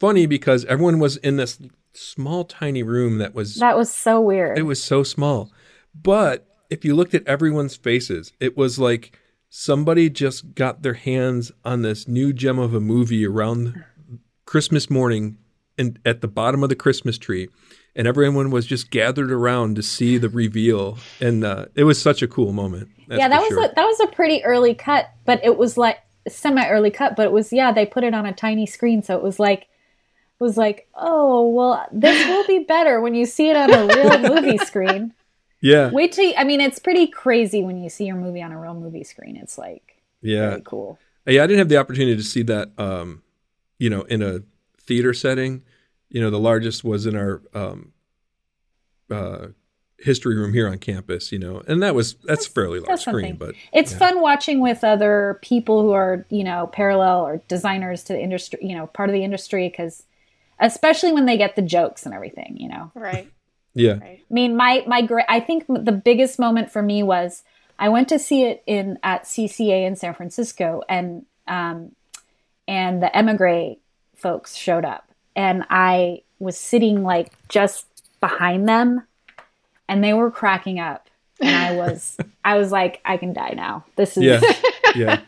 funny 0.00 0.26
because 0.26 0.64
everyone 0.66 0.98
was 0.98 1.16
in 1.18 1.36
this 1.36 1.60
small 1.92 2.44
tiny 2.44 2.82
room 2.82 3.18
that 3.18 3.34
was 3.34 3.56
that 3.56 3.76
was 3.76 3.92
so 3.92 4.20
weird 4.20 4.58
it 4.58 4.62
was 4.62 4.82
so 4.82 5.02
small, 5.02 5.52
but 5.94 6.46
if 6.70 6.84
you 6.84 6.94
looked 6.94 7.14
at 7.14 7.26
everyone's 7.26 7.76
faces, 7.76 8.32
it 8.40 8.56
was 8.56 8.78
like 8.78 9.18
somebody 9.48 10.10
just 10.10 10.54
got 10.54 10.82
their 10.82 10.94
hands 10.94 11.52
on 11.64 11.82
this 11.82 12.08
new 12.08 12.32
gem 12.32 12.58
of 12.58 12.74
a 12.74 12.80
movie 12.80 13.24
around 13.24 13.84
Christmas 14.46 14.90
morning 14.90 15.38
and 15.78 15.98
at 16.04 16.20
the 16.20 16.28
bottom 16.28 16.62
of 16.62 16.68
the 16.68 16.76
Christmas 16.76 17.18
tree. 17.18 17.48
And 17.96 18.08
everyone 18.08 18.50
was 18.50 18.66
just 18.66 18.90
gathered 18.90 19.30
around 19.30 19.76
to 19.76 19.82
see 19.82 20.18
the 20.18 20.28
reveal, 20.28 20.98
and 21.20 21.44
uh, 21.44 21.66
it 21.76 21.84
was 21.84 22.00
such 22.02 22.22
a 22.22 22.28
cool 22.28 22.52
moment. 22.52 22.88
yeah 23.08 23.28
that 23.28 23.40
was 23.40 23.48
sure. 23.48 23.64
a, 23.64 23.74
that 23.74 23.84
was 23.84 24.00
a 24.00 24.06
pretty 24.08 24.42
early 24.44 24.74
cut 24.74 25.10
but 25.26 25.38
it 25.44 25.56
was 25.58 25.76
like 25.76 25.98
semi 26.26 26.66
early 26.68 26.90
cut 26.90 27.14
but 27.16 27.26
it 27.26 27.32
was 27.32 27.52
yeah 27.52 27.70
they 27.70 27.84
put 27.84 28.02
it 28.02 28.14
on 28.14 28.24
a 28.24 28.32
tiny 28.32 28.64
screen 28.64 29.02
so 29.02 29.14
it 29.14 29.22
was 29.22 29.38
like 29.38 29.60
it 29.60 30.40
was 30.40 30.56
like 30.56 30.88
oh 30.94 31.46
well 31.50 31.86
this 31.92 32.26
will 32.26 32.46
be 32.46 32.64
better 32.64 33.02
when 33.02 33.14
you 33.14 33.26
see 33.26 33.50
it 33.50 33.56
on 33.56 33.70
a 33.70 33.86
real 33.86 34.18
movie 34.34 34.56
screen 34.56 35.12
yeah, 35.60 35.90
wait 35.90 36.12
till 36.12 36.24
you, 36.24 36.34
i 36.38 36.44
mean 36.44 36.62
it's 36.62 36.78
pretty 36.78 37.06
crazy 37.06 37.62
when 37.62 37.76
you 37.76 37.90
see 37.90 38.06
your 38.06 38.16
movie 38.16 38.40
on 38.40 38.52
a 38.52 38.58
real 38.58 38.72
movie 38.72 39.04
screen 39.04 39.36
it's 39.36 39.58
like 39.58 40.02
yeah. 40.22 40.58
cool 40.64 40.98
Yeah, 41.26 41.42
I 41.42 41.46
didn't 41.46 41.58
have 41.58 41.68
the 41.68 41.78
opportunity 41.78 42.16
to 42.16 42.22
see 42.22 42.42
that, 42.44 42.72
um, 42.78 43.22
you 43.78 43.88
know, 43.88 44.02
in 44.02 44.22
a 44.22 44.40
theater 44.86 45.14
setting. 45.14 45.62
You 46.08 46.20
know, 46.20 46.30
the 46.30 46.38
largest 46.38 46.84
was 46.84 47.06
in 47.06 47.16
our 47.16 47.42
um, 47.54 47.92
uh, 49.10 49.48
history 49.98 50.36
room 50.36 50.52
here 50.52 50.68
on 50.68 50.78
campus. 50.78 51.32
You 51.32 51.38
know, 51.38 51.62
and 51.66 51.82
that 51.82 51.94
was 51.94 52.14
that's, 52.24 52.46
fairly 52.46 52.78
large 52.78 52.88
that's 52.88 53.02
screen, 53.02 53.36
but 53.36 53.54
it's 53.72 53.92
yeah. 53.92 53.98
fun 53.98 54.20
watching 54.20 54.60
with 54.60 54.84
other 54.84 55.38
people 55.42 55.82
who 55.82 55.92
are 55.92 56.26
you 56.30 56.44
know 56.44 56.68
parallel 56.68 57.26
or 57.26 57.42
designers 57.48 58.04
to 58.04 58.12
the 58.12 58.20
industry 58.20 58.58
you 58.62 58.74
know 58.76 58.86
part 58.88 59.08
of 59.08 59.14
the 59.14 59.24
industry 59.24 59.68
because 59.68 60.04
especially 60.60 61.12
when 61.12 61.26
they 61.26 61.36
get 61.36 61.56
the 61.56 61.62
jokes 61.62 62.06
and 62.06 62.14
everything 62.14 62.56
you 62.58 62.68
know 62.68 62.90
Right. 62.94 63.30
yeah, 63.74 63.94
Right. 63.94 64.22
I 64.30 64.34
mean, 64.34 64.56
my 64.56 64.84
my 64.86 65.02
gra- 65.02 65.26
I 65.28 65.40
think 65.40 65.66
the 65.66 65.92
biggest 65.92 66.38
moment 66.38 66.70
for 66.70 66.82
me 66.82 67.02
was 67.02 67.42
I 67.78 67.88
went 67.88 68.08
to 68.08 68.18
see 68.18 68.44
it 68.44 68.62
in 68.66 68.98
at 69.02 69.24
CCA 69.24 69.86
in 69.86 69.96
San 69.96 70.14
Francisco, 70.14 70.82
and 70.88 71.24
um, 71.48 71.92
and 72.68 73.02
the 73.02 73.14
emigre 73.16 73.76
folks 74.16 74.54
showed 74.56 74.84
up, 74.84 75.08
and 75.36 75.64
I 75.70 76.22
was 76.38 76.58
sitting 76.58 77.02
like 77.02 77.32
just 77.48 77.86
behind 78.20 78.68
them, 78.68 79.02
and 79.88 80.02
they 80.02 80.12
were 80.14 80.30
cracking 80.30 80.78
up, 80.80 81.08
and 81.40 81.54
I 81.56 81.74
was 81.76 82.16
I 82.44 82.56
was 82.58 82.72
like, 82.72 83.00
I 83.04 83.16
can 83.16 83.32
die 83.32 83.52
now. 83.56 83.84
This 83.96 84.16
is 84.16 84.22
yeah, 84.24 84.40
yeah. 84.94 85.20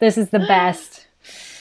this 0.00 0.16
is 0.18 0.30
the 0.30 0.38
best. 0.40 1.06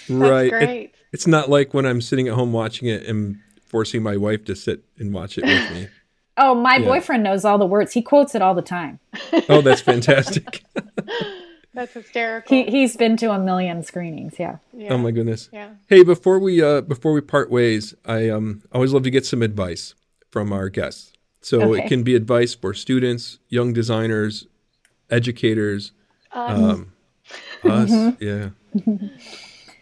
That's 0.07 0.09
right. 0.09 0.53
It- 0.69 0.95
it's 1.13 1.27
not 1.27 1.49
like 1.49 1.73
when 1.73 1.85
I'm 1.85 1.99
sitting 1.99 2.29
at 2.29 2.35
home 2.35 2.53
watching 2.53 2.87
it 2.87 3.05
and 3.05 3.37
forcing 3.65 4.01
my 4.01 4.15
wife 4.15 4.45
to 4.45 4.55
sit 4.55 4.81
and 4.97 5.13
watch 5.13 5.37
it 5.37 5.43
with 5.43 5.71
me. 5.73 5.89
Oh, 6.37 6.55
my 6.55 6.77
Yeah. 6.77 6.85
boyfriend 6.85 7.21
knows 7.21 7.43
all 7.43 7.57
the 7.57 7.65
words. 7.65 7.91
He 7.91 8.01
quotes 8.01 8.33
it 8.33 8.41
all 8.41 8.55
the 8.55 8.61
time. 8.61 8.97
Oh, 9.49 9.59
that's 9.61 9.81
fantastic. 9.81 10.63
That's 11.73 11.93
hysterical. 11.93 12.55
He 12.55 12.65
he's 12.69 12.97
been 12.97 13.15
to 13.17 13.31
a 13.31 13.39
million 13.39 13.83
screenings. 13.83 14.35
Yeah. 14.37 14.57
yeah. 14.73 14.89
oh 14.93 14.97
my 14.97 15.11
goodness. 15.11 15.49
Yeah. 15.53 15.69
Hey, 15.87 16.03
before 16.03 16.37
we 16.39 16.61
uh, 16.61 16.81
before 16.81 17.13
we 17.13 17.21
part 17.21 17.49
ways, 17.49 17.93
I 18.05 18.29
um 18.29 18.63
always 18.73 18.91
love 18.93 19.03
to 19.03 19.11
get 19.11 19.25
some 19.25 19.41
advice 19.41 19.95
from 20.31 20.51
our 20.51 20.69
guests. 20.69 21.13
So 21.41 21.61
Okay. 21.73 21.85
it 21.85 21.87
can 21.87 22.03
be 22.03 22.13
advice 22.15 22.53
for 22.53 22.73
students, 22.73 23.39
young 23.49 23.73
designers, 23.73 24.45
educators, 25.09 25.91
um, 26.33 26.93
us. 27.63 28.15
Yeah. 28.19 28.49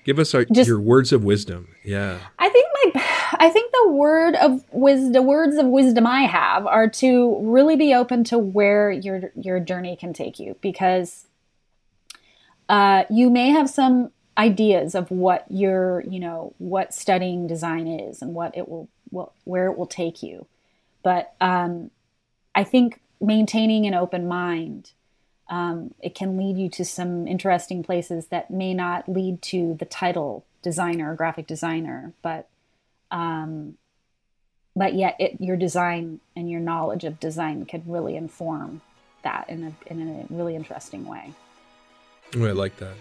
Give 0.05 0.17
us 0.19 0.33
our, 0.33 0.45
Just- 0.45 0.67
your 0.67 0.79
words 0.79 1.11
of 1.11 1.23
wisdom. 1.23 1.67
Yeah. 1.83 2.19
I 2.39 2.49
think 2.49 2.67
my 2.93 3.05
I 3.41 3.49
think 3.49 3.71
the 3.71 3.91
word 3.91 4.35
of 4.35 4.63
wisdom 4.71 5.11
the 5.13 5.21
words 5.21 5.57
of 5.57 5.65
wisdom 5.67 6.05
I 6.07 6.21
have 6.23 6.65
are 6.65 6.87
to 6.89 7.39
really 7.41 7.75
be 7.75 7.93
open 7.93 8.23
to 8.25 8.37
where 8.37 8.91
your 8.91 9.31
your 9.35 9.59
journey 9.59 9.95
can 9.95 10.13
take 10.13 10.39
you 10.39 10.55
because 10.61 11.25
uh, 12.69 13.03
you 13.09 13.29
may 13.29 13.49
have 13.49 13.69
some 13.69 14.11
ideas 14.37 14.95
of 14.95 15.11
what 15.11 15.45
your 15.49 16.03
you 16.09 16.19
know 16.19 16.53
what 16.59 16.93
studying 16.93 17.45
design 17.47 17.87
is 17.87 18.21
and 18.21 18.33
what 18.33 18.55
it 18.55 18.69
will 18.69 18.87
what, 19.09 19.31
where 19.43 19.67
it 19.67 19.77
will 19.77 19.87
take 19.87 20.23
you 20.23 20.45
but 21.03 21.33
um, 21.41 21.91
I 22.55 22.63
think 22.63 23.01
maintaining 23.19 23.85
an 23.85 23.93
open 23.93 24.27
mind 24.27 24.91
um, 25.49 25.93
it 25.99 26.13
can 26.13 26.37
lead 26.37 26.57
you 26.57 26.69
to 26.69 26.85
some 26.85 27.27
interesting 27.27 27.81
places 27.83 28.27
that 28.27 28.51
may 28.51 28.73
not 28.73 29.09
lead 29.09 29.41
to 29.43 29.73
the 29.73 29.85
title 29.85 30.45
designer 30.61 31.11
or 31.11 31.15
graphic 31.15 31.47
designer, 31.47 32.13
but 32.21 32.47
um, 33.11 33.75
but 34.75 34.93
yet 34.93 35.15
it, 35.19 35.41
your 35.41 35.57
design 35.57 36.19
and 36.35 36.49
your 36.49 36.59
knowledge 36.59 37.03
of 37.03 37.19
design 37.19 37.65
could 37.65 37.89
really 37.89 38.15
inform 38.15 38.81
that 39.23 39.49
in 39.49 39.63
a 39.63 39.91
in 39.91 40.07
a 40.07 40.33
really 40.33 40.55
interesting 40.55 41.05
way. 41.05 41.33
Oh, 42.37 42.45
I 42.45 42.51
like 42.51 42.77
that. 42.77 42.93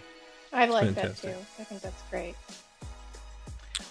I 0.51 0.65
like 0.65 0.85
Fantastic. 0.85 1.31
that 1.31 1.37
too. 1.37 1.45
I 1.59 1.63
think 1.63 1.81
that's 1.81 2.01
great. 2.09 2.35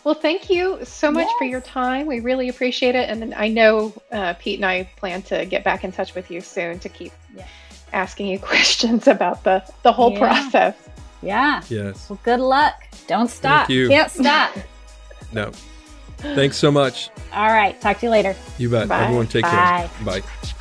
Well, 0.04 0.14
thank 0.14 0.50
you 0.50 0.84
so 0.84 1.10
much 1.10 1.26
yes. 1.26 1.34
for 1.38 1.44
your 1.44 1.60
time. 1.60 2.06
We 2.06 2.20
really 2.20 2.48
appreciate 2.48 2.94
it, 2.94 3.08
and 3.08 3.34
I 3.34 3.48
know 3.48 3.92
uh, 4.12 4.34
Pete 4.34 4.58
and 4.58 4.66
I 4.66 4.84
plan 4.96 5.22
to 5.22 5.44
get 5.44 5.64
back 5.64 5.84
in 5.84 5.92
touch 5.92 6.14
with 6.14 6.30
you 6.30 6.40
soon 6.40 6.78
to 6.80 6.88
keep 6.88 7.12
yeah. 7.36 7.46
asking 7.92 8.28
you 8.28 8.38
questions 8.52 9.06
about 9.06 9.44
the 9.44 9.62
the 9.82 9.92
whole 9.92 10.12
yeah. 10.12 10.18
process. 10.18 10.74
Yeah. 11.22 11.62
Yes. 11.68 12.08
Well, 12.08 12.18
good 12.22 12.40
luck. 12.40 12.74
Don't 13.06 13.28
stop. 13.28 13.66
Thank 13.66 13.70
you. 13.70 13.88
Can't 13.88 14.10
stop. 14.10 14.56
no. 15.32 15.52
Thanks 16.18 16.56
so 16.56 16.70
much. 16.70 17.10
All 17.32 17.48
right. 17.48 17.80
Talk 17.80 17.98
to 18.00 18.06
you 18.06 18.10
later. 18.10 18.34
You 18.58 18.70
bet. 18.70 18.88
Bye. 18.88 19.04
Everyone 19.04 19.26
take 19.26 19.42
Bye. 19.42 19.90
care. 20.04 20.04
Bye. 20.04 20.54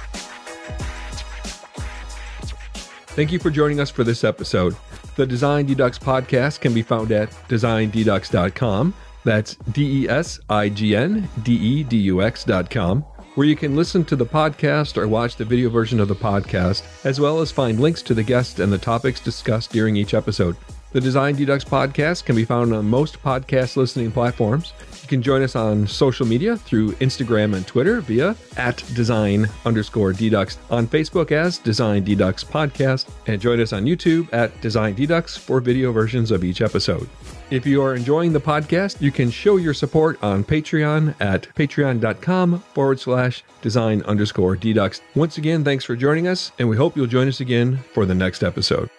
Thank 3.18 3.32
you 3.32 3.40
for 3.40 3.50
joining 3.50 3.80
us 3.80 3.90
for 3.90 4.04
this 4.04 4.24
episode. 4.24 4.76
The 5.16 5.26
Design 5.26 5.66
Dedux 5.66 5.98
podcast 5.98 6.60
can 6.60 6.72
be 6.72 6.84
found 6.84 7.12
at 7.12 7.32
designdedux.com. 7.50 8.94
That's 9.24 9.56
D 9.72 10.04
E 10.04 10.08
S 10.08 10.40
I 10.52 10.70
G 10.70 10.96
N 10.96 11.28
D 11.42 11.56
E 11.56 11.84
D 11.84 11.98
U 11.98 12.22
X.com, 12.22 13.02
where 13.34 13.48
you 13.48 13.56
can 13.56 13.76
listen 13.76 14.06
to 14.06 14.16
the 14.16 14.24
podcast 14.24 14.98
or 14.98 15.08
watch 15.08 15.36
the 15.36 15.46
video 15.46 15.72
version 15.72 16.00
of 16.00 16.10
the 16.10 16.16
podcast, 16.16 16.84
as 17.06 17.20
well 17.20 17.42
as 17.42 17.52
find 17.52 17.80
links 17.80 18.04
to 18.04 18.14
the 18.14 18.22
guests 18.22 18.60
and 18.60 18.72
the 18.72 18.78
topics 18.78 19.20
discussed 19.20 19.72
during 19.72 19.96
each 19.96 20.14
episode. 20.14 20.56
The 20.98 21.02
Design 21.02 21.36
Dedux 21.36 21.64
podcast 21.64 22.26
can 22.26 22.36
be 22.36 22.44
found 22.44 22.74
on 22.74 22.90
most 22.90 23.22
podcast 23.22 23.78
listening 23.78 24.12
platforms. 24.12 24.74
You 25.04 25.08
can 25.08 25.22
join 25.22 25.44
us 25.44 25.56
on 25.56 25.86
social 25.86 26.26
media 26.26 26.58
through 26.58 26.94
Instagram 26.94 27.56
and 27.56 27.68
Twitter 27.68 28.02
via 28.02 28.36
at 28.56 28.78
design 28.96 29.48
underscore 29.64 30.12
dedux, 30.12 30.58
on 30.72 30.88
Facebook 30.88 31.32
as 31.32 31.60
Design 31.60 32.04
Dedux 32.04 32.44
Podcast, 32.44 33.12
and 33.28 33.40
join 33.40 33.62
us 33.62 33.74
on 33.74 33.86
YouTube 33.86 34.28
at 34.34 34.60
Design 34.60 34.96
Dedux 34.96 35.38
for 35.38 35.60
video 35.60 35.92
versions 35.92 36.32
of 36.32 36.44
each 36.44 36.62
episode. 36.62 37.08
If 37.52 37.68
you 37.68 37.84
are 37.84 37.94
enjoying 37.94 38.34
the 38.34 38.42
podcast, 38.42 39.00
you 39.00 39.12
can 39.12 39.30
show 39.30 39.58
your 39.58 39.76
support 39.76 40.18
on 40.24 40.44
Patreon 40.44 41.14
at 41.20 41.44
patreon.com 41.54 42.64
forward 42.74 43.00
slash 43.00 43.44
design 43.62 44.02
underscore 44.08 44.56
dedux. 44.56 45.02
Once 45.14 45.38
again, 45.38 45.64
thanks 45.64 45.86
for 45.86 45.96
joining 45.96 46.28
us, 46.28 46.54
and 46.58 46.68
we 46.68 46.76
hope 46.76 46.98
you'll 46.98 47.06
join 47.06 47.28
us 47.28 47.40
again 47.40 47.78
for 47.94 48.08
the 48.08 48.16
next 48.16 48.42
episode. 48.42 48.90